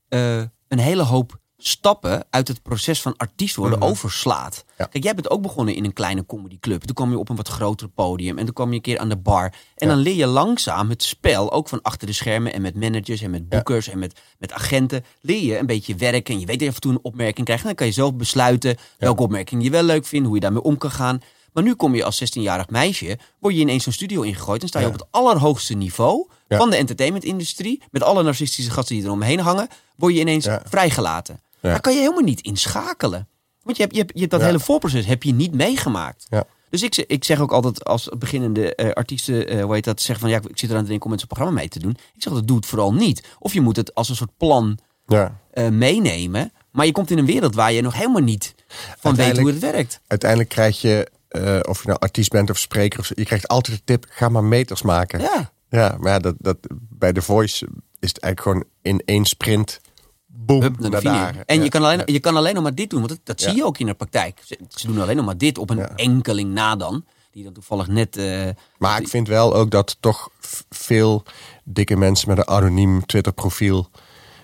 eh, 0.09 0.37
een 0.67 0.79
hele 0.79 1.03
hoop 1.03 1.39
stappen 1.59 2.25
uit 2.29 2.47
het 2.47 2.61
proces 2.61 3.01
van 3.01 3.13
artiest 3.17 3.55
worden 3.55 3.81
overslaat. 3.81 4.65
Ja. 4.77 4.85
Kijk, 4.85 5.03
jij 5.03 5.13
bent 5.13 5.29
ook 5.29 5.41
begonnen 5.41 5.75
in 5.75 5.85
een 5.85 5.93
kleine 5.93 6.25
comedyclub. 6.25 6.81
Toen 6.83 6.95
kwam 6.95 7.09
je 7.11 7.17
op 7.17 7.29
een 7.29 7.35
wat 7.35 7.47
groter 7.47 7.87
podium 7.87 8.37
en 8.37 8.45
toen 8.45 8.53
kwam 8.53 8.69
je 8.69 8.75
een 8.75 8.81
keer 8.81 8.99
aan 8.99 9.09
de 9.09 9.17
bar. 9.17 9.43
En 9.75 9.87
Ja. 9.87 9.93
dan 9.93 9.97
leer 9.97 10.15
je 10.15 10.27
langzaam 10.27 10.89
het 10.89 11.03
spel, 11.03 11.51
ook 11.51 11.69
van 11.69 11.81
achter 11.81 12.07
de 12.07 12.13
schermen 12.13 12.53
en 12.53 12.61
met 12.61 12.75
managers 12.75 13.21
en 13.21 13.31
met 13.31 13.49
boekers 13.49 13.87
en 13.87 13.99
met, 13.99 14.19
met 14.37 14.51
agenten, 14.53 15.03
leer 15.21 15.43
je 15.43 15.57
een 15.57 15.65
beetje 15.65 15.95
werken. 15.95 16.33
En 16.33 16.39
je 16.39 16.45
weet 16.45 16.59
dat 16.59 16.63
je 16.63 16.67
af 16.69 16.75
en 16.75 16.81
toe 16.81 16.91
een 16.91 16.99
opmerking 17.01 17.45
krijgt. 17.45 17.61
En 17.61 17.67
dan 17.67 17.77
kan 17.77 17.87
je 17.87 17.93
zelf 17.93 18.13
besluiten 18.15 18.77
welke 18.97 19.23
opmerking 19.23 19.63
je 19.63 19.69
wel 19.69 19.83
leuk 19.83 20.05
vindt, 20.05 20.25
hoe 20.25 20.35
je 20.35 20.41
daarmee 20.41 20.63
om 20.63 20.77
kan 20.77 20.91
gaan. 20.91 21.21
Maar 21.57 21.65
nu 21.65 21.75
kom 21.75 21.95
je 21.95 22.03
als 22.03 22.23
16-jarig 22.23 22.69
meisje, 22.69 23.17
word 23.39 23.53
je 23.55 23.59
ineens 23.59 23.83
zo'n 23.83 23.93
studio 23.93 24.21
ingegooid 24.21 24.61
en 24.61 24.67
sta 24.67 24.79
je 24.79 24.85
Ja. 24.85 24.91
op 24.91 24.99
het 24.99 25.07
allerhoogste 25.11 25.73
niveau 25.73 26.27
van 26.49 26.69
de 26.69 26.75
entertainmentindustrie, 26.75 27.81
met 27.91 28.03
alle 28.03 28.23
narcistische 28.23 28.71
gasten 28.71 28.95
die 28.95 29.03
eromheen 29.05 29.39
hangen, 29.39 29.67
word 29.95 30.13
je 30.13 30.19
ineens 30.19 30.47
vrijgelaten. 30.63 31.39
Daar 31.61 31.81
kan 31.81 31.93
je 31.93 31.99
helemaal 31.99 32.21
niet 32.23 32.41
inschakelen. 32.41 33.27
Want 33.63 33.77
je 33.77 33.83
hebt, 33.83 33.95
je 33.95 34.01
hebt, 34.01 34.13
je 34.13 34.19
hebt 34.19 34.31
dat 34.31 34.41
hele 34.41 34.59
voorproces 34.59 35.05
heb 35.05 35.23
je 35.23 35.33
niet 35.33 35.53
meegemaakt. 35.53 36.25
Ja. 36.29 36.43
Dus 36.69 36.83
ik, 36.83 36.93
zeg- 36.93 37.05
ik 37.05 37.23
zeg 37.23 37.39
ook 37.39 37.51
altijd 37.51 37.85
als 37.85 38.09
beginnende 38.17 38.75
eh, 38.75 38.91
artiesten, 38.91 39.47
eh 39.47 39.63
hoe 39.63 39.73
heet 39.73 39.83
dat, 39.83 40.01
zeggen 40.01 40.19
van 40.19 40.29
ja, 40.29 40.49
ik 40.49 40.57
zit 40.59 40.69
eraan 40.69 40.81
te 40.83 40.87
denken 40.89 41.05
om 41.05 41.11
met 41.11 41.19
zo'n 41.19 41.29
programma 41.29 41.55
mee 41.59 41.67
te 41.69 41.79
doen. 41.79 41.91
Ik 42.15 42.21
zeg 42.23 42.33
dat 42.33 42.47
doe 42.47 42.57
het 42.57 42.65
vooral 42.65 42.93
niet. 42.93 43.23
Of 43.39 43.53
je 43.53 43.61
moet 43.61 43.75
het 43.75 43.93
als 43.95 44.09
een 44.09 44.15
soort 44.15 44.37
plan 44.37 44.77
ja. 45.07 45.39
eh, 45.51 45.67
meenemen. 45.67 46.51
Maar 46.71 46.85
je 46.85 46.91
komt 46.91 47.11
in 47.11 47.17
een 47.17 47.25
wereld 47.25 47.55
waar 47.55 47.71
je 47.71 47.81
nog 47.81 47.93
helemaal 47.93 48.21
niet 48.21 48.55
van 48.99 49.15
weet 49.15 49.37
hoe 49.37 49.47
het 49.47 49.59
werkt. 49.59 49.99
Uiteindelijk 50.07 50.49
krijg 50.49 50.81
je, 50.81 51.11
eh, 51.43 51.69
of 51.69 51.81
je 51.81 51.87
nou 51.87 51.99
artiest 51.99 52.29
bent 52.31 52.49
of 52.49 52.57
spreker, 52.57 52.99
of 52.99 53.11
je 53.15 53.25
krijgt 53.25 53.47
altijd 53.47 53.77
de 53.77 53.83
tip: 53.85 54.05
ga 54.09 54.29
maar 54.29 54.43
meters 54.43 54.81
maken. 54.81 55.19
Ja. 55.19 55.51
Ja, 55.69 55.97
maar 55.99 56.11
ja, 56.11 56.19
dat, 56.19 56.35
dat, 56.39 56.57
bij 56.89 57.13
The 57.13 57.21
Voice 57.21 57.67
is 57.99 58.09
het 58.09 58.19
eigenlijk 58.19 58.41
gewoon 58.41 58.63
in 58.81 59.01
één 59.05 59.25
sprint. 59.25 59.79
Boom, 60.25 60.61
Hup, 60.61 60.79
naar 60.79 61.01
daar. 61.01 61.43
En 61.45 61.57
Ja. 61.57 61.63
je, 61.63 61.69
kan 61.69 61.83
alleen, 61.83 62.01
je 62.05 62.19
kan 62.19 62.35
alleen 62.35 62.53
nog 62.53 62.63
maar 62.63 62.75
dit 62.75 62.89
doen, 62.89 62.99
want 62.99 63.11
dat, 63.11 63.19
dat 63.23 63.41
Ja. 63.41 63.47
zie 63.49 63.57
je 63.57 63.65
ook 63.65 63.77
in 63.77 63.85
de 63.85 63.93
praktijk. 63.93 64.39
Ze, 64.45 64.59
ze 64.67 64.87
doen 64.87 65.01
alleen 65.01 65.15
nog 65.15 65.25
maar 65.25 65.37
dit 65.37 65.57
op 65.57 65.69
een 65.69 65.77
Ja. 65.77 65.91
enkeling 65.95 66.53
na 66.53 66.75
dan. 66.75 67.05
Die 67.31 67.43
dan 67.43 67.53
toevallig 67.53 67.87
net... 67.87 68.17
eh, 68.17 68.47
Maar 68.77 69.01
ik 69.01 69.07
vind 69.07 69.27
wel 69.27 69.55
ook 69.55 69.71
dat 69.71 69.97
toch 69.99 70.29
veel 70.69 71.23
dikke 71.63 71.95
mensen 71.95 72.29
met 72.29 72.37
een 72.37 72.47
anoniem 72.47 73.05
Twitter-profiel. 73.05 73.89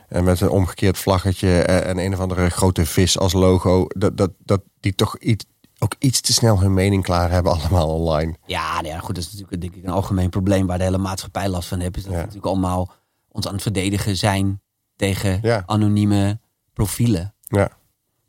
En 0.07 0.23
met 0.23 0.41
een 0.41 0.49
omgekeerd 0.49 0.97
vlaggetje 0.97 1.61
en 1.61 1.83
en 1.85 1.97
een 1.97 2.13
of 2.13 2.19
andere 2.19 2.49
grote 2.49 2.85
vis 2.85 3.17
als 3.19 3.33
logo. 3.33 3.85
Dat, 3.89 4.17
dat, 4.17 4.31
dat 4.37 4.61
die 4.79 4.95
toch 4.95 5.17
iets, 5.17 5.45
ook 5.79 5.95
iets 5.99 6.21
te 6.21 6.33
snel 6.33 6.59
hun 6.59 6.73
mening 6.73 7.03
klaar 7.03 7.31
hebben 7.31 7.51
allemaal 7.59 7.89
online. 7.89 8.35
Ja, 8.45 8.73
nou 8.73 8.87
ja, 8.87 8.99
goed, 8.99 9.15
dat 9.15 9.23
is 9.23 9.31
natuurlijk 9.33 9.61
denk 9.61 9.75
ik, 9.75 9.83
een 9.83 9.89
algemeen 9.89 10.29
probleem 10.29 10.67
waar 10.67 10.77
de 10.77 10.83
hele 10.83 10.97
maatschappij 10.97 11.49
last 11.49 11.67
van 11.67 11.79
heeft. 11.79 11.97
Is 11.97 12.03
dat 12.03 12.11
Ja. 12.11 12.17
we 12.17 12.23
natuurlijk 12.25 12.51
allemaal 12.51 12.91
ons 13.31 13.47
aan 13.47 13.53
het 13.53 13.61
verdedigen 13.61 14.17
zijn 14.17 14.61
tegen 14.95 15.39
Ja. 15.41 15.63
anonieme 15.65 16.39
profielen. 16.73 17.33
Ja. 17.41 17.69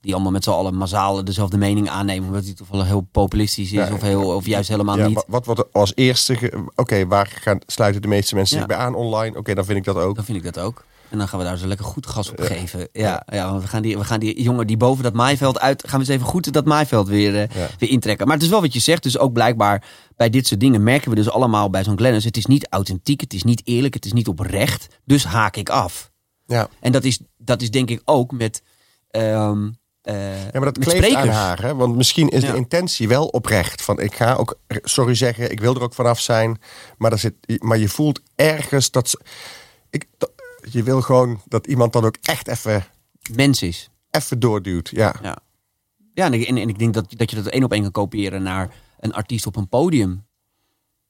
Die 0.01 0.15
allemaal 0.15 0.33
met 0.33 0.45
z'n 0.45 0.51
allen 0.51 0.75
massaal 0.75 1.25
dezelfde 1.25 1.57
mening 1.59 1.89
aannemen. 1.89 2.29
Omdat 2.29 2.45
die 2.45 2.55
toevallig 2.55 2.87
heel 2.87 3.01
populistisch 3.01 3.65
is 3.65 3.71
Ja, 3.71 3.93
of, 3.93 4.01
heel, 4.01 4.35
of 4.35 4.47
juist 4.47 4.69
helemaal 4.69 4.97
niet. 4.97 5.15
wa- 5.15 5.23
wat 5.27 5.47
wordt 5.47 5.73
als 5.73 5.93
eerste... 5.95 6.53
Oké, 6.77 7.07
waar 7.07 7.27
gaan, 7.27 7.59
sluiten 7.67 8.03
de 8.03 8.09
meeste 8.09 8.35
mensen 8.35 8.59
zich 8.59 8.67
bij 8.67 8.77
aan 8.77 8.95
online? 8.95 9.39
Oké, 9.39 9.55
dan 9.55 9.65
vind 9.65 9.79
ik 9.79 9.85
dat 9.85 9.97
ook. 9.97 10.15
Dan 10.15 10.25
vind 10.25 10.39
ik 10.45 10.53
dat 10.55 10.59
ook. 10.65 10.85
En 11.15 11.21
dan 11.21 11.29
gaan 11.29 11.39
we 11.39 11.45
daar 11.45 11.57
zo 11.57 11.67
lekker 11.67 11.87
goed 11.87 12.07
gas 12.07 12.31
op 12.31 12.41
geven. 12.41 12.89
Ja, 12.93 13.23
ja. 13.33 13.51
want 13.51 13.63
we 13.63 13.69
gaan, 13.69 13.83
die, 13.83 13.99
we 13.99 14.05
gaan 14.05 14.21
die 14.21 14.43
jongen 14.43 14.67
die 14.67 14.77
boven 14.77 15.03
dat 15.05 15.13
maaiveld 15.13 15.61
uit... 15.61 15.83
gaan 15.89 16.01
we 16.01 16.07
eens 16.07 16.15
even 16.15 16.27
goed 16.27 16.53
dat 16.53 16.65
maaiveld 16.65 17.09
weer, 17.09 17.41
eh, 17.41 17.63
weer 17.79 17.91
intrekken. 17.91 18.27
Maar 18.27 18.35
het 18.37 18.45
is 18.45 18.51
wel 18.51 18.61
wat 18.61 18.73
je 18.73 18.81
zegt. 18.81 19.03
Dus 19.03 19.19
ook 19.19 19.33
blijkbaar 19.33 19.85
bij 20.17 20.31
dit 20.31 20.47
soort 20.47 20.61
dingen 20.61 20.83
merken 20.83 21.11
we 21.11 21.17
dus 21.17 21.31
allemaal 21.31 21.71
bij 21.71 21.85
zo'n 21.85 21.97
Glennis... 21.97 22.25
het 22.25 22.37
is 22.37 22.47
niet 22.47 22.67
authentiek, 22.71 23.21
het 23.21 23.33
is 23.33 23.43
niet 23.43 23.63
eerlijk, 23.65 23.95
het 23.95 24.05
is 24.05 24.13
niet 24.13 24.29
oprecht. 24.29 24.87
Dus 25.05 25.25
haak 25.25 25.57
ik 25.57 25.69
af. 25.69 26.11
Ja. 26.47 26.69
En 26.81 26.93
dat 26.93 27.05
is, 27.05 27.21
dat 27.37 27.63
is 27.63 27.71
denk 27.71 27.91
ik 27.91 28.03
ook 28.05 28.33
met... 28.33 28.63
ehm, 29.11 29.69
eh, 30.03 30.45
Ja, 30.45 30.51
maar 30.53 30.65
dat 30.73 30.79
kleeft 30.79 30.99
aan 31.05 31.11
sprekers. 31.11 31.35
haar. 31.37 31.63
Hè? 31.63 31.75
Want 31.75 31.97
misschien 31.97 32.29
is 32.29 32.43
Ja. 32.43 32.51
de 32.51 32.57
intentie 32.57 33.09
wel 33.09 33.27
oprecht. 33.27 33.83
Van 33.83 34.01
ik 34.01 34.15
ga 34.15 34.35
ook 34.35 34.59
sorry 34.83 35.15
zeggen, 35.15 35.51
ik 35.51 35.61
wil 35.61 35.75
er 35.75 35.83
ook 35.83 35.95
vanaf 35.95 36.21
zijn. 36.21 36.59
Maar, 36.99 37.11
daar 37.11 37.19
zit, 37.19 37.35
maar 37.63 37.79
je 37.79 37.89
voelt 37.89 38.21
ergens 38.35 38.91
dat... 38.91 39.09
ze- 39.09 39.21
Ik, 39.91 40.07
dat- 40.19 40.33
je 40.71 40.83
wil 40.83 41.01
gewoon 41.01 41.41
dat 41.47 41.67
iemand 41.67 41.93
dan 41.93 42.05
ook 42.05 42.17
echt 42.23 42.49
even, 42.49 42.85
Mens 43.35 43.63
is. 43.63 43.91
even 44.11 44.39
doorduwt. 44.39 44.89
Ja. 44.89 45.15
Ja, 45.23 45.39
ja 46.15 46.25
en, 46.27 46.33
ik, 46.33 46.47
en, 46.49 46.57
en 46.57 46.69
ik 46.69 46.79
denk 46.79 46.95
dat, 46.95 47.07
dat 47.17 47.31
je 47.31 47.37
dat 47.37 47.47
één 47.47 47.65
op 47.65 47.73
één 47.73 47.83
kan 47.83 47.91
kopiëren 47.91 48.43
naar 48.43 48.75
een 49.01 49.15
artiest 49.15 49.47
op 49.47 49.57
een 49.57 49.69
podium. 49.69 50.27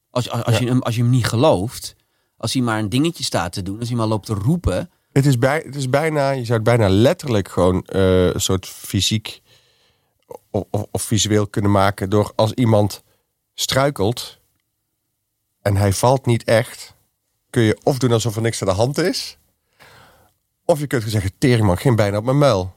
Als, 0.09 0.29
als, 0.29 0.43
als, 0.43 0.55
Ja. 0.57 0.61
je, 0.61 0.67
hem, 0.69 0.81
als 0.81 0.95
je 0.95 1.01
hem 1.01 1.09
niet 1.09 1.25
gelooft, 1.25 1.95
als 2.37 2.53
hij 2.53 2.61
maar 2.61 2.79
een 2.79 2.89
dingetje 2.89 3.23
staat 3.23 3.53
te 3.53 3.61
doen, 3.61 3.79
als 3.79 3.87
hij 3.87 3.97
maar 3.97 4.07
loopt 4.07 4.25
te 4.25 4.33
roepen. 4.33 4.89
Het, 5.11 5.25
is 5.25 5.37
bij, 5.37 5.61
het 5.65 5.75
is 5.75 5.89
bijna, 5.89 6.29
je 6.31 6.43
zou 6.45 6.53
het 6.53 6.63
bijna 6.63 6.89
letterlijk 6.89 7.47
gewoon 7.49 7.83
eh, 7.83 8.25
een 8.25 8.41
soort 8.41 8.65
fysiek 8.67 9.41
of, 10.51 10.63
of, 10.69 10.85
of 10.91 11.01
visueel 11.01 11.47
kunnen 11.47 11.71
maken. 11.71 12.09
Door 12.09 12.31
als 12.35 12.53
iemand 12.53 13.03
struikelt 13.53 14.39
en 15.61 15.75
hij 15.75 15.93
valt 15.93 16.25
niet 16.25 16.43
echt, 16.43 16.93
kun 17.49 17.61
je 17.63 17.77
of 17.83 17.97
doen 17.97 18.11
alsof 18.11 18.35
er 18.35 18.41
niks 18.41 18.61
aan 18.61 18.67
de 18.67 18.73
hand 18.73 18.97
is. 18.97 19.37
Of 20.65 20.79
je 20.79 20.87
kunt 20.87 21.03
zeggen, 21.07 21.31
teringman, 21.37 21.77
geen 21.77 21.95
bijna 21.95 22.17
op 22.17 22.23
mijn 22.23 22.37
muil. 22.37 22.75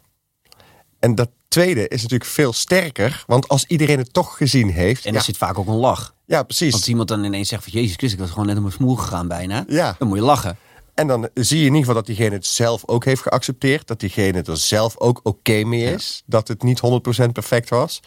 En 0.99 1.15
dat 1.15 1.31
tweede 1.49 1.89
is 1.89 2.03
natuurlijk 2.03 2.31
veel 2.31 2.53
sterker. 2.53 3.25
Want 3.27 3.49
als 3.49 3.65
iedereen 3.67 3.99
het 3.99 4.13
toch 4.13 4.37
gezien 4.37 4.71
heeft. 4.71 5.05
En 5.05 5.13
ja, 5.13 5.19
er 5.19 5.25
zit 5.25 5.37
vaak 5.37 5.59
ook 5.59 5.67
een 5.67 5.75
lach. 5.75 6.15
ja, 6.25 6.43
precies. 6.43 6.73
Als 6.73 6.89
iemand 6.89 7.09
dan 7.09 7.25
ineens 7.25 7.49
zegt 7.49 7.63
van 7.63 7.73
Jezus 7.73 7.97
Christus, 7.97 8.13
ik 8.13 8.19
was 8.19 8.31
gewoon 8.31 8.47
net 8.47 8.57
op 8.57 8.63
mijn 8.63 8.75
smoel 8.75 8.97
gegaan 8.97 9.29
bijna. 9.29 9.65
Ja. 9.69 9.97
Dan 9.99 10.09
moet 10.09 10.19
je 10.19 10.25
lachen. 10.25 10.59
En 10.95 11.07
dan 11.07 11.29
zie 11.35 11.59
je 11.59 11.67
in 11.67 11.75
ieder 11.75 11.79
geval 11.79 11.95
dat 11.95 12.07
diegene 12.07 12.35
het 12.35 12.47
zelf 12.47 12.83
ook 12.87 13.05
heeft 13.05 13.23
geaccepteerd. 13.23 13.87
Dat 13.87 14.01
diegene 14.01 14.43
er 14.43 14.57
zelf 14.57 14.99
ook 14.99 15.21
oké 15.23 15.65
mee 15.65 15.95
is. 15.95 16.23
Dat 16.27 16.49
het 16.49 16.63
niet 16.63 16.81
100% 17.27 17.33
perfect 17.33 17.69
was. 17.69 18.01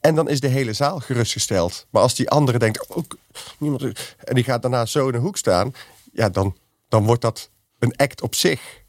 En 0.00 0.14
dan 0.14 0.28
is 0.28 0.40
de 0.40 0.48
hele 0.48 0.72
zaal 0.72 1.00
gerustgesteld. 1.00 1.86
Maar 1.90 2.02
als 2.02 2.14
die 2.14 2.30
andere 2.30 2.58
denkt, 2.58 2.86
oh, 2.86 3.04
niemand, 3.58 3.82
en 4.18 4.34
die 4.34 4.44
gaat 4.44 4.62
daarna 4.62 4.86
zo 4.86 5.06
in 5.06 5.12
de 5.12 5.18
hoek 5.18 5.36
staan. 5.36 5.72
Ja, 6.12 6.28
dan, 6.28 6.56
dan 6.88 7.04
wordt 7.04 7.22
dat 7.22 7.50
een 7.78 7.96
act 7.96 8.22
op 8.22 8.34
zich. 8.34 8.83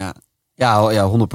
Ja, 0.00 0.14
ja. 0.54 0.80
Ja, 0.82 0.90
ja 0.90 1.06
100 1.06 1.32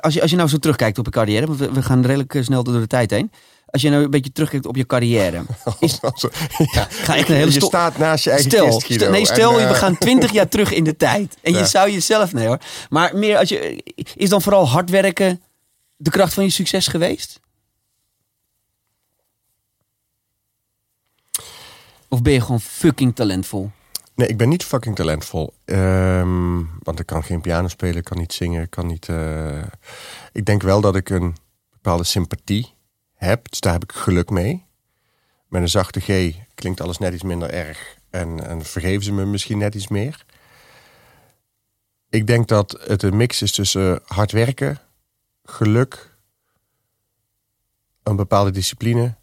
Als 0.00 0.14
je, 0.14 0.20
als 0.22 0.30
je 0.30 0.36
nou 0.36 0.48
zo 0.48 0.56
terugkijkt 0.56 0.98
op 0.98 1.04
je 1.04 1.10
carrière, 1.10 1.46
want 1.46 1.58
we, 1.58 1.72
we 1.72 1.82
gaan 1.82 2.04
redelijk 2.04 2.34
eh, 2.34 2.42
snel 2.42 2.62
door 2.64 2.80
de 2.80 2.86
tijd 2.86 3.10
heen. 3.10 3.30
Als 3.66 3.82
je 3.82 3.90
nou 3.90 4.04
een 4.04 4.10
beetje 4.10 4.32
terugkijkt 4.32 4.66
op 4.66 4.76
je 4.76 4.86
carrière. 4.86 5.42
Is, 5.80 5.98
ja. 6.72 6.86
ga 6.90 7.16
echt 7.16 7.28
een 7.28 7.34
hele 7.34 7.52
je 7.52 7.60
staat 7.60 7.98
naast 7.98 8.24
je 8.24 8.30
eigen 8.30 8.50
Stel, 8.50 8.64
kist, 8.66 8.78
Guido. 8.86 9.02
stel- 9.04 9.12
nee, 9.14 9.26
stel 9.26 9.54
we 9.54 9.60
eh, 9.62 9.74
gaan 9.74 9.98
twintig 9.98 10.32
jaar 10.32 10.48
terug 10.48 10.72
in 10.72 10.84
de 10.84 10.96
tijd. 10.96 11.36
En 11.42 11.52
Ja. 11.52 11.58
je 11.58 11.64
zou 11.66 11.90
jezelf, 11.90 12.32
nee 12.32 12.46
hoor. 12.46 12.58
Maar 12.88 13.16
meer 13.16 13.38
als 13.38 13.48
je, 13.48 13.82
is 14.16 14.28
dan 14.28 14.42
vooral 14.42 14.68
hard 14.68 14.90
werken 14.90 15.42
de 15.96 16.10
kracht 16.10 16.34
van 16.34 16.44
je 16.44 16.50
succes 16.50 16.86
geweest? 16.86 17.40
Of 22.08 22.22
ben 22.22 22.32
je 22.32 22.40
gewoon 22.40 22.60
fucking 22.60 23.14
talentvol? 23.14 23.70
Nee, 24.16 24.28
ik 24.28 24.36
ben 24.36 24.48
niet 24.48 24.64
fucking 24.64 24.96
talentvol. 24.96 25.54
Ehm, 25.64 26.62
want 26.82 27.00
ik 27.00 27.06
kan 27.06 27.24
geen 27.24 27.40
piano 27.40 27.68
spelen, 27.68 28.02
kan 28.02 28.18
niet 28.18 28.32
zingen, 28.32 28.68
kan 28.68 28.86
niet... 28.86 29.08
eh, 29.08 29.62
Ik 30.32 30.44
denk 30.44 30.62
wel 30.62 30.80
dat 30.80 30.96
ik 30.96 31.08
een 31.10 31.36
bepaalde 31.70 32.04
sympathie 32.04 32.74
heb. 33.14 33.48
Dus 33.50 33.60
daar 33.60 33.72
heb 33.72 33.82
ik 33.82 33.92
geluk 33.92 34.30
mee. 34.30 34.64
met 35.48 35.62
een 35.62 35.68
zachte 35.68 36.00
G 36.00 36.34
klinkt 36.54 36.80
alles 36.80 36.98
net 36.98 37.14
iets 37.14 37.22
minder 37.22 37.50
erg. 37.50 37.96
En, 38.10 38.46
en 38.46 38.64
vergeven 38.64 39.04
ze 39.04 39.12
me 39.12 39.24
misschien 39.24 39.58
net 39.58 39.74
iets 39.74 39.88
meer. 39.88 40.24
Ik 42.10 42.26
denk 42.26 42.48
dat 42.48 42.78
het 42.86 43.02
een 43.02 43.16
mix 43.16 43.42
is 43.42 43.52
tussen 43.52 44.00
hard 44.04 44.32
werken, 44.32 44.78
geluk, 45.44 46.16
een 48.02 48.16
bepaalde 48.16 48.50
discipline 48.50 49.14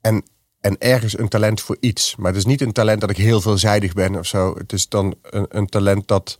en, 0.00 0.24
en 0.60 0.78
ergens 0.78 1.18
een 1.18 1.28
talent 1.28 1.60
voor 1.60 1.76
iets. 1.80 2.16
Maar 2.16 2.26
het 2.26 2.36
is 2.36 2.44
niet 2.44 2.60
een 2.60 2.72
talent 2.72 3.00
dat 3.00 3.10
ik 3.10 3.16
heel 3.16 3.40
veelzijdig 3.40 3.92
ben 3.92 4.16
of 4.16 4.26
zo. 4.26 4.54
Het 4.58 4.72
is 4.72 4.88
dan 4.88 5.14
een, 5.22 5.46
een 5.48 5.66
talent 5.66 6.08
dat. 6.08 6.38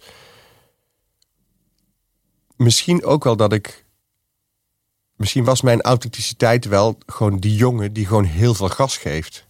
Misschien 2.57 3.05
ook 3.05 3.25
wel 3.25 3.37
dat 3.37 3.53
ik. 3.53 3.85
Misschien 5.17 5.45
was 5.45 5.61
mijn 5.61 5.81
authenticiteit 5.81 6.65
wel 6.65 6.99
gewoon 7.07 7.39
die 7.39 7.55
jongen 7.55 7.93
die 7.93 8.07
gewoon 8.07 8.25
heel 8.25 8.55
veel 8.55 8.69
gas 8.69 8.97
geeft. 8.97 9.47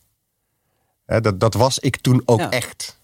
Dat, 1.06 1.40
dat 1.40 1.54
was 1.54 1.78
ik 1.78 1.96
toen 1.96 2.22
ook 2.24 2.38
Ja. 2.40 2.50
echt. 2.50 2.98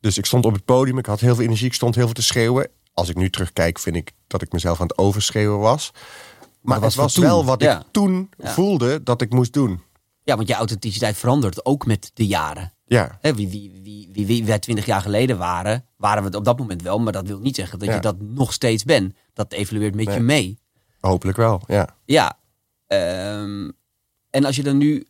Dus 0.00 0.18
ik 0.18 0.26
stond 0.26 0.44
op 0.44 0.52
het 0.52 0.64
podium, 0.64 0.98
ik 0.98 1.06
had 1.06 1.20
heel 1.20 1.34
veel 1.34 1.44
energie, 1.44 1.66
ik 1.66 1.74
stond 1.74 1.94
heel 1.94 2.04
veel 2.04 2.14
te 2.14 2.22
schreeuwen. 2.22 2.68
Als 2.92 3.08
ik 3.08 3.16
nu 3.16 3.30
terugkijk, 3.30 3.78
vind 3.78 3.96
ik 3.96 4.12
dat 4.26 4.42
ik 4.42 4.52
mezelf 4.52 4.80
aan 4.80 4.86
het 4.86 4.98
overschreeuwen 4.98 5.58
was. 5.58 5.90
Maar, 6.60 6.80
dat 6.80 6.94
was 6.94 7.14
het 7.14 7.24
wel 7.24 7.44
wat 7.44 7.62
Ja. 7.62 7.78
ik 7.80 7.86
toen 7.90 8.30
Ja. 8.38 8.52
voelde 8.52 9.02
dat 9.02 9.20
ik 9.22 9.30
moest 9.32 9.52
doen. 9.52 9.82
Ja, 10.28 10.36
want 10.36 10.48
je 10.48 10.54
authenticiteit 10.54 11.16
verandert 11.16 11.64
ook 11.64 11.86
met 11.86 12.10
de 12.14 12.26
jaren. 12.26 12.72
Ja, 12.86 13.18
wie, 13.20 13.34
wie, 13.48 13.70
wie, 13.82 14.08
wie, 14.12 14.26
wie 14.26 14.44
wij 14.44 14.58
twintig 14.58 14.86
jaar 14.86 15.00
geleden 15.00 15.38
waren, 15.38 15.84
waren 15.96 16.22
we 16.22 16.28
het 16.28 16.36
op 16.36 16.44
dat 16.44 16.58
moment 16.58 16.82
wel. 16.82 16.98
Maar 16.98 17.12
dat 17.12 17.26
wil 17.26 17.38
niet 17.38 17.54
zeggen 17.56 17.78
dat 17.78 17.88
Ja. 17.88 17.94
je 17.94 18.00
dat 18.00 18.20
nog 18.20 18.52
steeds 18.52 18.84
bent. 18.84 19.14
Dat 19.32 19.52
evolueert 19.52 19.94
met 19.94 20.06
Nee. 20.06 20.14
je 20.14 20.20
mee. 20.22 20.58
hopelijk 21.00 21.36
wel. 21.36 21.62
Ja. 21.66 21.96
Ja. 22.04 22.38
ehm, 22.86 23.70
en 24.30 24.44
als 24.44 24.56
je 24.56 24.62
dan 24.62 24.76
nu 24.76 25.06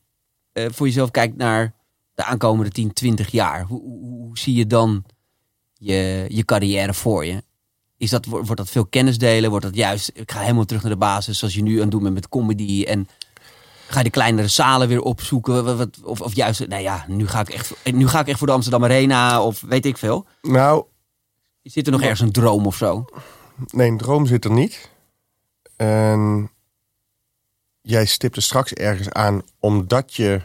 eh, 0.53 0.67
voor 0.71 0.87
jezelf 0.87 1.11
kijkt 1.11 1.37
naar 1.37 1.75
de 2.15 2.25
aankomende 2.25 2.71
10, 2.71 2.93
20 2.93 3.31
jaar. 3.31 3.65
Hoe, 3.65 3.81
hoe, 3.81 4.01
hoe 4.25 4.39
zie 4.39 4.55
je 4.55 4.67
dan 4.67 5.05
je, 5.75 6.25
je 6.29 6.45
carrière 6.45 6.95
voor 6.95 7.25
je? 7.27 7.43
Is 7.97 8.11
dat, 8.11 8.25
wordt 8.25 8.47
wordt 8.47 8.61
dat 8.61 8.71
veel 8.71 8.87
kennis 8.87 9.19
delen? 9.19 9.51
Wordt 9.51 9.65
dat 9.65 9.75
juist, 9.75 10.11
ik 10.15 10.31
ga 10.33 10.41
helemaal 10.41 10.65
terug 10.65 10.83
naar 10.83 10.93
de 10.93 10.99
basis 10.99 11.39
zoals 11.39 11.55
je 11.55 11.63
nu 11.63 11.75
aan 11.75 11.81
het 11.83 11.91
doen 11.91 12.03
bent 12.03 12.15
met 12.15 12.29
comedy 12.29 12.85
en... 12.85 13.09
Ga 13.89 13.99
je 13.99 14.05
de 14.05 14.11
kleinere 14.11 14.49
zalen 14.49 14.89
weer 14.89 15.01
opzoeken? 15.03 15.77
Wat- 15.77 16.03
Of, 16.03 16.21
of 16.21 16.35
juist, 16.35 16.67
nou 16.69 16.83
ja, 16.83 17.05
nu 17.09 17.27
ga, 17.29 17.41
ik 17.41 17.49
echt, 17.49 17.73
nu 17.93 18.09
ga 18.09 18.21
ik 18.21 18.27
echt 18.29 18.39
voor 18.39 18.47
de 18.47 18.53
Amsterdam 18.53 18.85
Arena 18.85 19.43
of 19.43 19.61
weet 19.61 19.87
ik 19.87 19.97
veel. 19.99 20.27
Nou, 20.43 20.85
Zit 21.63 21.87
er 21.87 21.93
nog 21.93 22.01
ergens 22.03 22.21
een 22.21 22.33
droom 22.33 22.67
of 22.67 22.77
zo? 22.77 23.05
nee, 23.67 23.89
een 23.91 23.97
droom 23.99 24.27
zit 24.27 24.45
er 24.45 24.51
niet. 24.51 24.91
En 25.77 26.51
jij 27.81 28.05
stipte 28.05 28.41
straks 28.41 28.73
ergens 28.73 29.11
aan, 29.11 29.43
omdat 29.59 30.15
je 30.15 30.41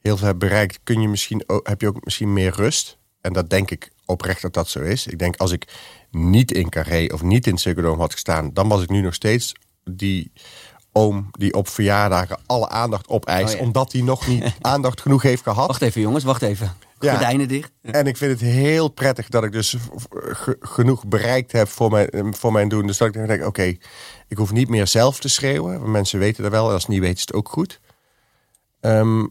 heel 0.00 0.16
veel 0.16 0.26
hebt 0.26 0.38
bereikt, 0.38 0.80
kun 0.84 1.00
je 1.00 1.08
misschien 1.08 1.42
ook, 1.46 1.68
heb 1.68 1.80
je 1.80 1.86
ook 1.88 2.04
misschien 2.04 2.32
meer 2.32 2.52
rust. 2.54 2.98
En 3.20 3.32
dat 3.32 3.50
denk 3.50 3.70
ik 3.70 3.90
oprecht 4.04 4.42
dat 4.42 4.54
dat 4.54 4.68
zo 4.68 4.80
is. 4.80 5.06
Ik 5.06 5.18
denk 5.18 5.36
als 5.36 5.52
ik 5.52 5.64
niet 6.10 6.52
in 6.52 6.68
Carré 6.68 7.06
of 7.12 7.22
niet 7.22 7.46
in 7.46 7.58
Ziggo 7.58 7.96
had 7.96 8.12
gestaan, 8.12 8.50
dan 8.52 8.68
was 8.68 8.82
ik 8.82 8.88
nu 8.88 9.00
nog 9.00 9.14
steeds 9.14 9.52
die 9.90 10.32
oom 10.98 11.28
die 11.30 11.52
op 11.54 11.68
verjaardagen 11.68 12.38
alle 12.46 12.68
aandacht 12.68 13.08
opeist, 13.08 13.52
Oh 13.54 13.60
ja. 13.60 13.66
omdat 13.66 13.92
hij 13.92 14.00
nog 14.02 14.26
niet 14.26 14.54
aandacht 14.60 15.00
genoeg 15.00 15.22
heeft 15.22 15.42
gehad. 15.42 15.66
Wacht 15.66 15.82
even 15.82 16.00
jongens, 16.00 16.24
wacht 16.24 16.42
even. 16.42 16.72
Ja. 17.00 17.10
Gordijnen 17.10 17.48
dicht. 17.48 17.72
En 17.82 18.06
ik 18.06 18.16
vind 18.16 18.30
het 18.40 18.50
heel 18.50 18.88
prettig 18.88 19.28
dat 19.28 19.44
ik 19.44 19.52
dus 19.52 19.76
ge- 20.12 20.56
genoeg 20.60 21.06
bereikt 21.06 21.52
heb 21.52 21.68
voor 21.68 21.90
mijn, 21.90 22.34
voor 22.36 22.52
mijn 22.52 22.68
doen. 22.68 22.86
Dus 22.86 22.98
dat 22.98 23.14
ik 23.14 23.26
denk, 23.26 23.44
oké, 23.46 23.62
ik 24.28 24.36
hoef 24.36 24.52
niet 24.52 24.68
meer 24.68 24.86
zelf 24.86 25.20
te 25.20 25.28
schreeuwen. 25.28 25.90
Mensen 25.90 26.18
weten 26.18 26.42
dat 26.42 26.52
wel. 26.52 26.66
En 26.66 26.72
als 26.72 26.82
ze 26.84 26.90
niet 26.90 27.00
weten, 27.00 27.14
is 27.16 27.20
het 27.20 27.32
ook 27.32 27.48
goed. 27.48 27.80
Ehm, 28.80 29.26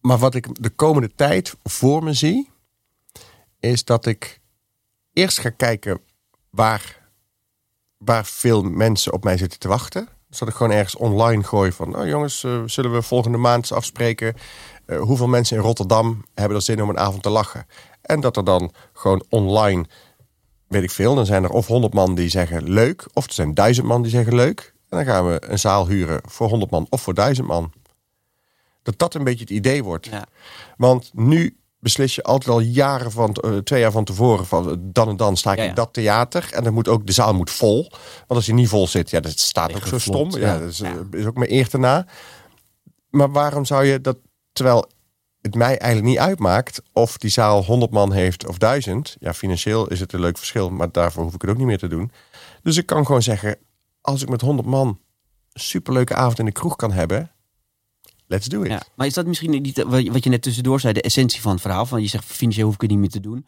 maar 0.00 0.18
wat 0.18 0.34
ik 0.34 0.62
de 0.62 0.70
komende 0.70 1.10
tijd 1.14 1.54
voor 1.62 2.02
me 2.04 2.12
zie, 2.12 2.50
is 3.60 3.84
dat 3.84 4.06
ik 4.06 4.40
eerst 5.12 5.38
ga 5.38 5.50
kijken 5.50 6.00
waar, 6.50 7.08
waar 7.98 8.24
veel 8.24 8.62
mensen 8.62 9.12
op 9.12 9.24
mij 9.24 9.36
zitten 9.36 9.58
te 9.58 9.68
wachten. 9.68 10.08
Dus 10.28 10.38
dat 10.38 10.48
ik 10.48 10.54
gewoon 10.54 10.72
ergens 10.72 10.96
online 10.96 11.42
gooi 11.42 11.72
van, 11.72 11.98
oh 11.98 12.06
jongens, 12.06 12.44
eh, 12.44 12.62
zullen 12.66 12.92
we 12.92 13.02
volgende 13.02 13.38
maand 13.38 13.58
eens 13.58 13.72
afspreken? 13.72 14.34
Eh, 14.86 15.00
hoeveel 15.00 15.26
mensen 15.26 15.56
in 15.56 15.62
Rotterdam 15.62 16.24
hebben 16.34 16.56
er 16.56 16.62
zin 16.62 16.82
om 16.82 16.88
een 16.88 16.98
avond 16.98 17.22
te 17.22 17.30
lachen? 17.30 17.66
En 18.02 18.20
dat 18.20 18.36
er 18.36 18.44
dan 18.44 18.72
gewoon 18.92 19.24
online, 19.28 19.84
weet 20.68 20.82
ik 20.82 20.90
veel, 20.90 21.14
dan 21.14 21.26
zijn 21.26 21.44
er 21.44 21.50
of 21.50 21.66
100 21.66 21.94
man 21.94 22.14
die 22.14 22.28
zeggen 22.28 22.70
leuk, 22.70 23.06
of 23.12 23.26
er 23.26 23.32
zijn 23.32 23.54
duizend 23.54 23.86
man 23.86 24.02
die 24.02 24.10
zeggen 24.10 24.34
leuk. 24.34 24.74
En 24.88 24.96
dan 24.96 25.06
gaan 25.06 25.26
we 25.26 25.42
een 25.46 25.58
zaal 25.58 25.88
huren 25.88 26.20
voor 26.24 26.48
100 26.48 26.70
man 26.70 26.86
of 26.90 27.02
voor 27.02 27.14
duizend 27.14 27.46
man. 27.46 27.72
Dat 28.82 28.98
dat 28.98 29.14
een 29.14 29.24
beetje 29.24 29.40
het 29.40 29.50
idee 29.50 29.84
wordt. 29.84 30.06
Ja. 30.06 30.26
Want 30.76 31.10
nu 31.14 31.56
beslis 31.78 32.14
je 32.14 32.22
altijd 32.22 32.50
al 32.50 32.60
jaren 32.60 33.12
van, 33.12 33.34
eh, 33.34 33.56
twee 33.56 33.80
jaar 33.80 33.92
van 33.92 34.04
tevoren 34.04 34.46
van 34.46 34.70
eh, 34.70 34.76
dan 34.78 35.08
en 35.08 35.16
dan 35.16 35.36
sta 35.36 35.50
ik 35.50 35.56
Ja, 35.56 35.62
ja. 35.62 35.68
in 35.68 35.74
dat 35.74 35.92
theater. 35.92 36.48
En 36.52 36.64
dan 36.64 36.72
moet 36.72 36.88
ook, 36.88 37.06
de 37.06 37.12
zaal 37.12 37.34
moet 37.34 37.50
vol. 37.50 37.90
Want 38.16 38.26
als 38.28 38.46
hij 38.46 38.54
niet 38.54 38.68
vol 38.68 38.88
zit, 38.88 39.10
ja, 39.10 39.20
dat 39.20 39.38
staat 39.38 39.74
ook 39.74 39.86
zo 39.86 39.98
stom. 39.98 40.30
Ja, 40.30 40.38
ja. 40.38 40.58
dat 40.58 40.68
is, 40.68 40.80
eh, 40.80 40.92
is 41.10 41.26
ook 41.26 41.36
mijn 41.36 41.52
eer 41.52 41.68
na. 41.72 42.06
Maar 43.10 43.30
waarom 43.30 43.64
zou 43.64 43.84
je 43.84 44.00
dat, 44.00 44.16
terwijl 44.52 44.88
het 45.40 45.54
mij 45.54 45.78
eigenlijk 45.78 46.04
niet 46.04 46.18
uitmaakt 46.18 46.82
of 46.92 47.18
die 47.18 47.30
zaal 47.30 47.64
100 47.64 47.92
man 47.92 48.12
heeft 48.12 48.46
of 48.46 48.58
1000. 48.58 49.16
Ja, 49.18 49.34
financieel 49.34 49.88
is 49.88 50.00
het 50.00 50.12
een 50.12 50.20
leuk 50.20 50.38
verschil, 50.38 50.70
maar 50.70 50.92
daarvoor 50.92 51.22
hoef 51.22 51.34
ik 51.34 51.40
het 51.40 51.50
ook 51.50 51.56
niet 51.56 51.66
meer 51.66 51.78
te 51.78 51.88
doen. 51.88 52.10
Dus 52.62 52.76
ik 52.76 52.86
kan 52.86 53.06
gewoon 53.06 53.22
zeggen, 53.22 53.56
als 54.00 54.22
ik 54.22 54.28
met 54.28 54.40
100 54.40 54.68
man 54.68 55.00
een 55.52 55.60
superleuke 55.60 56.14
avond 56.14 56.38
in 56.38 56.44
de 56.44 56.52
kroeg 56.52 56.76
kan 56.76 56.92
hebben, 56.92 57.30
let's 58.26 58.46
do 58.48 58.62
it. 58.62 58.68
Ja. 58.70 58.82
Maar 58.94 59.06
is 59.06 59.14
dat 59.14 59.26
misschien 59.26 59.50
niet 59.62 59.82
wat 60.10 60.24
je- 60.24 60.30
net 60.30 60.42
tussendoor 60.42 60.80
zei, 60.80 60.92
de 60.92 61.02
essentie 61.02 61.40
van 61.40 61.52
het 61.52 61.60
verhaal? 61.60 61.86
Van 61.86 62.02
je 62.02 62.08
zegt, 62.08 62.24
financieel 62.24 62.66
hoef 62.66 62.74
ik 62.74 62.80
het 62.80 62.90
niet 62.90 62.98
meer 62.98 63.08
te 63.08 63.20
doen. 63.20 63.46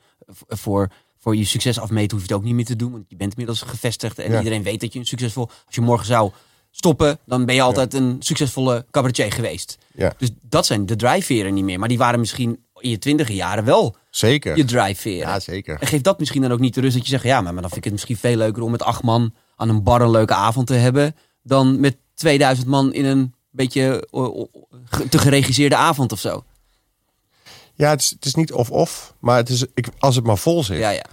Voor, 0.49 0.89
voor 1.19 1.37
je 1.37 1.45
succes 1.45 1.79
afmeten 1.79 2.11
hoef 2.17 2.27
je 2.27 2.33
het 2.33 2.37
ook 2.43 2.47
niet 2.47 2.55
meer 2.55 2.65
te 2.65 2.77
doen. 2.77 2.93
Want 2.93 3.05
je 3.09 3.17
bent 3.17 3.31
inmiddels 3.31 3.63
gevestigd 3.63 4.19
en 4.19 4.31
Ja. 4.33 4.39
iedereen 4.39 4.63
weet 4.63 4.81
dat 4.81 4.93
je 4.93 4.99
een 4.99 5.07
succesvol... 5.07 5.51
Als 5.67 5.75
je 5.75 5.81
morgen 5.81 6.07
zou 6.07 6.31
stoppen, 6.71 7.19
dan 7.27 7.45
ben 7.45 7.55
je 7.55 7.63
altijd 7.63 7.95
een 7.95 8.17
succesvolle 8.19 8.87
cabaretier 8.91 9.33
geweest. 9.33 9.79
Ja. 9.95 10.13
Dus 10.19 10.31
dat 10.43 10.67
zijn 10.67 10.87
de 10.87 10.97
drijfveren 10.97 11.55
niet 11.55 11.65
meer. 11.65 11.79
Maar 11.79 11.89
die 11.89 11.99
waren 11.99 12.21
misschien 12.21 12.63
in 12.81 12.91
je 12.91 12.99
twintige 12.99 13.35
jaren 13.35 13.65
wel 13.65 13.97
Zeker. 14.11 14.57
je 14.57 14.65
drijfveren. 14.65 15.19
Ja, 15.29 15.41
zeker. 15.41 15.77
En 15.81 15.87
geeft 15.87 16.05
dat 16.05 16.19
misschien 16.19 16.43
dan 16.43 16.53
ook 16.53 16.59
niet 16.61 16.75
de 16.75 16.81
rust 16.81 16.95
dat 16.97 17.03
je 17.05 17.11
zegt... 17.11 17.25
ja, 17.25 17.41
maar, 17.41 17.53
maar 17.53 17.63
dan 17.63 17.71
vind 17.71 17.77
ik 17.77 17.85
het 17.85 17.93
misschien 17.93 18.17
veel 18.17 18.37
leuker 18.37 18.63
om 18.63 18.71
met 18.71 18.83
acht 18.83 19.03
man... 19.03 19.35
aan 19.57 19.69
een 19.69 19.83
bar 19.83 20.01
een 20.01 20.11
leuke 20.11 20.35
avond 20.35 20.67
te 20.67 20.75
hebben... 20.75 21.17
dan 21.43 21.81
met 21.81 21.97
2000 22.15 22.67
man 22.69 22.93
in 22.93 23.05
een 23.05 23.35
beetje 23.51 24.09
te 25.09 25.19
geregisseerde 25.19 25.77
avond 25.77 26.13
of 26.13 26.21
zo. 26.21 26.45
Ja, 27.75 27.91
het 27.91 28.01
is, 28.01 28.11
het 28.11 28.25
is 28.25 28.35
niet 28.35 28.53
of-of, 28.53 29.15
maar 29.19 29.37
het 29.37 29.49
is, 29.49 29.65
ik, 29.75 29.89
als 29.99 30.17
het 30.17 30.25
maar 30.25 30.39
vol 30.39 30.65
zit. 30.65 30.79
Ja, 30.79 30.91
ja. 30.91 31.05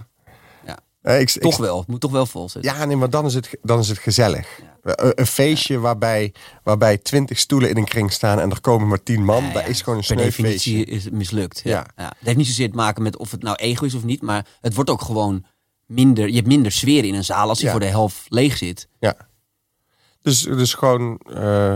Eh, 1.02 1.20
ik, 1.20 1.30
Toch 1.30 1.52
ik- 1.52 1.58
wel. 1.60 1.78
Het 1.78 1.88
moet 1.88 2.00
toch 2.00 2.10
wel 2.10 2.26
vol 2.26 2.48
zitten. 2.48 2.72
Ja, 2.72 2.84
nee, 2.84 2.96
maar 2.96 3.10
dan 3.10 3.26
is 3.26 3.34
het, 3.34 3.56
dan 3.62 3.78
is 3.78 3.88
het 3.88 3.98
gezellig. 3.98 4.60
Een, 4.82 5.12
een 5.20 5.26
feestje 5.26 5.78
waarbij, 5.78 6.34
waarbij 6.62 6.98
twintig 6.98 7.38
stoelen 7.38 7.70
in 7.70 7.76
een 7.76 7.84
kring 7.84 8.12
staan 8.12 8.40
en 8.40 8.50
er 8.50 8.60
komen 8.60 8.88
maar 8.88 9.02
tien 9.02 9.24
man. 9.24 9.44
Ja, 9.44 9.52
dat 9.52 9.62
ja. 9.62 9.68
is 9.68 9.82
gewoon 9.82 9.98
een 9.98 10.04
sneu 10.04 10.16
definitie 10.16 10.76
feestje. 10.76 10.94
is 10.94 11.04
het 11.04 11.12
mislukt. 11.12 11.60
Ja. 11.64 11.70
Ja. 11.70 11.86
Ja. 11.96 12.08
Het 12.18 12.26
heeft 12.26 12.36
niet 12.36 12.46
zozeer 12.46 12.70
te 12.70 12.76
maken 12.76 13.02
met 13.02 13.16
of 13.16 13.30
het 13.30 13.42
nou 13.42 13.56
ego 13.56 13.84
is 13.84 13.94
of 13.94 14.04
niet. 14.04 14.22
Maar 14.22 14.46
het 14.60 14.74
wordt 14.74 14.90
ook 14.90 15.02
gewoon 15.02 15.44
minder... 15.86 16.28
Je 16.28 16.34
hebt 16.34 16.46
minder 16.46 16.72
sfeer 16.72 17.04
in 17.04 17.14
een 17.14 17.24
zaal 17.24 17.48
als 17.48 17.56
die 17.58 17.66
Ja. 17.66 17.72
voor 17.72 17.80
de 17.80 17.86
helft 17.86 18.22
leeg 18.28 18.56
zit. 18.56 18.88
Ja. 19.00 19.16
Dus, 20.22 20.40
dus 20.42 20.74
gewoon... 20.74 21.18
eh, 21.18 21.74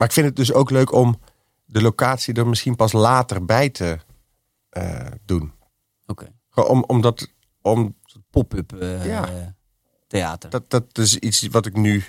maar 0.00 0.08
ik 0.08 0.14
vind 0.14 0.26
het 0.26 0.36
dus 0.36 0.52
ook 0.52 0.70
leuk 0.70 0.92
om 0.92 1.20
de 1.64 1.82
locatie 1.82 2.34
er 2.34 2.46
misschien 2.46 2.76
pas 2.76 2.92
later 2.92 3.44
bij 3.44 3.70
te 3.70 3.98
eh, 4.68 5.06
doen. 5.24 5.52
Oké. 6.06 6.32
Gewoon 6.50 6.68
Om, 6.70 6.84
omdat, 6.86 7.32
om, 7.60 7.96
Pop-up 8.30 8.72
eh, 8.72 9.06
Ja. 9.06 9.28
eh, 9.28 9.46
theater. 10.06 10.50
dat, 10.50 10.70
dat 10.70 10.98
is 10.98 11.16
iets 11.16 11.46
wat 11.46 11.66
ik 11.66 11.76
nu... 11.76 12.04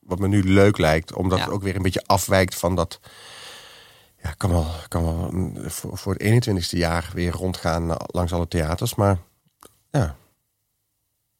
Wat 0.00 0.18
me 0.18 0.28
nu 0.28 0.42
leuk 0.42 0.78
lijkt. 0.78 1.14
Omdat 1.14 1.38
Ja. 1.38 1.44
het 1.44 1.52
ook 1.54 1.62
weer 1.62 1.76
een 1.76 1.82
beetje 1.82 2.06
afwijkt 2.06 2.54
van 2.54 2.74
dat... 2.74 3.00
Ja, 4.22 4.30
kan 4.32 4.50
wel, 4.50 4.66
kan 4.88 5.02
wel 5.02 5.52
voor, 5.70 5.98
voor 5.98 6.14
het 6.14 6.48
21ste 6.48 6.78
jaar 6.78 7.10
weer 7.14 7.32
rondgaan 7.32 7.96
langs 8.06 8.32
alle 8.32 8.48
theaters. 8.48 8.94
Maar 8.94 9.18
ja, 9.90 10.16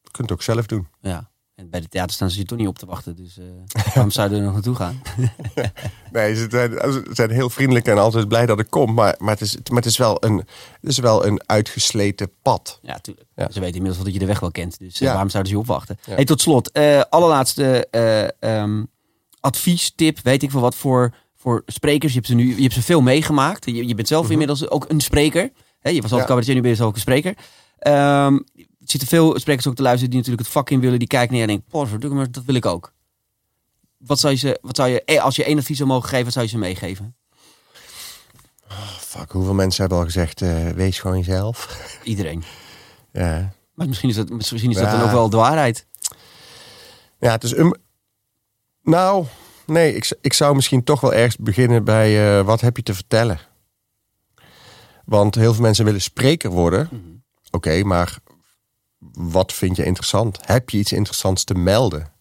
je 0.01 0.11
kunt 0.11 0.29
het 0.31 0.33
ook 0.33 0.43
zelf 0.43 0.67
doen. 0.67 0.89
Ja. 1.01 1.31
En 1.59 1.71
bij 1.71 1.81
de 1.81 1.89
theater 1.89 2.15
staan 2.15 2.31
ze 2.31 2.39
je 2.39 2.45
toch 2.45 2.59
niet 2.59 2.69
op 2.69 2.79
te 2.79 2.87
wachten. 2.87 3.17
Dus 3.17 3.39
eh, 3.39 3.45
waarom 3.95 4.11
zou 4.11 4.31
je 4.31 4.37
er 4.37 4.43
nog 4.43 4.53
naartoe 4.53 4.75
gaan? 4.75 5.03
Nee, 6.13 6.35
ze 6.35 6.47
zijn, 6.51 6.71
ze 6.73 7.03
zijn 7.13 7.31
heel 7.31 7.51
vriendelijk 7.51 7.87
en 7.87 7.99
altijd 7.99 8.29
blij 8.29 8.47
dat 8.47 8.59
ik 8.61 8.67
kom. 8.71 8.95
Maar, 8.95 9.15
maar, 9.19 9.31
het, 9.31 9.41
is, 9.41 9.57
maar 9.57 9.77
het, 9.77 9.87
is 9.87 9.97
wel 9.97 10.25
een, 10.25 10.37
het 10.81 10.91
is 10.91 10.99
wel 10.99 11.27
een 11.27 11.41
uitgesleten 11.47 12.31
pad. 12.43 12.79
Ja, 12.83 12.99
tuurlijk. 12.99 13.27
Ja. 13.35 13.45
Ze 13.51 13.61
weten 13.61 13.67
inmiddels 13.77 13.97
wel 13.97 14.05
dat 14.05 14.13
je 14.15 14.19
de 14.21 14.27
weg 14.27 14.41
wel 14.41 14.51
kent. 14.51 14.79
Dus 14.79 14.95
eh, 14.95 15.01
Ja. 15.01 15.11
waarom 15.13 15.29
zouden 15.31 15.53
ze 15.53 15.59
je 15.59 15.63
opwachten? 15.65 15.99
Ja. 16.05 16.15
Hey, 16.15 16.25
tot 16.25 16.41
slot, 16.41 16.71
eh, 16.71 17.01
allerlaatste 17.09 17.87
eh 17.91 18.29
ehm, 18.61 18.85
advies, 19.41 19.93
tip, 19.95 20.19
weet 20.23 20.43
ik 20.43 20.51
veel 20.51 20.61
wat 20.61 20.75
voor, 20.75 21.15
voor 21.37 21.63
sprekers. 21.67 22.13
Je 22.13 22.19
hebt, 22.19 22.31
ze 22.31 22.37
nu, 22.37 22.55
je 22.57 22.63
hebt 22.63 22.75
ze 22.75 22.83
veel 22.83 23.01
meegemaakt. 23.01 23.65
Je, 23.65 23.87
je 23.87 23.95
bent 23.95 24.09
zelf 24.09 24.23
Mhm. 24.23 24.33
inmiddels 24.33 24.69
ook 24.69 24.85
een 24.89 25.01
spreker. 25.01 25.51
Hè, 25.81 25.91
je 25.91 26.03
was 26.03 26.13
al 26.13 26.19
Ja. 26.19 26.25
cabaretier, 26.25 26.55
nu 26.55 26.61
ben 26.61 26.71
je 26.71 26.77
zelf 26.77 26.89
ook 26.89 26.95
een 26.95 27.01
spreker. 27.01 27.35
Er 27.79 28.43
zitten 28.91 29.09
veel 29.09 29.39
sprekers 29.39 29.67
ook 29.67 29.75
te 29.75 29.83
luisteren 29.83 30.11
die 30.11 30.19
natuurlijk 30.19 30.45
het 30.47 30.55
vak 30.55 30.71
in 30.71 30.81
willen. 30.81 30.99
Die 30.99 31.09
kijken 31.09 31.33
neer 31.33 31.43
en 31.43 31.49
denken, 31.49 31.67
poh, 31.71 32.13
maar 32.13 32.31
dat 32.31 32.45
wil 32.45 32.55
ik 32.55 32.67
ook. 32.67 32.93
Wat 33.97 34.19
zou 34.21 34.33
je, 34.33 34.39
ze, 34.39 34.59
wat 34.63 34.77
zou 34.77 34.89
je, 34.89 35.05
eh, 35.05 35.23
als 35.23 35.37
je 35.37 35.45
één 35.45 35.59
advies 35.59 35.77
zou 35.77 35.89
mogen 35.89 36.09
geven, 36.09 36.25
wat 36.25 36.33
zou 36.33 36.45
je 36.45 36.51
ze 36.51 36.59
meegeven? 36.59 37.15
Oh, 38.71 38.89
fuck, 38.99 39.31
hoeveel 39.33 39.55
mensen 39.55 39.81
hebben 39.81 39.99
al 39.99 40.05
gezegd, 40.05 40.43
eh, 40.43 40.69
wees 40.69 40.99
gewoon 40.99 41.19
jezelf. 41.19 41.79
Iedereen. 42.03 42.43
ja. 43.13 43.53
Maar 43.75 43.89
misschien 43.89 44.09
is 44.09 44.15
dat, 44.17 44.29
misschien 44.31 44.71
is 44.71 44.77
dat 44.77 44.85
Ja. 44.85 44.91
dan 44.97 45.03
ook 45.03 45.11
wel 45.11 45.31
de 45.31 45.37
waarheid. 45.37 45.87
Ja, 47.21 47.31
het 47.31 47.45
is 47.45 47.57
een. 47.57 47.77
Nou, 48.83 49.25
nee, 49.67 49.95
ik, 49.95 50.17
ik 50.21 50.33
zou 50.33 50.55
misschien 50.55 50.85
toch 50.85 51.01
wel 51.01 51.13
ergens 51.15 51.37
beginnen 51.37 51.85
bij 51.85 52.39
eh, 52.39 52.45
wat 52.45 52.61
heb 52.61 52.77
je 52.77 52.83
te 52.83 52.95
vertellen? 52.95 53.39
Want 55.05 55.35
heel 55.35 55.53
veel 55.55 55.63
mensen 55.63 55.85
willen 55.85 56.01
spreker 56.01 56.51
worden. 56.51 56.89
Oké, 57.51 57.83
maar 57.83 58.19
wat 59.13 59.53
vind 59.53 59.77
je 59.77 59.85
interessant? 59.85 60.39
Heb 60.47 60.71
je 60.71 60.79
iets 60.79 60.93
interessants 60.93 61.45
te 61.45 61.55
melden? 61.55 62.13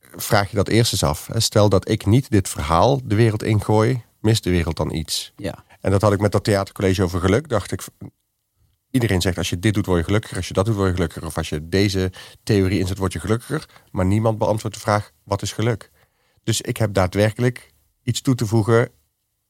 Vraag 0.00 0.50
je 0.50 0.56
dat 0.56 0.68
eerst 0.68 0.92
eens 0.92 1.02
af. 1.02 1.28
Stel 1.34 1.68
dat 1.68 1.88
ik 1.88 2.06
niet 2.06 2.30
dit 2.30 2.48
verhaal 2.48 3.00
de 3.04 3.14
wereld 3.14 3.42
ingooi, 3.42 4.04
mist 4.20 4.44
de 4.44 4.50
wereld 4.50 4.76
dan 4.76 4.94
iets? 4.94 5.32
Ja. 5.36 5.64
En 5.80 5.90
dat 5.90 6.02
had 6.02 6.12
ik 6.12 6.20
met 6.20 6.32
dat 6.32 6.44
theatercollege 6.44 7.02
over 7.02 7.20
geluk. 7.20 7.48
Dacht 7.48 7.72
ik, 7.72 7.84
iedereen 8.90 9.20
zegt 9.20 9.38
als 9.38 9.50
je 9.50 9.58
dit 9.58 9.74
doet 9.74 9.86
word 9.86 9.98
je 9.98 10.04
gelukkiger. 10.04 10.36
Als 10.36 10.48
je 10.48 10.54
dat 10.54 10.66
doet 10.66 10.74
word 10.74 10.88
je 10.88 10.94
gelukkiger. 10.94 11.26
Of 11.26 11.36
als 11.36 11.48
je 11.48 11.68
deze 11.68 12.12
theorie 12.42 12.78
inzet 12.78 12.98
word 12.98 13.12
je 13.12 13.20
gelukkiger. 13.20 13.68
Maar 13.90 14.06
niemand 14.06 14.38
beantwoordt 14.38 14.76
de 14.76 14.82
vraag 14.82 15.12
wat 15.24 15.42
is 15.42 15.52
geluk? 15.52 15.90
Dus 16.44 16.60
ik 16.60 16.76
heb 16.76 16.94
daadwerkelijk 16.94 17.72
iets 18.02 18.20
toe 18.20 18.34
te 18.34 18.46
voegen 18.46 18.90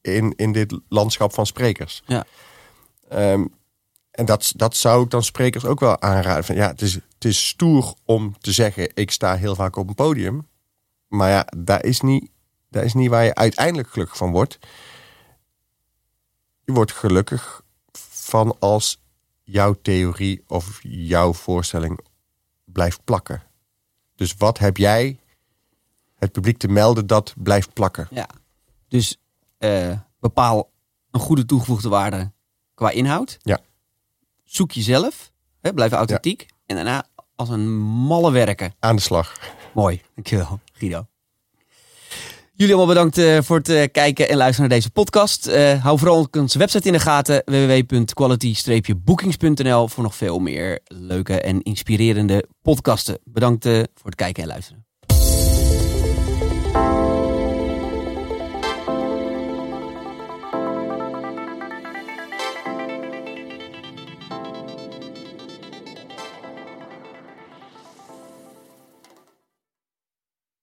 in, 0.01 0.33
in 0.37 0.53
dit 0.53 0.79
landschap 0.89 1.35
van 1.35 1.47
sprekers. 1.47 2.03
Ja. 2.07 2.25
Ehm, 3.09 3.45
en 4.11 4.25
dat, 4.25 4.53
dat 4.57 4.77
zou 4.77 5.05
ik 5.05 5.11
dan 5.11 5.23
sprekers 5.23 5.65
ook 5.65 5.81
wel 5.81 6.01
aanraden. 6.01 6.45
Van, 6.45 6.55
ja, 6.55 6.69
het, 6.69 6.83
is, 6.83 6.95
het 6.95 7.25
is 7.25 7.49
stoer 7.49 7.95
om 8.05 8.39
te 8.39 8.53
zeggen 8.53 8.91
ik 8.95 9.11
sta 9.11 9.37
heel 9.37 9.55
vaak 9.55 9.77
op 9.77 9.89
een 9.89 9.95
podium. 9.95 10.49
Maar 11.09 11.31
ja, 11.31 11.47
daar 11.57 11.85
is 11.85 12.01
niet, 12.01 12.31
daar 12.69 12.85
is 12.85 12.95
niet 12.95 13.11
waar 13.11 13.25
je 13.25 13.35
uiteindelijk 13.35 13.89
gelukkig 13.89 14.17
van 14.17 14.31
wordt. 14.31 14.59
Je 16.65 16.73
wordt 16.73 16.93
gelukkig 16.93 17.63
van 18.11 18.57
als 18.59 19.03
jouw 19.43 19.77
theorie 19.83 20.45
of 20.47 20.81
jouw 20.83 21.33
voorstelling 21.33 22.01
blijft 22.65 23.05
plakken. 23.05 23.43
Dus 24.15 24.35
wat 24.35 24.59
heb 24.59 24.77
jij 24.77 25.19
het 26.15 26.33
publiek 26.33 26.59
te 26.59 26.69
melden 26.69 27.07
dat 27.07 27.35
blijft 27.37 27.73
plakken? 27.73 28.09
ja. 28.11 28.29
Dus 28.89 29.21
eh, 29.59 29.99
bepaal 30.19 30.71
een 31.11 31.21
goede 31.21 31.45
toegevoegde 31.45 31.89
waarde 31.89 32.33
qua 32.75 32.91
inhoud. 32.91 33.39
Ja. 33.43 33.61
Zoek 34.51 34.73
jezelf. 34.73 35.33
Hè, 35.61 35.75
blijf 35.75 35.93
authentiek. 35.93 36.47
En 36.67 36.77
daarna 36.77 37.07
als 37.37 37.49
een 37.49 37.79
malle 37.81 38.33
werken. 38.33 38.75
Aan 38.79 38.97
de 38.97 39.03
slag. 39.03 39.39
Mooi. 39.75 40.03
Dankjewel, 40.15 40.61
Guido. 40.73 41.07
Jullie 42.55 42.75
allemaal 42.75 42.95
bedankt 42.95 43.19
eh, 43.19 43.39
voor 43.43 43.57
het 43.57 43.69
eh, 43.69 43.85
kijken 43.93 44.29
en 44.29 44.37
luisteren 44.37 44.69
naar 44.69 44.79
deze 44.79 44.91
podcast. 44.91 45.47
Eh, 45.47 45.83
hou 45.83 45.99
vooral 45.99 46.29
onze 46.39 46.59
website 46.59 46.87
in 46.87 46.93
de 46.93 47.01
gaten. 47.01 47.43
www.quality-bookings.nl 47.45 49.89
voor 49.89 50.03
nog 50.03 50.15
veel 50.15 50.39
meer 50.39 50.81
leuke 50.85 51.41
en 51.41 51.63
inspirerende 51.63 52.45
podcasten. 52.63 53.19
Bedankt 53.25 53.65
voor 53.65 54.05
het 54.05 54.15
kijken 54.15 54.43
en 54.43 54.49
luisteren. 54.49 54.90